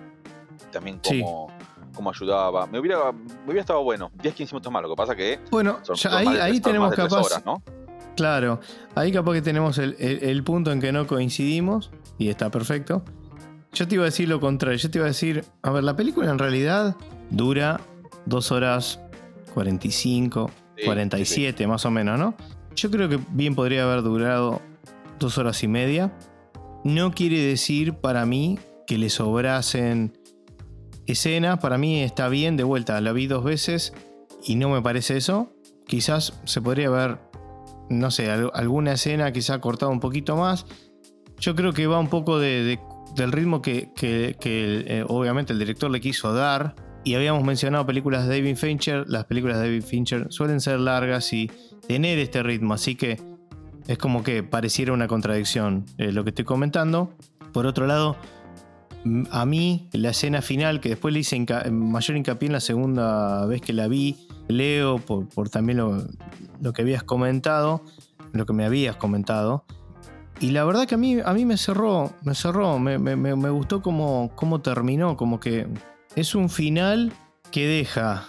también 0.71 1.01
Sí. 1.03 1.21
cómo, 1.21 1.49
cómo 1.95 2.11
ayudaba. 2.11 2.67
Me 2.67 2.79
hubiera, 2.79 3.11
me 3.13 3.45
hubiera 3.47 3.61
estado 3.63 3.83
bueno, 3.83 4.11
10-15 4.23 4.53
minutos 4.53 4.73
más. 4.73 4.83
Lo 4.83 4.91
que 4.91 4.97
pasa 4.97 5.15
que 5.17 5.41
Bueno, 5.51 5.79
son, 5.83 5.97
ya 5.97 6.11
son 6.11 6.19
ahí, 6.19 6.35
de 6.35 6.43
ahí 6.43 6.61
tenemos 6.61 6.95
capaz. 6.95 7.21
horas, 7.23 7.45
¿no? 7.45 7.63
Claro, 8.17 8.61
ahí 8.95 9.11
capaz 9.11 9.33
que 9.33 9.43
tenemos 9.43 9.79
el, 9.79 9.97
el- 9.99 10.23
el 10.23 10.45
punto 10.45 10.71
en 10.71 10.81
que 10.81 10.93
no 10.93 11.07
coincidimos 11.07 11.91
y 12.19 12.29
está 12.29 12.51
perfecto. 12.51 13.03
Yo 13.73 13.89
te 13.89 13.95
iba 13.95 14.05
a 14.05 14.07
decir 14.07 14.29
lo 14.29 14.39
contrario, 14.39 14.77
yo 14.79 14.91
te 14.91 14.99
iba 14.99 15.07
a 15.07 15.09
decir, 15.09 15.45
a 15.63 15.71
ver, 15.71 15.83
la 15.83 15.97
película 15.97 16.31
en 16.31 16.39
realidad 16.39 16.95
dura 17.31 17.81
2 18.27 18.53
horas 18.53 19.01
45, 19.55 20.51
Sí, 20.83 20.87
47 20.87 21.67
más 21.67 21.85
o 21.87 21.91
menos, 21.91 22.19
¿no? 22.19 22.35
Yo 22.75 22.91
creo 22.91 23.09
que 23.09 23.19
bien 23.31 23.55
podría 23.55 23.85
haber 23.85 24.03
durado 24.03 24.61
2 25.19 25.39
horas 25.39 25.63
y 25.63 25.69
media. 25.69 26.13
No 26.85 27.13
quiere 27.13 27.39
decir 27.39 27.95
para 27.95 28.27
mí 28.27 28.59
que 28.87 28.99
le 28.99 29.09
sobrasen 29.11 30.19
escenas, 31.07 31.59
para 31.59 31.79
mí 31.79 32.03
está 32.03 32.29
bien, 32.29 32.57
de 32.57 32.65
vuelta, 32.65 33.01
la 33.01 33.13
vi 33.13 33.27
dos 33.27 33.45
veces 33.45 33.93
y 34.45 34.57
no 34.57 34.69
me 34.69 34.83
parece 34.83 35.17
eso. 35.17 35.53
Quizás 35.87 36.41
se 36.45 36.61
podría 36.61 36.89
haber 36.89 37.19
no 37.93 38.11
sé, 38.11 38.31
alguna 38.31 38.93
escena 38.93 39.33
que 39.33 39.43
se 39.43 39.53
ha 39.53 39.61
cortado 39.61 39.93
un 39.93 40.01
poquito 40.01 40.37
más. 40.37 40.67
Yo 41.39 41.55
creo 41.55 41.73
que 41.73 41.87
va 41.87 41.99
un 41.99 42.09
poco 42.09 42.39
del 42.39 42.79
ritmo 43.33 43.63
que, 43.63 43.93
eh, 44.01 45.05
obviamente 45.09 45.53
el 45.53 45.59
director 45.59 45.91
le 45.91 46.01
quiso 46.01 46.33
dar. 46.33 46.75
Y 47.05 47.15
habíamos 47.15 47.43
mencionado 47.43 47.85
películas 47.85 48.27
de 48.27 48.39
David 48.39 48.57
Fincher. 48.57 49.05
Las 49.09 49.25
películas 49.25 49.59
de 49.59 49.65
David 49.65 49.83
Fincher 49.83 50.27
suelen 50.31 50.61
ser 50.61 50.79
largas 50.79 51.33
y 51.33 51.51
tener 51.89 52.19
este 52.19 52.43
ritmo. 52.43 52.75
Así 52.75 52.95
que 52.95 53.21
es 53.89 53.99
como 53.99 54.23
que 54.23 54.43
pareciera 54.43 54.93
una 54.93 55.09
contradicción 55.09 55.85
eh, 55.99 56.13
lo 56.13 56.23
que 56.23 56.31
estoy 56.31 56.45
comentando. 56.45 57.13
Por 57.53 57.67
otro 57.67 57.87
lado, 57.87 58.17
a 59.31 59.45
mí 59.47 59.89
la 59.93 60.11
escena 60.11 60.43
final, 60.43 60.81
que 60.81 60.91
después 60.91 61.13
le 61.13 61.21
hice 61.21 61.45
mayor 61.71 62.17
hincapié 62.17 62.47
en 62.47 62.53
la 62.53 62.61
segunda 62.61 63.47
vez 63.47 63.61
que 63.61 63.73
la 63.73 63.89
vi, 63.89 64.17
Leo, 64.49 64.99
por, 64.99 65.49
también 65.49 65.79
lo, 65.79 66.73
que 66.73 66.83
habías 66.83 67.03
comentado, 67.03 67.85
lo 68.33 68.47
que 68.47 68.53
me 68.53 68.65
habías 68.65 68.97
comentado. 68.97 69.65
Y 70.41 70.51
la 70.51 70.65
verdad 70.65 70.87
que 70.87 70.95
a 70.95 70.99
mí, 70.99 71.19
a 71.25 71.33
mí 71.33 71.45
me 71.45 71.57
cerró, 71.57 72.13
me 72.23 72.35
cerró, 72.35 72.79
me, 72.79 73.51
gustó 73.51 73.83
cómo, 73.83 74.31
cómo 74.35 74.61
terminó, 74.61 75.17
como 75.17 75.41
que 75.41 75.67
es 76.17 76.35
un 76.35 76.51
final 76.51 77.13
que 77.51 77.67
deja 77.67 78.29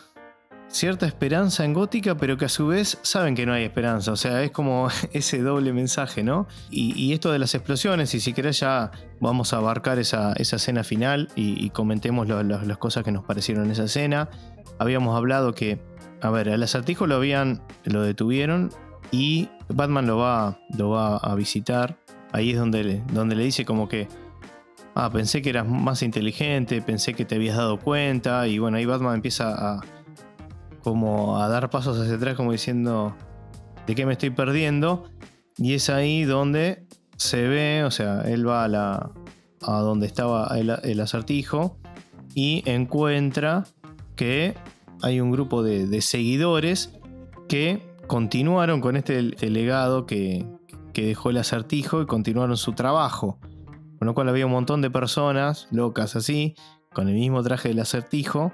cierta 0.68 1.06
esperanza 1.06 1.64
en 1.66 1.74
Gótica, 1.74 2.16
pero 2.18 2.36
que 2.36 2.46
a 2.46 2.50
su 2.50 2.68
vez 2.68 2.98
saben 3.04 3.36
que 3.36 3.46
no 3.46 3.54
hay 3.54 3.64
esperanza. 3.64 4.12
O 4.12 4.16
sea, 4.16 4.44
es 4.44 4.52
como 4.52 4.88
ese 5.14 5.42
doble 5.42 5.72
mensaje, 5.74 6.24
¿no? 6.24 6.48
Y, 6.70 7.14
esto 7.14 7.32
de 7.32 7.40
las 7.40 7.54
explosiones, 7.56 8.14
y 8.16 8.20
si 8.20 8.34
querés 8.34 8.60
ya 8.60 8.92
vamos 9.20 9.54
a 9.54 9.58
abarcar 9.58 10.00
esa, 10.00 10.34
escena 10.34 10.84
final 10.84 11.30
y, 11.36 11.70
comentemos 11.70 12.28
las 12.28 12.78
cosas 12.78 13.04
que 13.04 13.12
nos 13.12 13.24
parecieron 13.24 13.66
en 13.66 13.72
esa 13.72 13.84
escena. 13.84 14.30
Habíamos 14.80 15.16
hablado 15.16 15.54
que, 15.54 15.80
a 16.22 16.30
ver, 16.32 16.50
al 16.50 16.64
acertijo 16.64 17.06
lo 17.08 17.16
habían, 17.16 17.62
lo 17.86 18.02
detuvieron 18.02 18.72
y 19.12 19.50
Batman 19.70 20.08
lo 20.08 20.18
va, 20.18 20.60
lo 20.78 20.90
va 20.90 21.18
a 21.18 21.36
visitar. 21.36 21.98
Ahí 22.32 22.52
es 22.52 22.58
donde, 22.58 23.04
donde 23.14 23.36
le 23.36 23.44
dice 23.44 23.64
como 23.64 23.88
que, 23.88 24.08
ah, 24.96 25.10
pensé 25.12 25.42
que 25.42 25.50
eras 25.50 25.68
más 25.68 26.04
inteligente, 26.04 26.82
pensé 26.82 27.14
que 27.14 27.26
te 27.26 27.36
habías 27.36 27.58
dado 27.58 27.80
cuenta, 27.80 28.48
y 28.48 28.60
bueno, 28.60 28.78
ahí 28.78 28.86
Batman 28.86 29.16
empieza 29.16 29.54
a 29.54 29.82
como 30.84 31.38
a 31.38 31.48
dar 31.48 31.70
pasos 31.70 31.98
hacia 31.98 32.16
atrás, 32.16 32.36
como 32.36 32.52
diciendo, 32.52 33.16
¿de 33.88 33.96
qué 33.96 34.06
me 34.06 34.14
estoy 34.14 34.30
perdiendo? 34.30 35.06
Y 35.58 35.74
es 35.74 35.90
ahí 35.90 36.24
donde 36.26 36.86
se 37.16 37.48
ve, 37.48 37.84
o 37.86 37.92
sea, 37.92 38.22
él 38.22 38.48
va 38.48 38.66
a, 38.66 38.68
la, 38.68 39.12
a 39.62 39.80
donde 39.80 40.08
estaba 40.08 40.48
el, 40.58 41.00
acertijo 41.00 41.78
y 42.36 42.64
encuentra 42.66 43.64
que 44.16 44.56
hay 45.02 45.22
un 45.22 45.32
grupo 45.32 45.64
de, 45.64 46.02
seguidores 46.02 46.92
que 47.48 47.82
continuaron 48.08 48.82
con 48.82 48.98
este, 48.98 49.22
legado 49.22 50.06
que, 50.06 50.46
que 50.92 51.06
dejó 51.06 51.30
el 51.30 51.38
acertijo 51.38 52.02
y 52.02 52.06
continuaron 52.06 52.58
su 52.58 52.74
trabajo. 52.74 53.40
Con 54.04 54.08
lo 54.08 54.16
cual 54.16 54.28
había 54.28 54.46
un 54.46 54.52
montón 54.52 54.82
de 54.82 54.92
personas 54.92 55.70
locas 55.72 56.18
así, 56.18 56.56
con 56.92 57.08
el 57.08 57.14
mismo 57.14 57.42
traje 57.42 57.70
del 57.70 57.80
acertijo, 57.80 58.52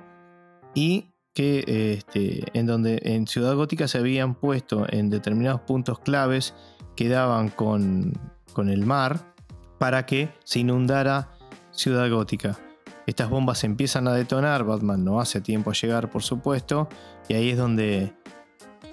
y 0.76 1.08
que 1.34 1.96
este, 1.98 2.44
en 2.54 2.68
donde 2.68 3.02
en 3.04 3.26
Ciudad 3.26 3.56
Gótica 3.56 3.88
se 3.88 3.98
habían 3.98 4.36
puesto 4.36 4.86
en 4.88 5.10
determinados 5.10 5.62
puntos 5.62 6.02
claves 6.02 6.54
que 6.96 7.10
daban 7.10 7.50
con, 7.50 8.14
con 8.54 8.70
el 8.70 8.86
mar 8.86 9.34
para 9.80 10.06
que 10.06 10.30
se 10.44 10.60
inundara 10.60 11.32
Ciudad 11.72 12.08
Gótica. 12.12 12.60
Estas 13.08 13.32
bombas 13.32 13.64
empiezan 13.64 14.08
a 14.08 14.14
detonar, 14.14 14.64
Batman 14.66 15.04
no 15.04 15.20
hace 15.20 15.42
tiempo 15.42 15.72
a 15.72 15.74
llegar 15.74 16.12
por 16.12 16.22
supuesto, 16.22 16.90
y 17.28 17.34
ahí 17.34 17.50
es 17.50 17.58
donde, 17.58 18.14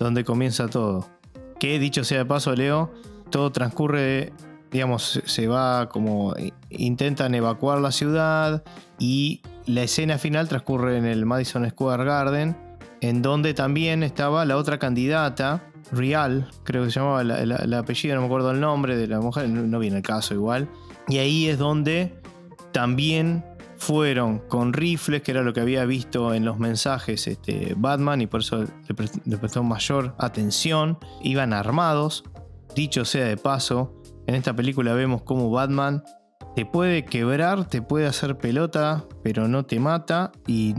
donde 0.01 0.25
comienza 0.25 0.69
todo. 0.69 1.07
Que 1.61 1.79
dicho 1.79 2.03
sea 2.03 2.21
de 2.21 2.25
paso, 2.25 2.55
Leo, 2.55 2.95
todo 3.29 3.53
transcurre, 3.53 4.33
digamos, 4.71 5.23
se 5.25 5.47
va 5.47 5.89
como 5.89 6.35
intentan 6.71 7.35
evacuar 7.35 7.81
la 7.81 7.93
ciudad 7.93 8.63
y 8.99 9.41
la 9.67 9.83
escena 9.83 10.19
final 10.19 10.49
transcurre 10.49 10.97
en 10.97 11.07
el 11.07 11.27
Madison 11.27 11.69
Square 11.69 12.05
Garden, 12.05 12.57
en 13.01 13.23
donde 13.23 13.55
también 13.55 14.03
estaba 14.03 14.45
la 14.45 14.57
otra 14.57 14.79
candidata, 14.79 15.63
Real, 15.93 16.51
creo 16.65 16.85
que 16.85 16.91
se 16.91 16.99
llamaba 16.99 17.23
el 17.23 17.75
apellido, 17.75 18.17
no 18.17 18.23
me 18.23 18.27
acuerdo 18.27 18.51
el 18.51 18.61
nombre 18.61 18.97
de 18.97 19.07
la 19.07 19.21
mujer, 19.21 19.49
no 19.49 19.79
viene 19.79 19.99
el 19.99 20.03
caso 20.03 20.35
igual. 20.35 20.69
Y 21.09 21.19
ahí 21.19 21.47
es 21.47 21.59
donde 21.59 22.13
también 22.73 23.45
fueron 23.79 24.41
con 24.41 24.73
rifles, 24.73 25.23
que 25.23 25.31
era 25.31 25.43
lo 25.43 25.53
que 25.53 25.61
había 25.61 25.85
visto 25.85 26.35
en 26.35 26.45
los 26.45 26.59
mensajes 26.59 27.29
este, 27.29 27.75
Batman, 27.77 28.21
y 28.21 28.27
por 28.27 28.41
eso 28.41 28.65
le 29.25 29.37
prestó 29.39 29.63
mayor 29.63 30.15
atención. 30.19 30.99
Iban 31.23 31.53
armados. 31.53 32.25
Dicho 32.75 33.07
sea 33.07 33.25
de 33.25 33.37
paso, 33.39 33.96
en 34.27 34.35
esta 34.35 34.55
película 34.55 34.95
vemos 34.95 35.23
cómo 35.23 35.51
Batman 35.51 36.03
te 36.55 36.65
puede 36.65 37.05
quebrar, 37.05 37.69
te 37.69 37.83
puede 37.83 38.07
hacer 38.07 38.39
pelota, 38.39 39.05
pero 39.23 39.47
no 39.47 39.67
te 39.67 39.79
mata 39.79 40.33
y 40.47 40.75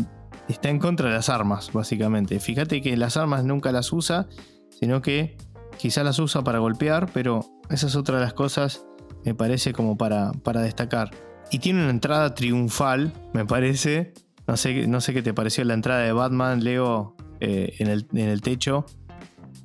está 0.47 0.69
en 0.69 0.79
contra 0.79 1.09
de 1.09 1.15
las 1.15 1.29
armas, 1.29 1.71
básicamente. 1.71 2.39
Fíjate 2.39 2.81
que 2.81 2.97
las 2.97 3.15
armas 3.15 3.43
nunca 3.43 3.71
las 3.71 3.93
usa, 3.93 4.27
sino 4.69 5.01
que 5.01 5.37
quizá 5.77 6.03
las 6.03 6.19
usa 6.19 6.43
para 6.43 6.59
golpear, 6.59 7.11
pero 7.13 7.45
esa 7.69 7.87
es 7.87 7.95
otra 7.95 8.17
de 8.17 8.23
las 8.23 8.33
cosas, 8.33 8.85
me 9.23 9.35
parece, 9.35 9.73
como 9.73 9.97
para, 9.97 10.31
para 10.31 10.61
destacar. 10.61 11.11
Y 11.51 11.59
tiene 11.59 11.81
una 11.81 11.91
entrada 11.91 12.33
triunfal, 12.33 13.13
me 13.33 13.45
parece. 13.45 14.13
No 14.47 14.57
sé, 14.57 14.87
no 14.87 15.01
sé 15.01 15.13
qué 15.13 15.21
te 15.21 15.33
pareció 15.33 15.63
la 15.65 15.73
entrada 15.73 16.01
de 16.01 16.11
Batman, 16.11 16.63
Leo, 16.63 17.15
eh, 17.39 17.75
en, 17.79 17.87
el, 17.87 18.41
techo, 18.41 18.85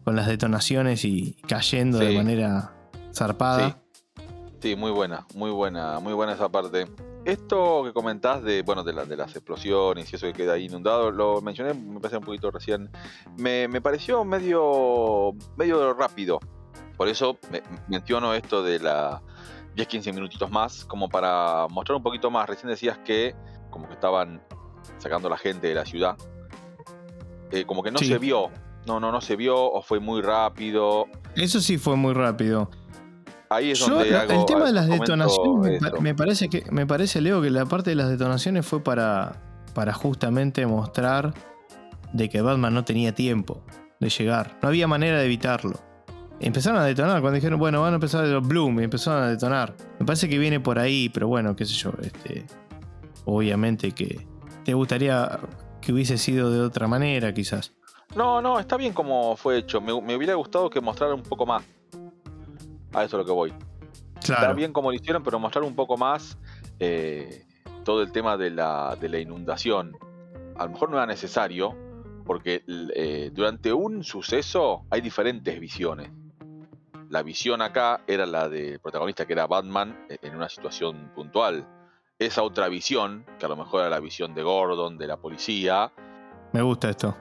con 0.04 0.16
las 0.16 0.26
detonaciones 0.26 1.04
y 1.04 1.36
cayendo 1.46 1.98
de 1.98 2.14
manera 2.14 2.74
zarpada. 3.12 3.78
Sí, 4.60 4.76
muy 4.76 4.92
buena, 4.92 5.26
muy 5.34 5.50
buena, 5.50 5.98
muy 5.98 6.12
buena 6.12 6.34
esa 6.34 6.48
parte. 6.48 6.86
Esto 7.24 7.82
que 7.84 7.92
comentás 7.92 8.42
de, 8.42 8.62
bueno, 8.62 8.82
de, 8.84 8.92
de 9.06 9.16
las 9.16 9.34
explosiones 9.34 10.12
y 10.12 10.16
eso 10.16 10.26
que 10.26 10.32
queda 10.32 10.54
ahí 10.54 10.66
inundado, 10.66 11.10
lo 11.10 11.40
mencioné, 11.40 11.74
me 11.74 12.00
parece 12.00 12.18
un 12.18 12.24
poquito 12.24 12.50
recién. 12.50 12.90
Me, 13.36 13.68
pareció 13.80 14.24
medio, 14.24 15.32
medio 15.56 15.94
rápido. 15.94 16.38
Por 16.96 17.08
eso 17.08 17.38
menciono 17.88 18.34
esto 18.34 18.62
de 18.62 18.78
la 18.78 19.20
10-15 19.76 20.14
minutitos 20.14 20.50
más, 20.50 20.84
como 20.84 21.08
para 21.08 21.66
mostrar 21.68 21.96
un 21.96 22.02
poquito 22.02 22.30
más. 22.30 22.48
Recién 22.48 22.68
decías 22.68 22.98
que 22.98 23.34
como 23.70 23.88
que 23.88 23.94
estaban 23.94 24.42
sacando 24.98 25.28
a 25.28 25.30
la 25.32 25.38
gente 25.38 25.66
de 25.68 25.74
la 25.74 25.84
ciudad. 25.84 26.16
Eh, 27.50 27.64
como 27.64 27.82
que 27.82 27.90
no 27.90 27.98
se 27.98 28.18
vio. 28.18 28.50
No, 28.86 28.98
no, 28.98 29.12
no 29.12 29.20
se 29.20 29.36
vio 29.36 29.56
o 29.56 29.82
fue 29.82 30.00
muy 30.00 30.22
rápido. 30.22 31.06
Eso 31.36 31.60
sí 31.60 31.78
fue 31.78 31.96
muy 31.96 32.14
rápido. 32.14 32.68
Ahí 33.53 33.72
es 33.72 33.80
donde 33.80 34.09
el 34.09 34.44
tema 34.46 34.66
de 34.66 34.72
las 34.72 34.88
detonaciones 34.88 35.80
me, 36.00 36.14
parece 36.14 36.48
que 36.48 36.64
me 36.70 36.86
parece 36.86 37.20
Leo 37.20 37.42
que 37.42 37.50
la 37.50 37.66
parte 37.66 37.90
de 37.90 37.96
las 37.96 38.09
detonaciones 38.09 38.66
fue 38.66 38.82
para 38.82 39.40
para 39.74 39.92
justamente 39.92 40.66
mostrar 40.66 41.34
de 42.12 42.28
que 42.28 42.40
Batman 42.42 42.74
no 42.74 42.84
tenía 42.84 43.14
tiempo 43.14 43.62
de 44.00 44.09
llegar. 44.11 44.59
No 44.62 44.68
había 44.68 44.86
manera 44.86 45.18
de 45.18 45.24
evitarlo. 45.24 45.78
Empezaron 46.40 46.80
a 46.80 46.84
detonar 46.84 47.20
cuando 47.20 47.36
dijeron, 47.36 47.59
bueno, 47.59 47.80
van 47.82 47.92
a 47.92 47.94
empezar 47.94 48.26
los 48.26 48.46
Bloom 48.46 48.80
y 48.80 48.84
empezaron 48.84 49.22
a 49.22 49.28
detonar. 49.28 49.74
Me 49.98 50.05
parece 50.05 50.28
que 50.28 50.38
viene 50.38 50.61
por 50.61 50.78
ahí, 50.78 51.09
pero 51.09 51.28
bueno, 51.28 51.55
qué 51.55 51.64
sé 51.64 51.74
yo, 51.74 51.92
este 52.03 52.44
obviamente 53.24 53.92
que 53.92 54.26
te 54.64 54.74
gustaría 54.74 55.38
que 55.80 55.92
hubiese 55.92 56.18
sido 56.18 56.50
de 56.50 56.61
otra 56.61 56.88
manera, 56.88 57.32
quizás. 57.32 57.72
No, 58.14 58.42
no, 58.42 58.59
está 58.59 58.76
bien 58.76 58.92
como 58.92 59.36
fue 59.36 59.59
hecho. 59.59 59.80
Me, 59.80 59.98
me 60.03 60.16
hubiera 60.16 60.34
gustado 60.34 60.68
que 60.68 60.80
mostrara 60.80 61.14
un 61.14 61.22
poco 61.22 61.46
más. 61.46 61.62
A 62.93 63.05
eso 63.05 63.16
es 63.16 63.20
lo 63.20 63.24
que 63.24 63.32
voy. 63.32 63.53
Está 64.20 64.53
bien 64.53 64.72
como 64.72 64.90
lo 64.90 64.97
hicieron, 64.97 65.22
pero 65.22 65.38
mostrar 65.38 65.64
un 65.64 65.74
poco 65.74 65.97
más 65.97 66.38
eh, 66.78 67.45
todo 67.84 68.03
el 68.03 68.12
tema 68.12 68.36
de 68.36 68.51
la, 68.51 68.97
de 69.01 69.09
la, 69.09 69.18
inundación. 69.18 69.97
A 70.57 70.64
lo 70.64 70.70
mejor 70.70 70.90
no 70.90 70.97
era 70.97 71.07
necesario, 71.07 71.74
porque 72.24 72.62
eh, 72.66 73.30
durante 73.32 73.72
un 73.72 74.05
suceso 74.05 74.84
hay 74.90 75.01
diferentes 75.01 75.59
visiones. 75.59 76.11
La 77.09 77.22
visión 77.22 77.61
acá 77.61 78.03
era 78.07 78.24
la 78.24 78.49
del 78.49 78.78
protagonista, 78.80 79.26
que 79.26 79.32
era 79.32 79.47
Batman, 79.47 80.07
e, 80.09 80.18
en 80.22 80.36
una 80.36 80.49
situación 80.49 81.11
puntual. 81.14 81.66
Esa 82.18 82.43
otra 82.43 82.68
visión, 82.68 83.26
que 83.38 83.47
a 83.47 83.49
lo 83.49 83.57
mejor 83.57 83.80
era 83.80 83.90
la 83.90 84.01
visión 84.01 84.34
de 84.34 84.43
Gordon, 84.43 84.97
de 84.97 85.07
la 85.09 85.16
policía. 85.16 85.93
Me 86.53 86.62
gusta 86.62 86.90
esto. 86.90 87.16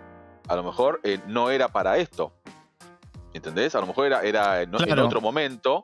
A 0.48 0.56
lo 0.56 0.64
mejor 0.64 1.00
eh, 1.04 1.20
no 1.28 1.50
era 1.50 1.70
para 1.70 1.98
esto. 1.98 2.34
¿Entendés? 3.34 3.76
A 3.76 3.80
lo 3.80 3.88
mejor 3.88 4.08
era, 4.08 4.22
era 4.22 4.62
en 4.62 4.74
otro 4.76 5.22
momento. 5.22 5.82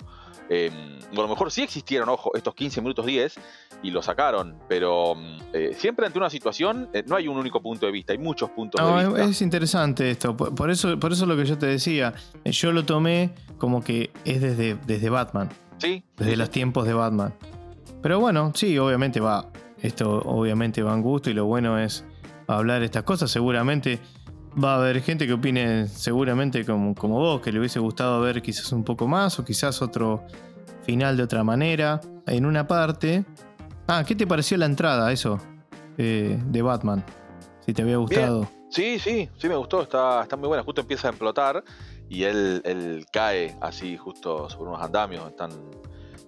Eh, 0.49 0.71
a 1.11 1.15
lo 1.15 1.27
mejor 1.27 1.51
sí 1.51 1.61
existieron, 1.61 2.07
ojo, 2.09 2.31
estos 2.35 2.55
15 2.55 2.81
minutos 2.81 3.05
10 3.05 3.35
y 3.83 3.91
lo 3.91 4.01
sacaron, 4.01 4.57
pero 4.69 5.15
mm, 5.15 5.39
eh, 5.53 5.75
siempre 5.77 6.05
ante 6.05 6.17
una 6.17 6.29
situación 6.29 6.89
eh, 6.93 7.03
no 7.05 7.17
hay 7.17 7.27
un 7.27 7.37
único 7.37 7.61
punto 7.61 7.85
de 7.85 7.91
vista, 7.91 8.13
hay 8.13 8.19
muchos 8.19 8.49
puntos 8.51 8.79
de 8.81 9.07
vista. 9.07 9.23
Es 9.23 9.41
interesante 9.41 10.09
esto, 10.09 10.37
por 10.37 10.71
eso, 10.71 10.97
por 10.99 11.11
eso 11.11 11.25
lo 11.25 11.35
que 11.35 11.45
yo 11.45 11.57
te 11.57 11.65
decía, 11.65 12.13
yo 12.45 12.71
lo 12.71 12.85
tomé 12.85 13.31
como 13.57 13.83
que 13.83 14.11
es 14.23 14.41
desde, 14.41 14.75
desde 14.85 15.09
Batman. 15.09 15.49
Sí. 15.79 16.03
Desde 16.15 16.37
los 16.37 16.49
tiempos 16.49 16.87
de 16.87 16.93
Batman. 16.93 17.33
Pero 18.01 18.19
bueno, 18.19 18.51
sí, 18.55 18.77
obviamente 18.77 19.19
va. 19.19 19.49
Esto 19.81 20.21
obviamente 20.25 20.81
va 20.81 20.93
en 20.93 21.01
gusto 21.01 21.29
y 21.29 21.33
lo 21.33 21.45
bueno 21.45 21.77
es 21.77 22.03
hablar 22.47 22.81
estas 22.81 23.03
cosas. 23.03 23.29
Seguramente 23.29 23.99
va 24.63 24.73
a 24.73 24.77
haber 24.77 25.01
gente 25.01 25.27
que 25.27 25.33
opine 25.33 25.87
seguramente 25.87 26.65
como, 26.65 26.95
como 26.95 27.15
vos, 27.19 27.41
que 27.41 27.51
le 27.51 27.59
hubiese 27.59 27.79
gustado 27.79 28.21
ver 28.21 28.41
quizás 28.41 28.71
un 28.71 28.83
poco 28.83 29.07
más 29.07 29.37
o 29.39 29.45
quizás 29.45 29.81
otro 29.81 30.23
final 30.83 31.17
de 31.17 31.23
otra 31.23 31.43
manera. 31.43 32.01
En 32.25 32.45
una 32.45 32.67
parte... 32.67 33.25
Ah, 33.87 34.03
¿qué 34.05 34.15
te 34.15 34.27
pareció 34.27 34.57
la 34.57 34.65
entrada, 34.65 35.11
eso? 35.11 35.39
eh, 35.97 36.37
de 36.45 36.61
Batman? 36.61 37.03
Si 37.65 37.73
te 37.73 37.81
había 37.81 37.97
gustado. 37.97 38.47
Sí, 38.69 38.99
sí, 38.99 39.29
sí 39.37 39.47
me 39.47 39.55
gustó, 39.55 39.81
está, 39.81 40.21
está 40.23 40.35
muy 40.35 40.47
buena. 40.49 40.63
Justo 40.63 40.81
empieza 40.81 41.07
a 41.07 41.11
explotar 41.11 41.63
y 42.09 42.23
él, 42.23 42.61
él 42.65 43.05
cae 43.11 43.55
así 43.61 43.95
justo 43.97 44.49
sobre 44.49 44.69
unos 44.71 44.81
andamios. 44.83 45.27
Están 45.29 45.51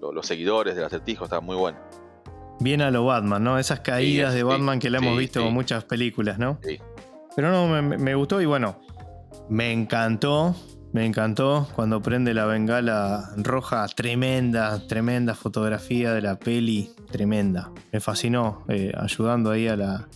lo- 0.01 0.13
los, 0.13 0.25
seguidores 0.25 0.75
del 0.75 0.85
acertijo, 0.85 1.25
está 1.25 1.41
muy 1.41 1.55
bueno. 1.57 1.77
Bien 2.61 2.81
a 2.81 2.91
lo 2.91 3.05
Batman, 3.05 3.43
¿no? 3.43 3.57
Esas 3.59 3.81
caídas 3.81 4.31
Sí, 4.31 4.37
de 4.37 4.43
sí, 4.43 4.47
Batman 4.47 4.79
que 4.79 4.89
le 4.89 4.97
hemos 4.97 5.13
sí, 5.13 5.19
visto 5.19 5.39
en 5.45 5.53
muchas 5.53 5.83
películas, 5.85 6.39
¿no? 6.39 6.59
Sí. 6.63 6.77
Pero 7.35 7.51
no, 7.51 7.81
me, 7.81 8.15
gustó 8.15 8.41
y 8.41 8.45
bueno, 8.45 8.79
me 9.49 9.71
encantó, 9.71 10.55
me 10.93 11.05
encantó 11.05 11.67
cuando 11.75 12.01
prende 12.01 12.33
la 12.33 12.45
bengala 12.45 13.31
roja, 13.37 13.87
tremenda, 13.87 14.87
tremenda 14.87 15.35
fotografía 15.35 16.13
de 16.13 16.21
la 16.21 16.37
peli, 16.37 16.91
tremenda. 17.11 17.71
Me 17.91 17.99
fascinó, 17.99 18.65
eh, 18.67 18.91
ayudando 18.97 19.51
ahí 19.51 19.67
a 19.67 19.75
la, 19.75 20.07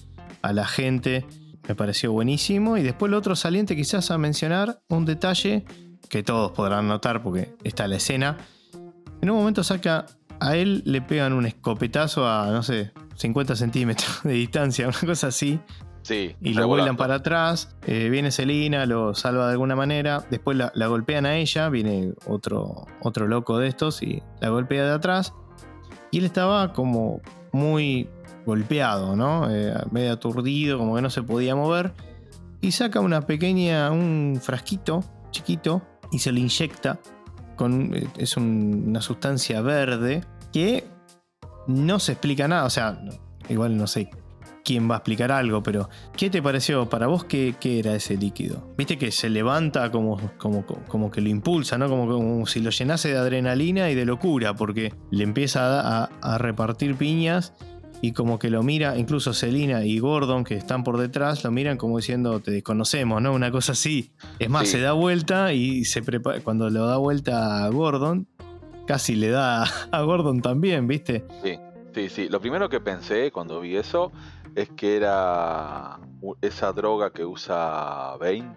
a 0.41 0.53
la 0.53 0.65
gente, 0.65 1.25
me 1.67 1.75
pareció 1.75 2.11
buenísimo. 2.11 2.77
Y 2.77 2.83
después 2.83 3.11
lo 3.11 3.17
otro 3.17 3.35
saliente 3.35 3.75
quizás 3.75 4.11
a 4.11 4.17
mencionar, 4.17 4.81
un 4.89 5.05
detalle 5.05 5.65
que 6.09 6.23
todos 6.23 6.51
podrán 6.51 6.87
notar 6.87 7.23
porque 7.23 7.55
está 7.63 7.87
la 7.87 7.95
escena. 7.95 8.37
En 9.21 9.29
un 9.29 9.37
momento 9.37 9.63
saca, 9.63 10.05
a 10.39 10.55
él 10.55 10.83
le 10.85 11.01
pegan 11.01 11.33
un 11.33 11.45
escopetazo 11.45 12.27
a, 12.27 12.51
no 12.51 12.63
sé, 12.63 12.91
50 13.15 13.55
centímetros 13.55 14.21
de 14.23 14.33
distancia, 14.33 14.87
una 14.89 14.99
cosa 14.99 15.27
así 15.27 15.59
Sí, 16.03 16.35
y 16.41 16.53
lo 16.53 16.67
vuelan 16.67 16.95
para 16.97 17.15
atrás. 17.15 17.75
eh, 17.87 18.09
viene 18.09 18.29
Selina, 18.29 18.85
lo 18.85 19.15
salva 19.15 19.45
de 19.47 19.53
alguna 19.53 19.75
manera. 19.75 20.23
Después 20.29 20.55
la, 20.57 20.71
la 20.75 20.87
golpean 20.87 21.25
a 21.25 21.37
ella. 21.37 21.69
Viene 21.69 22.13
otro, 22.27 22.85
otro 23.01 23.27
loco 23.27 23.57
de 23.57 23.67
estos 23.69 24.03
y 24.03 24.21
la 24.41 24.49
golpea 24.49 24.83
de 24.85 24.91
atrás. 24.93 25.33
Y 26.11 26.19
él 26.19 26.25
estaba 26.25 26.73
como 26.73 27.21
muy 27.51 28.09
golpeado, 28.45 29.15
¿no? 29.15 29.49
Eh, 29.49 29.73
medio 29.91 30.11
aturdido, 30.13 30.77
como 30.77 30.95
que 30.95 31.01
no 31.01 31.09
se 31.09 31.23
podía 31.23 31.55
mover. 31.55 31.93
Y 32.61 32.71
saca 32.73 32.99
una 32.99 33.21
pequeña, 33.21 33.89
un 33.91 34.39
frasquito 34.41 35.03
chiquito 35.31 35.81
y 36.11 36.19
se 36.19 36.31
le 36.31 36.39
inyecta. 36.41 36.99
Con, 37.55 37.95
eh, 37.95 38.07
es 38.17 38.35
un- 38.35 38.85
una 38.87 39.01
sustancia 39.01 39.61
verde 39.61 40.23
que 40.51 40.83
no 41.67 41.99
se 41.99 42.11
explica 42.13 42.47
nada. 42.47 42.65
O 42.65 42.69
sea, 42.69 42.99
igual 43.49 43.77
no 43.77 43.87
sé 43.87 44.09
quién 44.63 44.89
va 44.89 44.95
a 44.95 44.97
explicar 44.99 45.31
algo, 45.31 45.61
pero 45.63 45.89
¿qué 46.15 46.29
te 46.29 46.41
pareció? 46.41 46.87
Para 46.89 47.07
vos, 47.07 47.25
¿qué, 47.25 47.55
qué 47.59 47.79
era 47.79 47.93
ese 47.95 48.15
líquido? 48.17 48.73
Viste 48.77 48.97
que 48.97 49.11
se 49.11 49.29
levanta 49.29 49.91
como, 49.91 50.19
como, 50.37 50.65
como 50.65 51.11
que 51.11 51.21
lo 51.21 51.29
impulsa, 51.29 51.77
¿no? 51.77 51.89
Como, 51.89 52.07
como 52.07 52.45
si 52.45 52.59
lo 52.61 52.69
llenase 52.69 53.09
de 53.09 53.17
adrenalina 53.17 53.89
y 53.89 53.95
de 53.95 54.05
locura, 54.05 54.55
porque 54.55 54.93
le 55.11 55.23
empieza 55.23 55.81
a, 55.81 56.03
a- 56.05 56.09
a 56.35 56.37
repartir 56.37 56.95
piñas 56.95 57.53
y 58.01 58.11
como 58.11 58.37
que 58.37 58.49
lo 58.49 58.63
mira, 58.63 58.97
incluso 58.97 59.33
Selina 59.33 59.85
y 59.85 59.97
Gordon, 59.99 60.43
que 60.43 60.55
están 60.55 60.83
por 60.83 60.97
detrás, 60.97 61.43
lo 61.45 61.51
miran 61.51 61.77
como 61.77 61.97
diciendo, 61.97 62.39
te 62.41 62.51
desconocemos, 62.51 63.21
¿no? 63.21 63.31
Una 63.33 63.49
cosa 63.51 63.71
así. 63.73 64.11
Es 64.39 64.49
más, 64.49 64.67
Sí. 64.67 64.73
se 64.77 64.81
da 64.81 64.91
vuelta 64.93 65.53
y 65.53 65.85
se 65.85 66.01
prepara, 66.01 66.41
cuando 66.41 66.69
lo 66.69 66.85
da 66.85 66.97
vuelta 66.97 67.63
a 67.63 67.69
Gordon, 67.69 68.27
casi 68.87 69.15
le 69.15 69.29
da 69.29 69.63
a 69.91 70.01
Gordon 70.01 70.41
también, 70.41 70.85
¿viste? 70.87 71.23
Sí, 71.43 71.57
sí, 71.95 72.09
sí. 72.09 72.27
Lo 72.27 72.41
primero 72.41 72.67
que 72.67 72.81
pensé 72.81 73.31
cuando 73.31 73.61
vi 73.61 73.77
eso 73.77 74.11
es 74.55 74.69
que 74.71 74.95
era 74.97 75.99
esa 76.41 76.71
droga 76.73 77.11
que 77.11 77.25
usa 77.25 78.15
Bane 78.19 78.55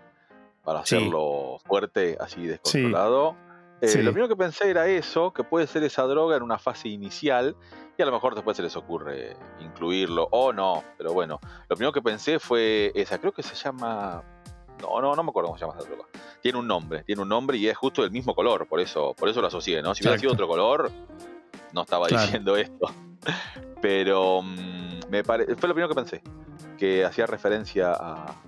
para 0.65 0.85
Sí. 0.85 0.97
hacerlo 0.97 1.59
fuerte, 1.65 2.17
así 2.21 2.47
descontrolado. 2.47 3.37
Eh, 3.81 3.89
Sí. 3.89 3.99
Lo 4.03 4.11
primero 4.13 4.29
que 4.29 4.37
pensé 4.37 4.71
era 4.71 4.87
eso, 4.89 5.33
que 5.33 5.45
puede 5.45 5.67
ser 5.67 5.83
esa 5.85 6.03
droga 6.05 6.37
en 6.37 6.43
una 6.43 6.59
fase 6.59 6.89
inicial 6.89 7.55
y 7.99 8.03
a 8.03 8.07
lo 8.07 8.13
mejor 8.13 8.35
después 8.35 8.57
se 8.57 8.63
les 8.63 8.75
ocurre 8.77 9.37
incluirlo 9.61 10.29
o 10.31 10.53
no, 10.53 10.83
pero 10.97 11.13
bueno, 11.13 11.39
lo 11.69 11.77
primero 11.77 11.93
que 11.93 12.01
pensé 12.03 12.39
fue 12.39 12.91
esa, 12.95 13.19
creo 13.19 13.33
que 13.33 13.43
se 13.43 13.55
llama... 13.55 14.23
No, 14.83 15.01
no, 15.01 15.15
no 15.15 15.23
me 15.23 15.31
acuerdo 15.31 15.49
cómo 15.49 15.59
se 15.59 15.65
llama 15.67 15.79
esa 15.79 15.89
droga. 15.89 16.05
Tiene 16.43 16.59
un 16.59 16.67
nombre, 16.67 17.03
tiene 17.05 17.23
un 17.23 17.29
nombre 17.29 17.57
y 17.59 17.67
es 17.69 17.77
justo 17.77 18.03
del 18.03 18.11
mismo 18.11 18.35
color, 18.35 18.67
por 18.67 18.81
eso, 18.81 19.15
por 19.15 19.29
eso 19.29 19.41
lo 19.41 19.47
asocié, 19.47 19.81
¿no? 19.83 19.95
Si 19.95 20.03
hubiera 20.03 20.19
sido 20.19 20.33
otro 20.33 20.47
color, 20.49 20.91
no 21.73 21.83
estaba 21.83 22.07
Claro. 22.09 22.23
diciendo 22.25 22.57
esto. 22.57 22.91
Pero 23.81 24.43
mm, 24.43 25.11
me 25.11 25.23
pare- 25.23 25.47
fue 25.57 25.69
lo 25.69 25.75
primero 25.75 25.89
que 25.89 25.95
pensé, 25.95 26.23
que 26.79 27.05
hacía 27.05 27.27
referencia 27.27 27.93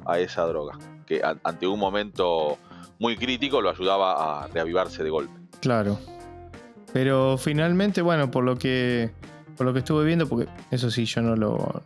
a, 0.04 0.18
esa 0.18 0.44
droga, 0.46 0.78
que 1.06 1.22
ante 1.44 1.66
un 1.66 1.78
momento 1.78 2.58
muy 2.98 3.16
crítico 3.16 3.60
lo 3.60 3.70
ayudaba 3.70 4.44
a 4.44 4.46
reavivarse 4.48 5.04
de 5.04 5.10
golpe. 5.10 5.32
Claro. 5.60 5.98
Pero 6.92 7.36
finalmente, 7.38 8.00
bueno, 8.02 8.30
por 8.30 8.44
lo 8.44 8.56
que 8.56 9.10
por 9.56 9.66
lo 9.66 9.72
que 9.72 9.80
estuve 9.80 10.04
viendo, 10.04 10.28
porque 10.28 10.48
eso 10.70 10.88
sí 10.90 11.04
yo 11.04 11.20
no 11.20 11.34
lo, 11.34 11.82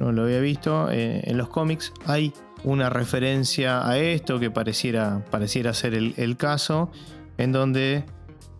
no 0.00 0.12
lo 0.12 0.22
había 0.22 0.40
visto, 0.40 0.90
eh, 0.90 1.20
en 1.24 1.36
los 1.36 1.48
cómics 1.50 1.92
hay 2.06 2.32
una 2.64 2.88
referencia 2.88 3.86
a 3.86 3.98
esto 3.98 4.40
que 4.40 4.50
pareciera, 4.50 5.22
pareciera 5.30 5.74
ser 5.74 5.92
el 5.94 6.36
caso, 6.38 6.90
en 7.36 7.52
donde 7.52 8.04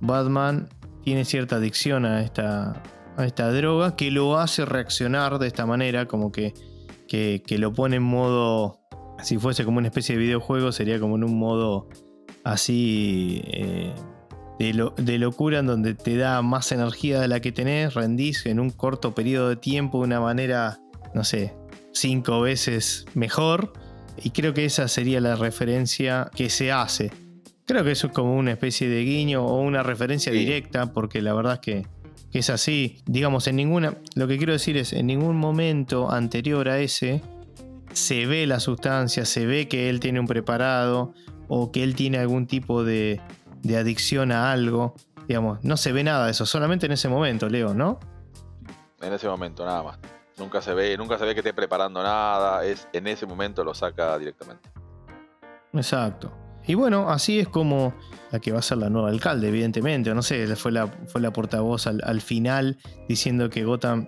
Batman 0.01 0.69
tiene 1.03 1.25
cierta 1.25 1.57
adicción 1.57 2.05
a 2.05 2.21
esta, 2.21 2.83
a 3.17 3.25
esta 3.27 3.51
droga 3.53 3.97
que 3.97 4.11
lo 4.11 4.39
hace 4.39 4.65
reaccionar 4.65 5.39
de 5.39 5.47
esta 5.47 5.67
manera, 5.67 6.07
como 6.07 6.33
que, 6.33 6.53
que, 7.09 7.43
que 7.47 7.59
lo 7.59 7.73
pone 7.73 7.97
en 7.97 8.03
modo, 8.03 8.81
si 9.23 9.39
fuese 9.39 9.65
como 9.65 9.79
una 9.79 9.89
especie 9.89 10.17
de 10.17 10.23
videojuego, 10.23 10.73
sería 10.73 11.01
como 11.01 11.17
en 11.17 11.25
un 11.25 11.39
modo 11.39 11.89
así 12.45 13.43
eh, 13.47 13.93
de, 14.59 14.75
lo- 14.75 14.95
de 14.97 15.19
locura 15.19 15.59
en 15.59 15.67
donde 15.67 15.95
te 15.95 16.17
da 16.17 16.43
más 16.43 16.71
energía 16.73 17.21
de 17.21 17.29
la 17.29 17.41
que 17.41 17.53
tenés, 17.53 17.95
rendís 17.95 18.47
en 18.47 18.61
un 18.61 18.71
corto 18.71 19.15
periodo 19.15 19.49
de 19.49 19.57
tiempo 19.57 19.99
de 19.99 20.05
una 20.05 20.21
manera, 20.21 20.79
no 21.15 21.25
sé, 21.25 21.55
cinco 21.93 22.41
veces 22.41 23.05
mejor. 23.15 23.73
Y 24.23 24.31
creo 24.31 24.55
que 24.55 24.65
esa 24.65 24.89
sería 24.89 25.21
la 25.21 25.37
referencia 25.37 26.31
que 26.35 26.49
se 26.49 26.73
hace. 26.73 27.11
Creo 27.67 27.85
que 27.85 27.91
eso 27.91 28.07
es 28.07 28.13
como 28.15 28.35
una 28.37 28.53
especie 28.53 28.89
de 28.89 29.03
guiño 29.05 29.45
o 29.45 29.61
una 29.61 29.83
referencia 29.83 30.33
Sí. 30.33 30.39
directa, 30.39 30.93
porque 30.93 31.21
la 31.21 31.35
verdad 31.35 31.55
es 31.55 31.61
que, 31.61 31.87
que 32.31 32.41
es 32.41 32.51
así. 32.51 33.03
Digamos, 33.07 33.47
en 33.47 33.57
ninguna. 33.57 33.95
Lo 34.15 34.27
que 34.29 34.37
quiero 34.37 34.53
decir 34.53 34.77
es, 34.77 34.93
en 34.93 35.07
ningún 35.07 35.37
momento 35.37 36.11
anterior 36.11 36.69
a 36.69 36.79
ese 36.79 37.23
se 37.93 38.27
ve 38.27 38.47
la 38.47 38.61
sustancia, 38.61 39.25
se 39.25 39.47
ve 39.47 39.69
que 39.69 39.89
él 39.89 40.01
tiene 40.01 40.21
un 40.21 40.27
preparado 40.27 41.15
o 41.49 41.73
que 41.73 41.83
él 41.83 41.95
tiene 41.95 42.19
algún 42.19 42.47
tipo 42.47 42.85
de, 42.85 43.21
de 43.63 43.77
adicción 43.77 44.33
a 44.33 44.53
algo. 44.53 44.95
Digamos, 45.27 45.65
no 45.65 45.77
se 45.77 45.93
ve 45.93 46.05
nada 46.05 46.27
de 46.27 46.33
eso, 46.33 46.47
solamente 46.47 46.87
en 46.87 46.93
ese 46.93 47.09
momento, 47.09 47.49
Leo, 47.49 47.75
¿no? 47.75 47.99
En 49.01 49.13
ese 49.13 49.29
momento, 49.29 49.65
nada 49.65 49.83
más. 49.83 49.99
Nunca 50.39 50.61
se 50.61 50.75
ve, 50.75 50.97
nunca 50.97 51.19
se 51.19 51.25
ve 51.25 51.35
que 51.35 51.41
esté 51.41 51.55
preparando 51.55 52.03
nada, 52.03 52.65
es 52.65 52.87
en 52.93 53.07
ese 53.07 53.27
momento 53.27 53.65
lo 53.65 53.75
saca 53.75 54.19
directamente. 54.19 54.69
Exacto. 55.73 56.46
Y 56.67 56.75
bueno, 56.75 57.11
así 57.11 57.39
es 57.39 57.49
como 57.49 57.95
la 58.33 58.41
que 58.41 58.51
va 58.53 58.59
a 58.59 58.63
ser 58.63 58.79
la 58.79 58.91
nueva 58.91 59.09
alcalde, 59.11 59.49
evidentemente. 59.49 60.13
No 60.15 60.23
sé, 60.23 60.47
fue 60.57 60.73
la, 60.73 60.89
fue 61.07 61.21
la 61.21 61.33
portavoz 61.33 61.87
al, 61.87 62.01
al 62.05 62.21
final 62.21 62.77
diciendo 63.09 63.49
que 63.51 63.65
Gotham 63.65 64.07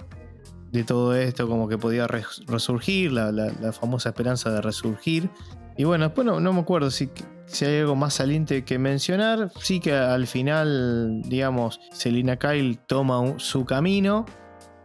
de 0.72 0.84
todo 0.84 1.14
esto 1.14 1.48
como 1.48 1.68
que 1.68 1.78
podía 1.78 2.06
res- 2.06 2.42
resurgir, 2.46 3.12
la, 3.12 3.32
la- 3.32 3.72
famosa 3.72 4.10
esperanza 4.10 4.50
de 4.50 4.60
resurgir. 4.60 5.30
Y 5.76 5.84
bueno, 5.84 6.06
después 6.06 6.26
no, 6.26 6.40
no 6.40 6.52
me 6.52 6.60
acuerdo 6.60 6.90
si, 6.90 7.08
si 7.46 7.64
hay 7.64 7.78
algo 7.80 7.94
más 7.94 8.14
saliente 8.14 8.64
que 8.64 8.78
mencionar. 8.78 9.52
Sí 9.60 9.78
que 9.78 9.94
al 9.94 10.26
final, 10.26 11.22
digamos, 11.24 11.80
Selina 11.92 12.36
Kyle 12.36 12.76
toma 12.86 13.34
su 13.38 13.64
camino, 13.64 14.26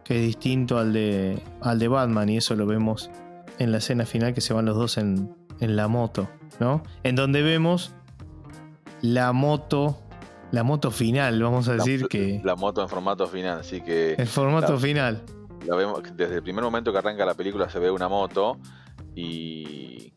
que 0.04 0.20
es 0.20 0.26
distinto 0.26 0.78
al 0.78 0.92
de, 0.92 1.42
al 1.60 1.78
de 1.80 1.88
Batman, 1.88 2.28
y 2.28 2.36
eso 2.36 2.54
lo 2.54 2.66
vemos 2.66 3.10
en 3.58 3.72
la 3.72 3.78
escena 3.78 4.06
final 4.06 4.32
que 4.32 4.40
se 4.40 4.54
van 4.54 4.64
los 4.66 4.76
dos 4.76 4.96
en, 4.98 5.34
en 5.60 5.76
la 5.76 5.88
moto, 5.88 6.28
¿no? 6.60 6.82
En 7.02 7.16
donde 7.16 7.42
vemos 7.42 7.94
la 9.02 9.32
moto, 9.32 9.98
la 10.50 10.62
moto 10.62 10.90
final, 10.90 11.42
vamos 11.42 11.68
a 11.68 11.74
decir 11.74 12.06
que 12.08 12.40
la 12.44 12.56
moto 12.56 12.82
en 12.82 12.88
formato 12.88 13.26
final, 13.26 13.60
así 13.60 13.80
que 13.80 14.14
el 14.14 14.26
formato 14.26 14.74
la- 14.74 14.78
final. 14.78 15.22
la 15.66 15.76
vemos 15.76 16.02
desde 16.14 16.36
el 16.36 16.42
primer 16.42 16.64
momento 16.64 16.92
que 16.92 16.98
arranca 16.98 17.24
la 17.24 17.34
película 17.34 17.68
se 17.68 17.78
ve 17.78 17.90
una 17.90 18.08
moto 18.08 18.58
y 19.14 20.12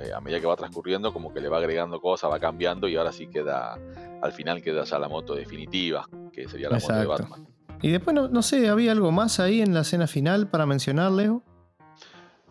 eh, 0.00 0.12
a 0.14 0.20
medida 0.20 0.40
que 0.40 0.46
va 0.46 0.56
transcurriendo 0.56 1.12
como 1.12 1.32
que 1.32 1.40
le 1.40 1.48
va 1.48 1.58
agregando 1.58 2.00
cosas, 2.00 2.30
va 2.30 2.38
cambiando 2.40 2.88
y 2.88 2.96
ahora 2.96 3.12
sí 3.12 3.26
queda 3.28 3.78
al 4.22 4.32
final 4.32 4.62
queda 4.62 4.84
ya 4.84 4.98
la 4.98 5.08
moto 5.08 5.34
definitiva, 5.34 6.06
que 6.32 6.48
sería 6.48 6.68
la 6.70 6.78
moto 6.78 6.94
de. 6.94 7.06
Batman. 7.06 7.46
Y 7.80 7.90
después, 7.90 8.14
no, 8.14 8.28
no 8.28 8.42
sé, 8.42 8.68
¿había 8.68 8.92
algo 8.92 9.10
más 9.10 9.40
ahí 9.40 9.60
en 9.60 9.74
la 9.74 9.80
escena 9.80 10.06
final 10.06 10.46
para 10.48 10.66
mencionar, 10.66 11.10
Leo? 11.10 11.42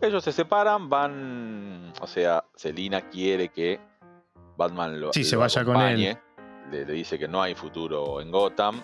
Ellos 0.02 0.24
se 0.24 0.32
separan, 0.32 0.88
van, 0.88 1.92
o 2.00 2.06
sea, 2.08 2.44
Selina 2.56 3.02
quiere 3.08 3.48
que 3.50 3.78
Batman 4.56 5.00
lo, 5.00 5.12
Sí, 5.12 5.22
se 5.22 5.36
lo 5.36 5.42
vaya 5.42 5.64
con 5.64 5.76
acompañe, 5.76 6.18
Le, 6.70 6.84
le 6.84 6.92
dice 6.92 7.18
que 7.18 7.28
no 7.28 7.40
hay 7.40 7.54
futuro 7.54 8.20
en 8.20 8.30
Gotham, 8.32 8.82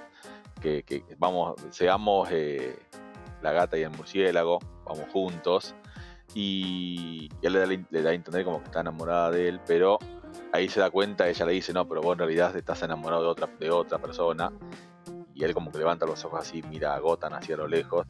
que, 0.60 0.84
que 0.84 1.04
vamos, 1.18 1.60
seamos 1.70 2.28
eh, 2.30 2.78
la 3.42 3.50
gata 3.52 3.76
y 3.76 3.82
el 3.82 3.90
murciélago, 3.90 4.60
vamos 4.84 5.06
juntos. 5.12 5.74
y 6.34 7.28
él 7.42 7.52
le 7.52 7.58
da, 7.58 7.66
le 7.66 8.02
da 8.02 8.10
a 8.10 8.12
entender 8.14 8.44
como 8.44 8.60
que 8.60 8.66
está 8.66 8.80
enamorada 8.80 9.32
de 9.32 9.48
él, 9.48 9.60
pero 9.66 9.98
ahí 10.52 10.68
se 10.68 10.78
da 10.80 10.90
cuenta, 10.90 11.28
ella 11.28 11.46
le 11.46 11.52
dice, 11.52 11.72
no, 11.72 11.86
pero 11.88 12.00
vos 12.00 12.12
en 12.12 12.18
realidad 12.20 12.54
estás 12.56 12.82
enamorado 12.82 13.24
de 13.24 13.28
otra, 13.28 13.48
de 13.58 13.70
otra 13.70 13.98
persona. 13.98 14.52
Y 15.39 15.45
él 15.45 15.55
como 15.55 15.70
que 15.70 15.78
levanta 15.78 16.05
los 16.05 16.24
ojos 16.24 16.41
así, 16.41 16.62
mira 16.68 16.95
a 16.95 16.99
Gotham 16.99 17.32
hacia 17.34 17.57
lo 17.57 17.68
lejos. 17.68 18.05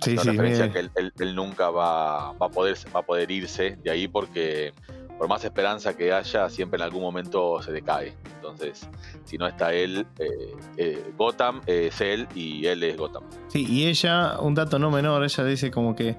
Sí, 0.00 0.16
sí, 0.16 0.28
referencia 0.30 0.66
me- 0.66 0.72
que 0.72 0.78
él, 0.78 0.90
él- 0.94 1.12
él 1.18 1.34
nunca 1.34 1.70
va, 1.70 2.32
va, 2.34 2.46
a 2.46 2.50
poder, 2.50 2.76
va 2.94 3.00
a 3.00 3.02
poder 3.02 3.28
irse 3.30 3.76
de 3.82 3.90
ahí 3.90 4.06
porque 4.06 4.72
por 5.18 5.26
más 5.28 5.44
esperanza 5.44 5.96
que 5.96 6.12
haya, 6.12 6.48
siempre 6.48 6.76
en 6.76 6.82
algún 6.84 7.02
momento 7.02 7.60
se 7.60 7.72
decae. 7.72 8.14
Entonces, 8.36 8.88
si 9.24 9.36
no 9.36 9.48
está 9.48 9.72
él, 9.72 10.06
eh, 10.20 10.52
eh, 10.76 11.12
Gotham 11.16 11.60
es 11.66 12.00
él 12.00 12.28
y 12.36 12.64
él 12.66 12.84
es 12.84 12.96
Gotham. 12.96 13.24
Sí, 13.48 13.66
y 13.68 13.88
ella, 13.88 14.38
un 14.38 14.54
dato 14.54 14.78
no 14.78 14.92
menor, 14.92 15.24
ella 15.24 15.44
dice 15.44 15.72
como 15.72 15.96
que 15.96 16.16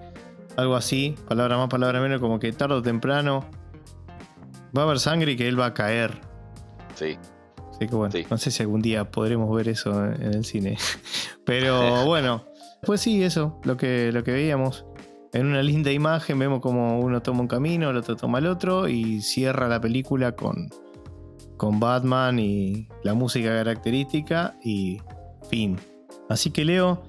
algo 0.58 0.76
así, 0.76 1.16
palabra 1.30 1.58
más, 1.58 1.70
palabra 1.70 2.02
menos, 2.02 2.20
como 2.20 2.38
que 2.38 2.52
tarde 2.52 2.76
o 2.76 2.82
temprano 2.82 3.46
va 4.78 4.82
a 4.82 4.86
haber 4.86 5.00
sangre 5.00 5.32
y 5.32 5.38
que 5.38 5.48
él 5.48 5.58
va 5.58 5.68
a 5.68 5.74
caer. 5.74 6.20
Sí, 6.96 7.18
Así 7.80 7.88
que 7.88 7.96
bueno, 7.96 8.12
Sí. 8.12 8.26
no 8.30 8.38
sé 8.38 8.52
si 8.52 8.62
algún 8.62 8.82
día 8.82 9.10
podremos 9.10 9.56
ver 9.56 9.70
eso 9.70 10.06
en 10.06 10.34
el 10.34 10.44
cine. 10.46 10.78
Pero 11.46 12.06
bueno, 12.06 12.44
pues 12.84 13.02
sí, 13.02 13.24
eso, 13.24 13.60
lo 13.64 13.78
que, 13.78 14.12
lo 14.12 14.24
que 14.24 14.32
veíamos. 14.32 14.86
En 15.32 15.46
una 15.46 15.62
linda 15.62 15.92
imagen 15.92 16.40
vemos 16.40 16.60
como 16.60 17.00
uno 17.00 17.22
toma 17.22 17.42
un 17.42 17.48
camino, 17.48 17.90
el 17.92 17.98
otro 17.98 18.16
toma 18.16 18.40
el 18.40 18.48
otro 18.48 18.88
y 18.88 19.22
cierra 19.22 19.68
la 19.68 19.80
película 19.80 20.32
con, 20.36 20.70
con 21.56 21.80
Batman 21.80 22.40
y 22.40 22.88
la 23.04 23.14
música 23.14 23.50
característica 23.50 24.56
y 24.64 25.00
fin. 25.50 25.78
Así 26.30 26.50
que 26.52 26.66
Leo, 26.66 27.04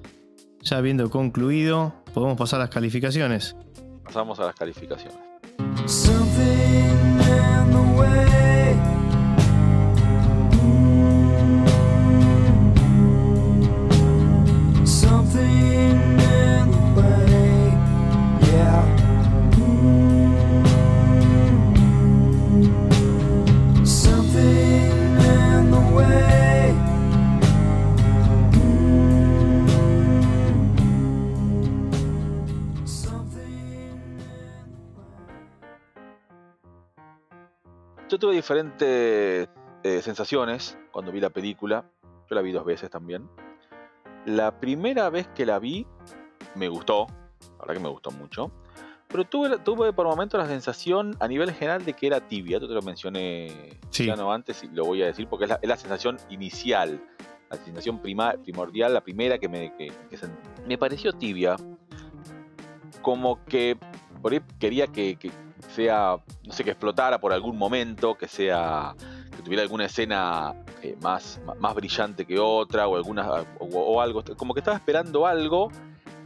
ya 0.61 0.77
habiendo 0.77 1.09
concluido, 1.09 1.93
podemos 2.13 2.37
pasar 2.37 2.59
a 2.61 2.63
las 2.65 2.69
calificaciones. 2.69 3.55
pasamos 4.03 4.39
a 4.39 4.45
las 4.45 4.55
calificaciones. 4.55 5.17
Tuve 38.21 38.35
diferentes 38.35 39.49
eh, 39.83 40.01
sensaciones 40.01 40.77
cuando 40.91 41.11
vi 41.11 41.19
la 41.19 41.29
película. 41.29 41.83
Yo 42.29 42.35
la 42.35 42.41
vi 42.41 42.51
dos 42.53 42.63
veces 42.63 42.89
también. 42.89 43.27
La 44.25 44.59
primera 44.59 45.09
vez 45.09 45.27
que 45.35 45.45
la 45.45 45.59
vi 45.59 45.85
me 46.55 46.69
gustó, 46.69 47.07
la 47.41 47.57
verdad 47.59 47.73
que 47.73 47.79
me 47.81 47.89
gustó 47.89 48.11
mucho. 48.11 48.51
Pero 49.09 49.25
tuve, 49.25 49.57
tuve 49.59 49.91
por 49.91 50.05
momentos 50.07 50.39
la 50.39 50.47
sensación 50.47 51.17
a 51.19 51.27
nivel 51.27 51.51
general 51.51 51.83
de 51.83 51.93
que 51.93 52.07
era 52.07 52.21
tibia. 52.21 52.57
Esto 52.57 52.69
te 52.69 52.73
lo 52.75 52.81
mencioné 52.81 53.77
Sí. 53.89 54.05
ya 54.05 54.15
no 54.15 54.31
antes 54.31 54.63
y 54.63 54.69
lo 54.69 54.85
voy 54.85 55.03
a 55.03 55.07
decir 55.07 55.27
porque 55.27 55.43
es 55.45 55.49
la, 55.49 55.59
es 55.61 55.67
la 55.67 55.75
sensación 55.75 56.17
inicial, 56.29 57.03
la 57.49 57.57
sensación 57.57 57.99
prima- 57.99 58.35
primordial, 58.41 58.93
la 58.93 59.01
primera 59.01 59.37
que 59.37 59.49
me, 59.49 59.75
que- 59.75 59.91
me 60.65 60.77
pareció 60.77 61.11
tibia. 61.11 61.57
Como 63.01 63.43
que 63.45 63.77
por 64.21 64.31
ahí 64.31 64.41
quería 64.59 64.87
que, 64.87 65.15
que 65.17 65.31
sea, 65.71 66.17
no 66.45 66.53
sé, 66.53 66.63
que 66.63 66.71
explotara 66.71 67.19
por 67.19 67.33
algún 67.33 67.57
momento, 67.57 68.15
que 68.15 68.27
sea, 68.27 68.93
que 69.35 69.41
tuviera 69.41 69.63
alguna 69.63 69.85
escena 69.85 70.53
eh, 70.83 70.95
más, 71.01 71.39
más, 71.59 71.75
brillante 71.75 72.25
que 72.25 72.37
otra 72.39 72.87
o 72.87 72.95
alguna 72.95 73.29
o, 73.59 73.65
o 73.65 74.01
algo, 74.01 74.23
como 74.37 74.53
que 74.53 74.59
estaba 74.59 74.77
esperando 74.77 75.25
algo. 75.25 75.69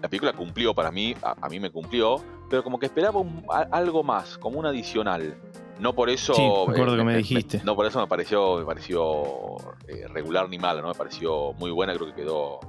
La 0.02 0.10
película 0.10 0.34
cumplió 0.34 0.74
para 0.74 0.92
mí, 0.92 1.16
a, 1.24 1.36
a 1.42 1.50
mí 1.50 1.60
me 1.60 1.72
cumplió, 1.72 2.18
pero 2.50 2.64
como 2.64 2.78
que 2.78 2.86
esperaba 2.86 3.20
un- 3.20 3.44
a- 3.50 3.68
algo 3.72 4.04
más, 4.04 4.38
como 4.38 4.60
un 4.60 4.66
adicional. 4.66 5.38
No 5.80 5.94
por 5.94 6.10
eso. 6.10 6.34
Sí, 6.34 6.42
me 6.42 6.74
acuerdo 6.74 6.96
eh, 6.96 6.98
que 6.98 7.04
me 7.04 7.18
dijiste. 7.18 7.62
no 7.66 7.76
por 7.76 7.86
eso 7.86 8.00
me 8.00 8.08
pareció, 8.08 8.58
me 8.58 8.66
pareció 8.66 9.58
eh, 9.88 10.08
regular 10.08 10.48
ni 10.48 10.58
mala, 10.58 10.82
¿no? 10.82 10.88
Me 10.90 10.94
pareció 10.94 11.54
muy 11.54 11.72
buena, 11.72 11.94
creo 11.94 12.08
que 12.08 12.14
quedó. 12.14 12.60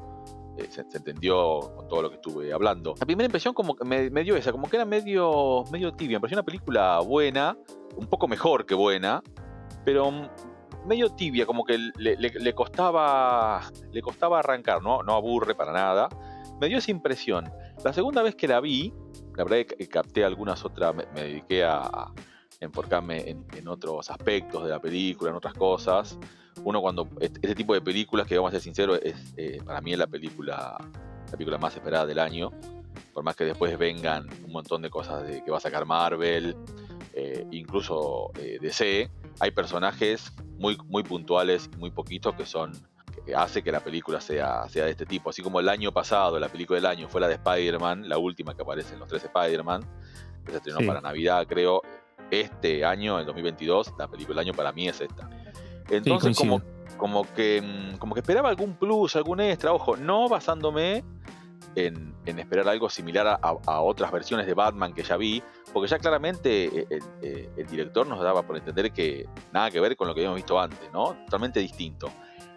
Eh, 0.59 0.69
se, 0.71 0.81
entendió 0.81 1.61
con 1.77 1.89
todo 1.89 2.03
lo 2.03 2.11
que 2.11 2.17
estuve 2.17 2.53
hablando. 2.53 2.95
La 2.99 3.07
primera 3.07 3.27
impresión 3.27 3.55
como 3.55 3.77
me, 3.85 4.11
me 4.11 4.25
dio 4.25 4.37
esa, 4.37 4.53
como 4.53 4.69
que 4.69 4.77
era 4.77 4.85
medio, 4.85 5.65
medio 5.71 5.93
tibia. 5.93 6.19
Me 6.19 6.21
pareció 6.23 6.37
una 6.37 6.45
película 6.45 7.01
buena, 7.01 7.57
un 7.97 8.07
poco 8.07 8.29
mejor 8.29 8.67
que 8.67 8.75
buena, 8.75 9.23
pero 9.85 10.11
medio 10.87 11.11
tibia, 11.11 11.47
como 11.47 11.65
que 11.65 11.79
le, 11.97 12.55
costaba. 12.55 13.63
Le 13.93 14.03
costaba 14.03 14.39
arrancar, 14.39 14.83
¿no? 14.83 15.03
No 15.03 15.15
aburre 15.15 15.55
para 15.55 15.73
nada. 15.73 16.09
Me 16.61 16.69
dio 16.69 16.79
esa 16.79 16.91
impresión. 16.91 17.51
La 17.85 17.93
segunda 17.93 18.23
vez 18.23 18.35
que 18.35 18.49
la 18.49 18.61
vi, 18.61 18.93
la 19.37 19.45
verdad 19.45 19.67
que 19.67 19.89
capté 19.89 20.25
algunas 20.25 20.65
otras, 20.65 20.95
me, 20.95 21.05
me 21.15 21.23
dediqué 21.23 21.65
a, 21.65 22.13
a 22.61 22.65
enfocarme 22.65 23.29
en, 23.31 23.45
en 23.55 23.69
otros 23.69 24.11
aspectos 24.11 24.65
de 24.65 24.71
la 24.71 24.81
película, 24.81 25.31
en 25.31 25.37
otras 25.37 25.55
cosas. 25.55 26.19
Uno 26.65 26.81
cuando 26.81 27.09
este, 27.21 27.41
este 27.43 27.55
tipo 27.55 27.75
de 27.75 27.81
películas, 27.81 28.27
que 28.27 28.37
vamos 28.37 28.51
a 28.51 28.53
ser 28.53 28.63
sinceros, 28.63 28.99
es 29.03 29.15
eh, 29.37 29.61
para 29.65 29.81
mí 29.81 29.93
es 29.93 29.99
la 29.99 30.07
película, 30.07 30.77
la 31.27 31.33
película 31.33 31.59
más 31.59 31.75
esperada 31.75 32.07
del 32.07 32.19
año. 32.19 32.51
Por 33.13 33.23
más 33.25 33.37
que 33.37 33.45
después 33.45 33.77
vengan 33.79 34.27
un 34.45 34.53
montón 34.53 34.83
de 34.83 34.91
cosas 34.91 35.27
de, 35.27 35.43
que 35.45 35.51
va 35.51 35.59
a 35.59 35.61
sacar 35.61 35.85
Marvel, 35.87 36.57
eh, 37.13 37.47
incluso 37.51 38.31
eh, 38.39 38.59
DC, 38.61 39.11
hay 39.41 39.51
personajes 39.51 40.33
muy, 40.59 40.77
muy 40.87 41.03
puntuales 41.03 41.69
y 41.73 41.77
muy 41.77 41.91
poquitos 41.91 42.35
que 42.35 42.47
son 42.47 42.73
que 43.25 43.35
hace 43.35 43.63
que 43.63 43.73
la 43.73 43.81
película 43.81 44.21
sea, 44.21 44.69
sea 44.69 44.85
de 44.85 44.91
este 44.93 45.07
tipo. 45.07 45.31
Así 45.31 45.43
como 45.43 45.59
el 45.59 45.69
año 45.69 45.91
pasado, 45.93 46.39
la 46.39 46.49
película 46.49 46.77
del 46.77 46.87
año 46.87 47.09
fue 47.09 47.21
la 47.21 47.29
de 47.29 47.35
Spider-Man, 47.35 48.09
la 48.09 48.19
última 48.19 48.55
que 48.55 48.63
aparece 48.63 48.95
en 48.95 49.01
los 49.01 49.09
tres 49.09 49.25
Spider-Man, 49.25 49.83
que 50.45 50.53
se 50.53 50.59
estrenó 50.59 50.81
Sí. 50.81 50.87
para 50.87 51.01
Navidad, 51.01 51.47
creo. 51.49 51.83
Este 52.31 52.85
año, 52.85 53.18
el 53.18 53.27
2022, 53.27 53.95
la 53.99 54.09
película 54.09 54.41
del 54.41 54.49
año 54.49 54.57
para 54.57 54.72
mí 54.72 54.89
es 54.89 55.01
esta. 55.01 55.29
Entonces, 55.91 56.37
como, 56.37 56.61
como, 56.97 57.35
que, 57.35 57.62
mm, 57.62 57.99
como 57.99 58.14
que 58.14 58.20
esperaba 58.20 58.49
algún 58.49 58.74
plus, 58.77 59.14
algún 59.16 59.41
extra, 59.41 59.72
ojo, 59.72 59.97
no 59.97 60.29
basándome 60.29 61.05
en, 61.76 62.14
en 62.25 62.38
esperar 62.38 62.68
algo 62.68 62.88
similar 62.91 63.38
a, 63.41 63.80
otras 63.83 64.11
versiones 64.11 64.46
de 64.46 64.55
Batman 64.55 64.92
que 64.95 65.03
ya 65.03 65.17
vi, 65.17 65.42
porque 65.72 65.88
ya 65.88 65.99
claramente 65.99 66.64
eh, 66.64 66.87
el, 66.91 67.03
eh, 67.22 67.51
el 67.57 67.67
director 67.67 68.07
nos 68.07 68.21
daba 68.21 68.42
por 68.42 68.57
entender 68.57 68.91
que 68.92 69.26
nada 69.53 69.71
que 69.71 69.79
ver 69.79 69.95
con 69.96 70.09
lo 70.09 70.14
que 70.14 70.21
habíamos 70.21 70.37
visto 70.37 70.59
antes, 70.59 70.91
¿no? 70.92 71.14
Totalmente 71.26 71.61
distinto. 71.61 72.11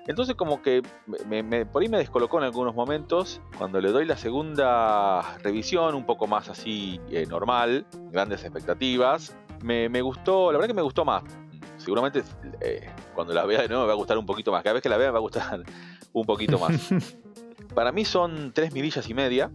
Entonces 0.07 0.35
como 0.35 0.61
que 0.63 0.81
me- 1.27 1.43
me- 1.43 1.65
por 1.67 1.83
ahí 1.83 1.89
me 1.89 1.97
descolocó 1.99 2.39
en 2.39 2.45
algunos 2.45 2.73
momentos, 2.73 3.41
cuando 3.59 3.79
le 3.79 3.91
doy 3.91 4.05
la 4.05 4.17
segunda 4.17 5.37
revisión, 5.43 5.93
un 5.93 6.05
poco 6.05 6.25
más 6.25 6.49
así 6.49 6.99
eh, 7.11 7.25
normal, 7.27 7.85
grandes 8.11 8.43
expectativas, 8.43 9.35
me, 9.61 9.89
me 9.89 10.01
gustó, 10.01 10.51
la 10.51 10.57
verdad 10.57 10.67
que 10.67 10.73
me 10.73 10.81
gustó 10.81 11.05
más. 11.05 11.23
Seguramente 11.77 12.23
eh, 12.61 12.89
cuando 13.15 13.33
la 13.33 13.45
vea 13.45 13.61
de 13.61 13.67
nuevo 13.69 13.83
me 13.83 13.87
va 13.87 13.93
a 13.93 13.97
gustar 13.97 14.17
un 14.17 14.25
poquito 14.25 14.51
más, 14.51 14.63
cada 14.63 14.73
vez 14.73 14.83
que 14.83 14.89
la 14.89 14.97
vea 14.97 15.07
me 15.07 15.13
va 15.13 15.17
a 15.19 15.21
gustar 15.21 15.63
un 16.13 16.25
poquito 16.25 16.59
más. 16.59 16.89
Para 17.75 17.91
mí 17.91 18.03
son 18.05 18.51
tres 18.53 18.73
mirillas 18.73 19.07
y 19.09 19.13
media. 19.13 19.51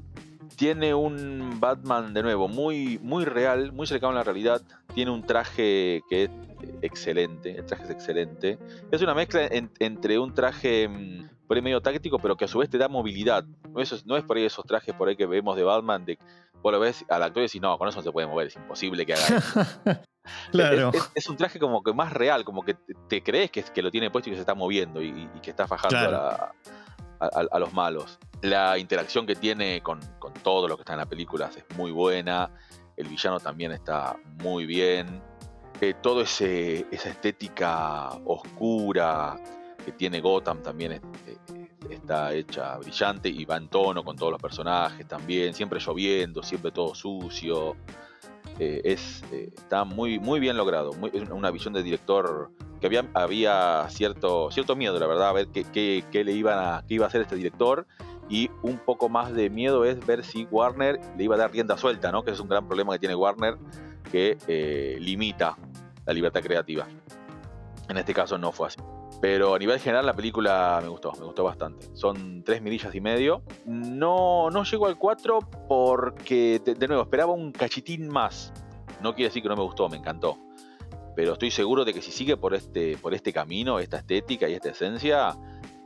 Tiene 0.57 0.95
un 0.95 1.59
Batman 1.59 2.15
de 2.15 2.23
nuevo 2.23 2.47
muy, 2.49 2.99
muy 3.03 3.25
real, 3.25 3.73
muy 3.73 3.87
cercano 3.87 4.13
a 4.13 4.17
la 4.17 4.23
realidad. 4.23 4.63
Tiene 4.95 5.11
un 5.11 5.23
traje 5.23 6.03
que 6.09 6.25
es 6.25 6.31
excelente. 6.83 7.57
El 7.59 7.67
traje 7.67 7.85
es 7.85 7.91
excelente. 7.91 8.59
Es 8.93 9.03
una 9.03 9.15
mezcla 9.15 9.47
en- 9.47 9.71
entre 9.81 10.19
un 10.19 10.33
traje 10.33 10.89
mm, 10.89 11.29
por 11.49 11.57
ahí 11.57 11.63
medio 11.63 11.81
táctico, 11.81 12.19
pero 12.19 12.37
que 12.37 12.45
a 12.45 12.49
su 12.49 12.59
vez 12.59 12.71
te 12.71 12.79
da 12.79 12.89
movilidad. 12.89 13.45
No 13.73 13.81
es, 13.81 14.07
no 14.07 14.17
es 14.17 14.23
por 14.23 14.37
ahí 14.37 14.45
esos 14.45 14.65
trajes 14.65 14.95
por 14.95 15.09
ahí 15.09 15.17
que 15.17 15.27
vemos 15.27 15.57
de 15.57 15.65
Batman 15.65 16.05
de 16.05 16.19
vos 16.65 16.73
lo 16.73 16.81
ves 16.81 17.05
al 17.11 17.23
actor 17.23 17.43
y 17.43 17.47
decís, 17.47 17.61
no, 17.61 17.77
con 17.79 17.87
eso 17.89 17.99
no 17.99 18.03
se 18.03 18.11
puede 18.11 18.27
mover, 18.27 18.47
es 18.49 18.57
imposible 18.57 19.05
que 19.07 19.13
haga 19.15 19.27
eso. 19.37 19.61
claro. 20.51 20.89
Es, 20.93 20.97
es- 21.03 21.11
es 21.15 21.29
un 21.29 21.37
traje 21.37 21.59
como 21.59 21.83
que 21.83 21.93
más 21.93 22.13
real, 22.13 22.43
como 22.45 22.65
que 22.65 22.75
te, 22.75 22.95
te 23.09 23.23
crees 23.23 23.51
que, 23.51 23.63
que 23.63 23.83
lo 23.83 23.91
tiene 23.91 24.11
puesto 24.11 24.31
y 24.31 24.33
que 24.33 24.37
se 24.37 24.41
está 24.41 24.55
moviendo 24.55 25.03
y, 25.03 25.29
y 25.35 25.41
que 25.41 25.51
está 25.51 25.69
fajando 25.69 25.97
Claro. 25.99 26.17
a, 26.17 26.21
la- 26.21 26.55
a- 27.21 27.27
a- 27.41 27.47
a 27.53 27.59
los 27.59 27.73
malos. 27.75 28.19
La 28.43 28.79
interacción 28.79 29.27
que 29.27 29.37
tiene 29.37 29.83
con, 29.83 30.01
con 30.19 30.33
todo 30.33 30.67
lo 30.67 30.77
que 30.77 30.83
está 30.83 30.95
en 30.95 31.01
la 31.01 31.07
película 31.07 31.51
es 31.55 31.65
muy 31.77 31.91
buena. 31.93 32.51
El 32.97 33.09
villano 33.09 33.39
también 33.41 33.73
está 33.73 34.17
muy 34.43 34.65
bien. 34.67 35.23
Eh, 35.81 35.95
todo 36.01 36.23
ese 36.23 36.87
esa 36.91 37.11
estética 37.11 38.09
oscura 38.25 39.37
que 39.85 39.93
tiene 39.93 40.21
Gotham 40.21 40.63
también 40.63 40.93
es- 40.93 41.01
eh, 41.27 41.37
está 41.91 42.33
hecha 42.33 42.77
brillante 42.79 43.29
y 43.29 43.45
va 43.45 43.57
en 43.57 43.69
tono 43.69 44.03
con 44.05 44.17
todos 44.17 44.33
los 44.33 44.41
personajes 44.41 45.07
también. 45.07 45.55
Siempre 45.55 45.81
lloviendo, 45.81 46.43
siempre 46.43 46.71
todo 46.71 46.95
sucio. 46.95 47.77
Eh, 48.59 48.83
es, 48.85 49.23
eh, 49.33 49.51
está 49.57 49.85
muy, 49.85 50.19
muy 50.19 50.39
bien 50.41 50.57
logrado. 50.57 50.93
es 51.13 51.29
una 51.31 51.51
visión 51.51 51.75
de 51.75 51.83
director 51.83 52.51
que 52.81 52.87
había, 52.87 53.05
había 53.15 53.87
cierto, 53.89 54.51
cierto 54.51 54.77
miedo, 54.77 54.99
la 54.99 55.07
verdad, 55.07 55.29
a 55.31 55.33
ver 55.33 55.49
qué, 55.49 55.65
qué- 55.65 56.05
qué 56.13 56.23
le 56.25 56.33
iban 56.33 56.59
a, 56.59 56.85
qué 56.87 56.95
iba 56.95 57.05
a 57.07 57.09
hacer 57.09 57.23
este 57.23 57.37
director. 57.37 57.87
Y 58.29 58.51
un 58.63 58.79
poco 58.79 59.09
más 59.09 59.33
de 59.35 59.51
miedo 59.51 59.85
es 59.85 60.05
ver 60.07 60.25
si 60.25 60.47
Warner 60.51 60.99
le 61.19 61.25
iba 61.25 61.35
a 61.35 61.39
dar 61.39 61.53
rienda 61.53 61.77
suelta, 61.77 62.11
¿no? 62.11 62.23
Que 62.25 62.31
es 62.31 62.41
un 62.41 62.49
gran 62.49 62.67
problema 62.67 62.93
que 62.95 62.99
tiene 63.01 63.15
Warner, 63.15 63.57
que 64.11 64.39
eh, 64.47 64.97
limita 65.01 65.57
la 66.07 66.13
libertad 66.13 66.41
creativa. 66.41 66.87
En 67.89 67.99
este 67.99 68.15
caso 68.15 68.39
no 68.39 68.51
fue 68.53 68.69
así. 68.69 68.79
Pero 69.25 69.55
a 69.55 69.59
nivel 69.59 69.81
general 69.81 70.05
la 70.05 70.13
película 70.13 70.79
me 70.83 70.89
gustó, 70.89 71.11
me 71.19 71.25
gustó 71.25 71.45
bastante. 71.45 71.87
Son 71.95 72.45
tres 72.45 72.61
mirillas 72.61 72.95
y 72.95 73.01
medio. 73.01 73.43
No, 73.65 74.51
no 74.51 74.65
llegó 74.65 74.87
al 74.87 74.99
4 74.99 75.39
porque, 75.67 76.61
de, 76.63 76.87
nuevo, 76.87 77.05
esperaba 77.05 77.33
un 77.33 77.51
cachitín 77.51 78.07
más. 78.07 78.53
No 79.01 79.15
quiere 79.15 79.31
decir 79.31 79.43
que 79.43 79.49
no 79.49 79.57
me 79.57 79.63
gustó, 79.63 79.89
me 79.89 79.97
encantó. 79.97 80.37
Pero 81.17 81.33
estoy 81.33 81.51
seguro 81.51 81.87
de 81.87 81.95
que 81.95 82.03
si 82.03 82.13
sigue 82.13 82.37
por 82.37 82.53
este, 82.53 82.99
por 82.99 83.15
este 83.15 83.33
camino, 83.33 83.79
esta 83.79 83.97
estética 83.97 84.47
y 84.47 84.53
esta 84.53 84.69
esencia, 84.69 85.35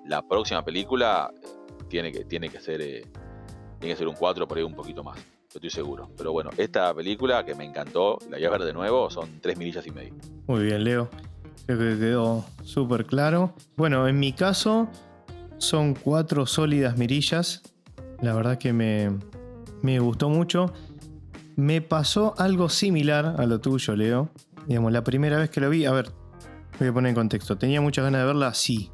la 0.05 0.27
próxima 0.27 0.65
película 0.65 1.31
eh, 1.33 1.85
tiene 1.89 2.11
que, 2.11 2.25
tiene 2.25 2.49
que 2.49 2.59
ser 2.59 2.81
eh, 2.81 3.07
tiene 3.79 3.95
que 3.95 3.99
ser 3.99 4.09
un 4.09 4.17
4 4.17 4.49
por 4.49 4.59
ahí 4.59 4.65
un 4.65 4.75
poquito 4.75 5.05
más. 5.05 5.17
Estoy 5.55 5.71
seguro. 5.71 6.11
Pero 6.17 6.33
bueno, 6.33 6.51
esta 6.57 6.93
película 6.93 7.45
que 7.45 7.55
me 7.55 7.65
encantó, 7.65 8.19
la 8.29 8.39
voy 8.39 8.47
a 8.47 8.51
ver 8.51 8.65
de 8.65 8.73
nuevo, 8.73 9.09
son 9.11 9.39
tres 9.41 9.57
mirillas 9.57 9.87
y 9.87 9.93
medio. 9.93 10.15
Muy 10.49 10.65
bien, 10.65 10.83
Leo. 10.83 11.09
Creo 11.69 11.81
que 11.81 11.99
quedó 11.99 12.47
súper 12.65 13.05
claro. 13.05 13.53
Bueno, 13.77 14.09
en 14.09 14.19
mi 14.19 14.33
caso 14.33 14.89
son 15.59 15.93
cuatro 15.93 16.47
sólidas 16.47 16.97
mirillas. 16.97 17.61
La 18.23 18.33
verdad 18.33 18.57
que 18.57 18.73
me, 18.73 19.11
me 19.83 19.99
gustó 19.99 20.31
mucho. 20.31 20.73
Me 21.57 21.83
pasó 21.83 22.35
algo 22.39 22.71
similar 22.71 23.35
a 23.37 23.45
lo 23.45 23.61
tuyo, 23.61 23.95
Leo. 23.97 24.31
Digamos, 24.67 24.93
la 24.93 25.05
primera 25.05 25.37
vez 25.37 25.51
que 25.51 25.61
lo 25.61 25.69
vi, 25.69 25.85
a 25.85 25.93
ver, 25.93 26.11
voy 26.79 26.89
a 26.89 26.93
poner 26.95 27.11
en 27.11 27.15
contexto. 27.15 27.59
¿Tenía 27.59 27.83
muchas 27.83 28.03
ganas 28.03 28.23
de 28.23 28.27
verla? 28.29 28.55
Sí. 28.55 28.91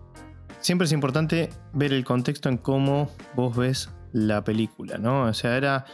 Siempre 0.58 0.86
es 0.86 0.92
importante 0.92 1.50
ver 1.74 1.92
el 1.92 2.04
contexto 2.04 2.48
en 2.48 2.58
cómo 2.58 3.08
vos 3.36 3.56
ves 3.56 3.90
la 4.12 4.42
película, 4.42 4.98
¿no? 4.98 5.26
O 5.26 5.32
sea, 5.32 5.56
era, 5.56 5.84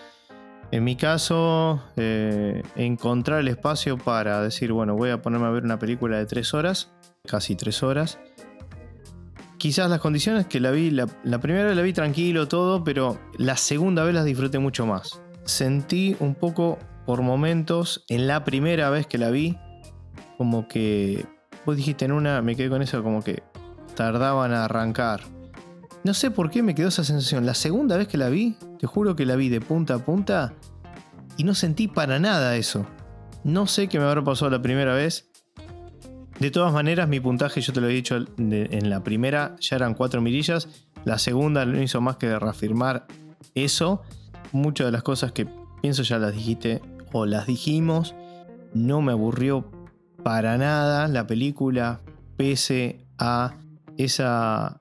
en 0.72 0.84
mi 0.84 0.94
caso, 0.94 1.82
eh, 1.96 2.62
encontrar 2.76 3.40
el 3.40 3.48
espacio 3.48 3.98
para 3.98 4.40
decir, 4.40 4.72
bueno, 4.72 4.94
voy 4.94 5.10
a 5.10 5.20
ponerme 5.20 5.46
a 5.46 5.50
ver 5.50 5.64
una 5.64 5.78
película 5.78 6.18
de 6.18 6.26
tres 6.26 6.54
horas, 6.54 6.90
casi 7.26 7.56
tres 7.56 7.82
horas. 7.82 8.18
Quizás 9.58 9.90
las 9.90 9.98
condiciones 9.98 10.46
que 10.46 10.60
la 10.60 10.70
vi, 10.70 10.90
la, 10.90 11.06
primera 11.40 11.66
vez 11.66 11.76
la 11.76 11.82
vi 11.82 11.92
tranquilo 11.92 12.46
todo, 12.46 12.84
pero 12.84 13.18
la 13.36 13.56
segunda 13.56 14.04
vez 14.04 14.14
las 14.14 14.24
disfruté 14.24 14.58
mucho 14.60 14.86
más. 14.86 15.20
Sentí 15.44 16.16
un 16.20 16.36
poco 16.36 16.78
por 17.04 17.22
momentos, 17.22 18.04
en 18.08 18.28
la 18.28 18.44
primera 18.44 18.90
vez 18.90 19.08
que 19.08 19.18
la 19.18 19.30
vi, 19.30 19.58
como 20.38 20.68
que 20.68 21.26
vos 21.66 21.76
dijiste 21.76 22.04
en 22.04 22.12
una, 22.12 22.42
me 22.42 22.54
quedé 22.54 22.70
con 22.70 22.80
eso, 22.80 23.02
como 23.02 23.22
que 23.24 23.42
tardaban 23.96 24.52
a 24.52 24.66
arrancar. 24.66 25.22
No 26.04 26.14
sé 26.14 26.30
por 26.30 26.50
qué 26.50 26.62
me 26.62 26.74
quedó 26.74 26.88
esa 26.88 27.04
sensación. 27.04 27.44
La 27.44 27.54
segunda 27.54 27.96
vez 27.96 28.08
que 28.08 28.16
la 28.16 28.28
vi, 28.28 28.56
te 28.80 28.86
juro 28.86 29.14
que 29.14 29.26
la 29.26 29.36
vi 29.36 29.50
de 29.50 29.60
punta 29.60 29.94
a 29.94 29.98
punta 29.98 30.54
y 31.36 31.44
no 31.44 31.54
sentí 31.54 31.86
para 31.86 32.18
nada 32.18 32.56
eso. 32.56 32.86
No 33.44 33.66
sé 33.66 33.88
qué 33.88 33.98
me 33.98 34.06
habrá 34.06 34.24
pasado 34.24 34.50
la 34.50 34.62
primera 34.62 34.94
vez. 34.94 35.30
De 36.38 36.50
todas 36.50 36.72
maneras, 36.72 37.06
mi 37.06 37.20
puntaje, 37.20 37.60
yo 37.60 37.74
te 37.74 37.82
lo 37.82 37.88
he 37.88 37.92
dicho 37.92 38.16
en 38.38 38.88
la 38.88 39.04
primera, 39.04 39.56
ya 39.60 39.76
eran 39.76 39.92
4 39.92 40.22
mirillas. 40.22 40.86
La 41.04 41.18
segunda 41.18 41.66
no 41.66 41.82
hizo 41.82 42.00
más 42.00 42.16
que 42.16 42.38
reafirmar 42.38 43.06
eso. 43.54 44.00
Muchas 44.52 44.86
de 44.86 44.92
las 44.92 45.02
cosas 45.02 45.32
que 45.32 45.46
pienso 45.82 46.02
ya 46.02 46.18
las 46.18 46.32
dijiste 46.32 46.80
o 47.12 47.26
las 47.26 47.46
dijimos. 47.46 48.14
No 48.72 49.02
me 49.02 49.12
aburrió 49.12 49.70
para 50.24 50.56
nada 50.56 51.08
la 51.08 51.26
película, 51.26 52.00
pese 52.38 53.04
a 53.18 53.56
esa 53.98 54.80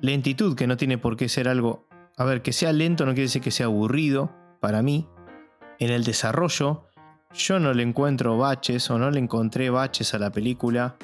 lentitud 0.00 0.56
que 0.56 0.66
no 0.66 0.76
tiene 0.76 0.98
por 0.98 1.16
qué 1.16 1.28
ser 1.28 1.48
algo. 1.48 1.86
A 2.20 2.24
ver, 2.24 2.42
que 2.42 2.52
sea 2.52 2.74
lento 2.74 3.06
no 3.06 3.12
quiere 3.12 3.28
decir 3.28 3.40
que 3.40 3.50
sea 3.50 3.64
aburrido 3.64 4.30
para 4.60 4.82
mí. 4.82 5.08
En 5.78 5.88
el 5.88 6.04
desarrollo, 6.04 6.84
yo 7.32 7.58
no 7.58 7.72
le 7.72 7.82
encuentro 7.82 8.36
baches 8.36 8.90
o 8.90 8.98
no 8.98 9.10
le 9.10 9.18
encontré 9.18 9.70
baches 9.70 10.12
a 10.12 10.18
la 10.18 10.30
película 10.30 10.96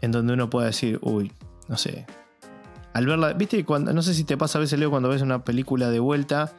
en 0.00 0.10
donde 0.10 0.32
uno 0.32 0.50
pueda 0.50 0.66
decir, 0.66 0.98
uy, 1.00 1.30
no 1.68 1.76
sé. 1.76 2.06
Al 2.92 3.06
verla, 3.06 3.34
viste, 3.34 3.64
cuando, 3.64 3.92
no 3.92 4.02
sé 4.02 4.14
si 4.14 4.24
te 4.24 4.36
pasa 4.36 4.58
a 4.58 4.60
veces, 4.60 4.80
Leo, 4.80 4.90
cuando 4.90 5.08
ves 5.08 5.22
una 5.22 5.44
película 5.44 5.90
de 5.90 6.00
vuelta, 6.00 6.50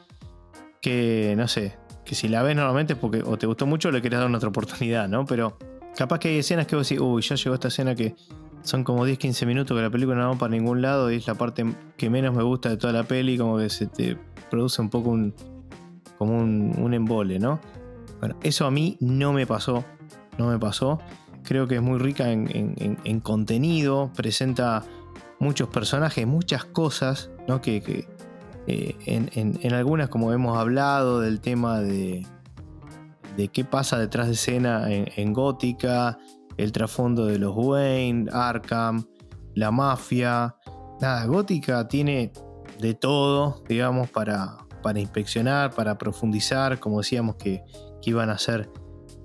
que 0.81 1.34
no 1.35 1.49
sé, 1.49 1.76
que 2.05 2.15
si 2.15 2.30
la 2.30 2.41
ves 2.41 2.55
normalmente 2.55 2.93
es 2.93 2.99
porque 2.99 3.21
o 3.21 3.38
te 3.38 3.47
gustó 3.47 3.65
mucho 3.65 3.89
o 3.89 3.91
le 3.91 4.01
querés 4.01 4.19
dar 4.19 4.30
una 4.30 4.38
otra 4.38 4.47
oportunidad, 4.47 5.09
¿no? 5.09 5.26
Pero 5.26 5.57
capaz 5.97 6.19
que 6.19 6.30
hay 6.30 6.38
escenas 6.38 6.67
que 6.67 6.77
vos 6.77 6.88
decís, 6.88 7.01
uy, 7.01 7.21
ya 7.21 7.35
llegó 7.35 7.53
esta 7.53 7.67
escena 7.67 7.93
que 7.95 8.15
son 8.64 8.84
como 8.84 9.06
10-15 9.07 9.45
minutos 9.45 9.76
que 9.77 9.81
la 9.81 9.90
película 9.90 10.18
no 10.18 10.30
va 10.31 10.38
para 10.38 10.52
ningún 10.52 10.81
lado 10.81 11.11
y 11.11 11.15
es 11.15 11.27
la 11.27 11.36
parte 11.36 11.65
que 11.98 12.10
menos 12.10 12.36
me 12.36 12.44
gusta 12.44 12.69
de 12.69 12.77
toda 12.77 12.94
la 12.94 13.03
peli, 13.03 13.38
como 13.38 13.57
que 13.57 13.69
se 13.69 13.88
te 13.88 14.18
produce 14.49 14.81
un 14.81 14.90
poco 14.90 15.10
un, 15.10 15.34
como 16.18 16.38
un, 16.38 16.73
un 16.77 16.94
embole, 16.94 17.40
¿no? 17.40 17.60
Bueno, 18.19 18.36
eso 18.44 18.65
a 18.65 18.72
mí 18.72 18.98
no 18.99 19.31
me 19.34 19.48
pasó, 19.48 19.86
no 20.38 20.48
me 20.49 20.60
pasó. 20.60 20.99
Creo 21.44 21.68
que 21.68 21.76
es 21.76 21.81
muy 21.81 21.98
rica 21.99 22.31
en, 22.31 22.49
en- 22.56 22.76
en- 22.77 22.98
en 23.06 23.19
contenido, 23.22 24.11
presenta 24.15 24.84
muchos 25.40 25.69
personajes, 25.69 26.27
muchas 26.27 26.65
cosas, 26.65 27.31
¿no? 27.48 27.61
Que, 27.61 27.81
que, 27.81 28.07
eh, 28.68 28.95
en, 29.06 29.30
en- 29.36 29.57
en 29.64 29.73
algunas, 29.73 30.10
como 30.10 30.34
hemos 30.34 30.57
hablado, 30.57 31.22
del 31.22 31.40
tema 31.40 31.80
de, 31.80 32.26
de 33.38 33.48
qué 33.48 33.64
pasa 33.64 33.98
detrás 33.98 34.27
de 34.27 34.34
escena 34.34 34.91
en, 34.91 35.07
en 35.15 35.31
Gótica, 35.34 36.18
el 36.60 36.73
trasfondo 36.73 37.26
de 37.26 37.40
los 37.40 37.56
Wayne, 37.56 38.30
Arkham, 38.34 39.06
la 39.56 39.72
mafia. 39.72 40.57
Nada, 40.99 41.26
Gótica 41.26 41.88
tiene 41.88 42.34
de 42.80 42.94
todo, 42.94 43.64
digamos, 43.68 44.10
para, 44.10 44.57
para 44.84 44.99
inspeccionar, 44.99 45.73
para 45.73 45.98
profundizar, 45.98 46.77
como 46.80 46.99
decíamos 46.99 47.36
que, 47.36 47.64
iban 48.03 48.31
a 48.31 48.40
ser 48.40 48.72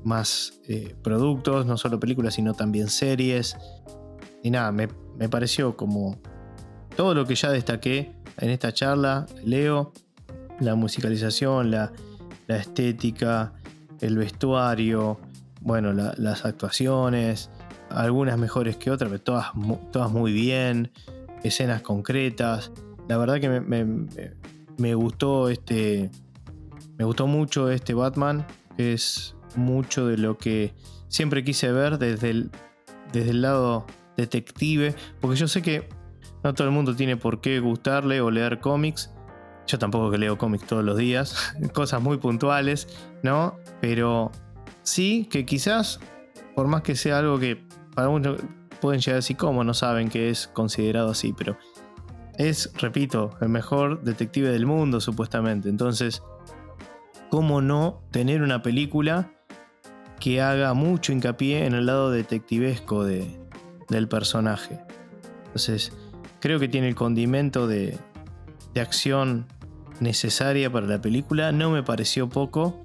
más 0.02 0.60
eh, 0.68 0.94
productos, 1.02 1.64
no 1.64 1.78
solo 1.78 1.98
películas, 1.98 2.34
sino 2.34 2.52
también 2.52 2.88
series. 2.88 3.56
Y 4.42 4.50
nada, 4.50 4.70
me, 4.72 4.88
me 5.16 5.30
pareció 5.30 5.74
como 5.74 6.18
todo 6.94 7.14
lo 7.14 7.24
que 7.24 7.34
ya 7.34 7.50
destaqué 7.50 8.14
en 8.36 8.50
esta 8.50 8.74
charla, 8.74 9.24
Leo, 9.42 9.94
la 10.60 10.74
musicalización, 10.74 11.70
la, 11.70 11.92
la 12.46 12.56
estética, 12.58 13.54
el 14.00 14.18
vestuario, 14.18 15.18
bueno, 15.64 15.92
la- 15.92 16.14
las 16.18 16.44
actuaciones, 16.44 17.50
algunas 17.90 18.38
mejores 18.38 18.76
que 18.76 18.90
otras, 18.90 19.10
pero 19.10 19.22
todas, 19.22 19.46
todas 19.90 20.12
muy 20.12 20.32
bien, 20.32 20.92
escenas 21.42 21.82
concretas. 21.82 22.70
La 23.08 23.16
verdad 23.18 23.40
que 23.40 23.48
me- 23.48 23.60
me- 23.60 24.06
me 24.78 24.94
gustó 24.94 25.48
este. 25.48 26.10
Me 26.98 27.04
gustó 27.04 27.26
mucho 27.26 27.70
este 27.70 27.92
Batman. 27.94 28.46
Es 28.78 29.34
mucho 29.56 30.06
de 30.06 30.16
lo 30.18 30.36
que 30.38 30.74
siempre 31.08 31.42
quise 31.44 31.70
ver 31.72 31.98
desde 31.98 32.30
el, 32.30 32.50
desde 33.12 33.30
el 33.30 33.42
lado 33.42 33.86
detective. 34.16 34.94
Porque 35.20 35.36
yo 35.36 35.48
sé 35.48 35.60
que 35.62 35.88
no 36.42 36.54
todo 36.54 36.66
el 36.68 36.72
mundo 36.74 36.94
tiene 36.94 37.16
por 37.16 37.40
qué 37.40 37.58
gustarle 37.60 38.20
o 38.20 38.30
leer 38.30 38.60
cómics. 38.60 39.10
Yo 39.66 39.78
tampoco 39.78 40.10
que 40.10 40.18
leo 40.18 40.36
cómics 40.38 40.66
todos 40.66 40.84
los 40.84 40.96
días. 40.98 41.54
Cosas 41.72 42.00
muy 42.02 42.18
puntuales, 42.18 42.88
¿no? 43.22 43.56
Pero 43.80 44.30
sí 44.84 45.26
que 45.28 45.44
quizás, 45.44 45.98
por 46.54 46.68
más 46.68 46.82
que 46.82 46.94
sea 46.94 47.18
algo 47.18 47.40
que 47.40 47.66
para 47.94 48.06
algunos 48.06 48.40
pueden 48.80 49.00
llegar 49.00 49.18
así 49.18 49.34
como 49.34 49.64
no 49.64 49.74
saben 49.74 50.08
que 50.08 50.30
es 50.30 50.46
considerado 50.48 51.10
así, 51.10 51.32
pero 51.36 51.56
es, 52.36 52.72
repito, 52.78 53.36
el 53.40 53.48
mejor 53.48 54.02
detective 54.02 54.50
del 54.50 54.66
mundo 54.66 55.00
supuestamente. 55.00 55.68
Entonces, 55.68 56.22
¿cómo 57.30 57.60
no 57.60 58.02
tener 58.10 58.42
una 58.42 58.62
película 58.62 59.32
que 60.20 60.40
haga 60.40 60.74
mucho 60.74 61.12
hincapié 61.12 61.66
en 61.66 61.74
el 61.74 61.86
lado 61.86 62.10
detectivesco 62.10 63.04
de, 63.04 63.40
del 63.88 64.08
personaje? 64.08 64.80
Entonces, 65.46 65.92
creo 66.40 66.58
que 66.58 66.68
tiene 66.68 66.88
el 66.88 66.94
condimento 66.94 67.66
de, 67.66 67.98
de 68.74 68.80
acción 68.80 69.46
necesaria 70.00 70.70
para 70.70 70.86
la 70.86 71.00
película. 71.00 71.52
No 71.52 71.70
me 71.70 71.82
pareció 71.82 72.28
poco. 72.28 72.83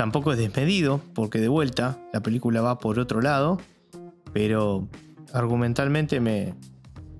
Tampoco 0.00 0.32
es 0.32 0.38
desmedido, 0.38 1.02
porque 1.12 1.40
de 1.40 1.48
vuelta 1.48 1.98
la 2.14 2.22
película 2.22 2.62
va 2.62 2.78
por 2.78 2.98
otro 2.98 3.20
lado. 3.20 3.58
Pero 4.32 4.88
argumentalmente 5.34 6.20
me, 6.20 6.54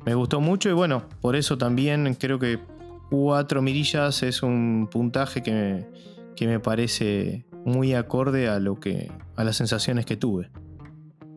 me 0.07 0.15
gustó 0.15 0.41
mucho 0.41 0.71
y 0.71 0.73
bueno, 0.73 1.03
por 1.21 1.37
eso 1.37 1.59
también 1.59 2.15
creo 2.15 2.39
que 2.39 2.59
cuatro 3.11 3.61
mirillas 3.61 4.23
es 4.23 4.43
un 4.43 4.89
puntaje 4.91 5.43
que 5.43 5.53
me, 5.53 5.89
que 6.35 6.47
me 6.47 6.59
parece 6.59 7.45
muy 7.67 7.93
acorde 7.93 8.49
a 8.49 8.59
lo 8.59 8.81
que 8.81 9.13
a 9.37 9.45
las 9.45 9.57
sensaciones 9.57 10.07
que 10.07 10.17
tuve. 10.17 10.51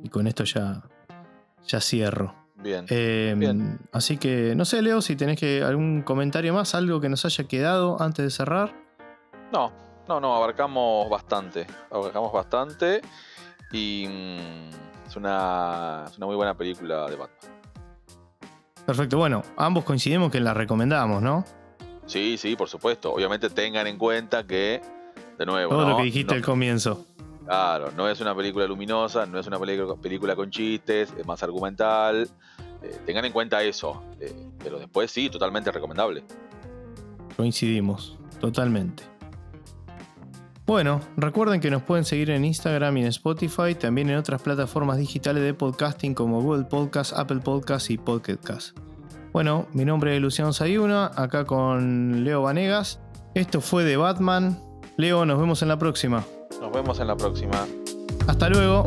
Y 0.02 0.08
con 0.08 0.28
esto 0.28 0.46
ya, 0.46 0.82
ya 1.68 1.82
cierro. 1.82 2.36
Bien. 2.56 2.86
Eh, 2.88 3.36
Bien. 3.38 3.82
Así 3.92 4.16
que 4.16 4.56
no 4.56 4.64
sé, 4.64 4.82
Leo, 4.82 5.02
si 5.02 5.18
tenés 5.18 5.38
que 5.38 5.62
algún 5.62 6.04
comentario 6.04 6.54
más, 6.54 6.74
algo 6.74 7.02
que 7.02 7.10
nos 7.10 7.26
haya 7.26 7.44
quedado 7.50 8.02
antes 8.02 8.24
de 8.24 8.32
cerrar. 8.32 8.74
No, 9.52 9.74
no, 10.08 10.20
no, 10.20 10.36
abarcamos 10.36 11.10
bastante. 11.10 11.66
Abarcamos 11.92 12.32
bastante. 12.32 13.02
Y 13.72 14.06
mm, 14.08 15.08
es, 15.08 15.16
una, 15.16 16.06
es 16.10 16.18
una 16.18 16.26
muy 16.28 16.36
buena 16.36 16.56
película 16.56 17.06
de 17.08 17.16
Batman. 17.16 17.52
Perfecto, 18.86 19.18
bueno, 19.18 19.42
ambos 19.56 19.86
coincidimos 19.86 20.30
que 20.32 20.40
la 20.42 20.54
recomendamos, 20.54 21.22
¿no? 21.22 21.46
Sí, 22.06 22.38
sí, 22.38 22.56
por 22.56 22.68
supuesto. 22.68 23.14
Obviamente 23.14 23.50
tengan 23.50 23.88
en 23.88 23.98
cuenta 23.98 24.46
que, 24.46 24.82
de 25.38 25.46
nuevo, 25.46 25.72
Todo 25.72 25.84
¿no? 25.86 25.92
lo 25.92 25.98
que 25.98 26.04
dijiste 26.04 26.34
No- 26.34 26.38
al 26.38 26.44
comienzo. 26.44 27.06
Claro, 27.46 27.92
no 27.92 28.08
es 28.08 28.22
una 28.22 28.34
película 28.36 28.66
luminosa, 28.68 29.26
no 29.26 29.38
es 29.40 29.48
una 29.48 29.60
película, 29.60 29.96
película 29.96 30.36
con 30.36 30.50
chistes, 30.50 31.14
es 31.18 31.26
más 31.26 31.44
argumental. 31.44 32.30
Eh, 32.82 33.00
tengan 33.06 33.26
en 33.26 33.32
cuenta 33.34 33.62
eso. 33.64 34.02
eh, 34.20 34.50
pero 34.64 34.80
después 34.80 35.12
sí, 35.12 35.30
totalmente 35.30 35.70
recomendable. 35.72 36.24
Coincidimos, 37.36 38.18
totalmente. 38.40 39.04
Bueno, 40.66 41.02
recuerden 41.18 41.60
que 41.60 41.70
nos 41.70 41.84
pueden 41.84 42.06
seguir 42.06 42.30
en 42.30 42.46
Instagram 42.46 42.96
y 42.98 43.02
en 43.02 43.08
Spotify, 43.08 43.76
también 43.78 44.10
en 44.10 44.18
otras 44.18 44.42
plataformas 44.42 44.98
digitales 44.98 45.44
de 45.44 45.54
podcasting 45.54 46.14
como 46.14 46.42
Google 46.42 46.64
Podcast, 46.64 47.12
Apple 47.14 47.42
Podcast 47.44 47.90
y 47.90 47.98
Pocket 47.98 48.38
Cast. 48.38 48.78
Bueno, 49.34 49.68
mi 49.74 49.84
nombre 49.84 50.16
es 50.16 50.22
Luciano 50.22 50.54
Sayuna, 50.54 51.12
acá 51.16 51.44
con 51.44 52.24
Leo 52.24 52.44
Vanegas. 52.44 53.02
Esto 53.34 53.60
fue 53.60 53.84
de 53.84 53.98
Batman. 53.98 54.58
Leo, 54.96 55.26
nos 55.26 55.38
vemos 55.40 55.62
en 55.64 55.68
la 55.68 55.78
próxima. 55.78 56.24
Nos 56.62 56.72
vemos 56.72 57.00
en 57.00 57.08
la 57.08 57.18
próxima. 57.18 57.66
Hasta 58.28 58.48
luego. 58.48 58.86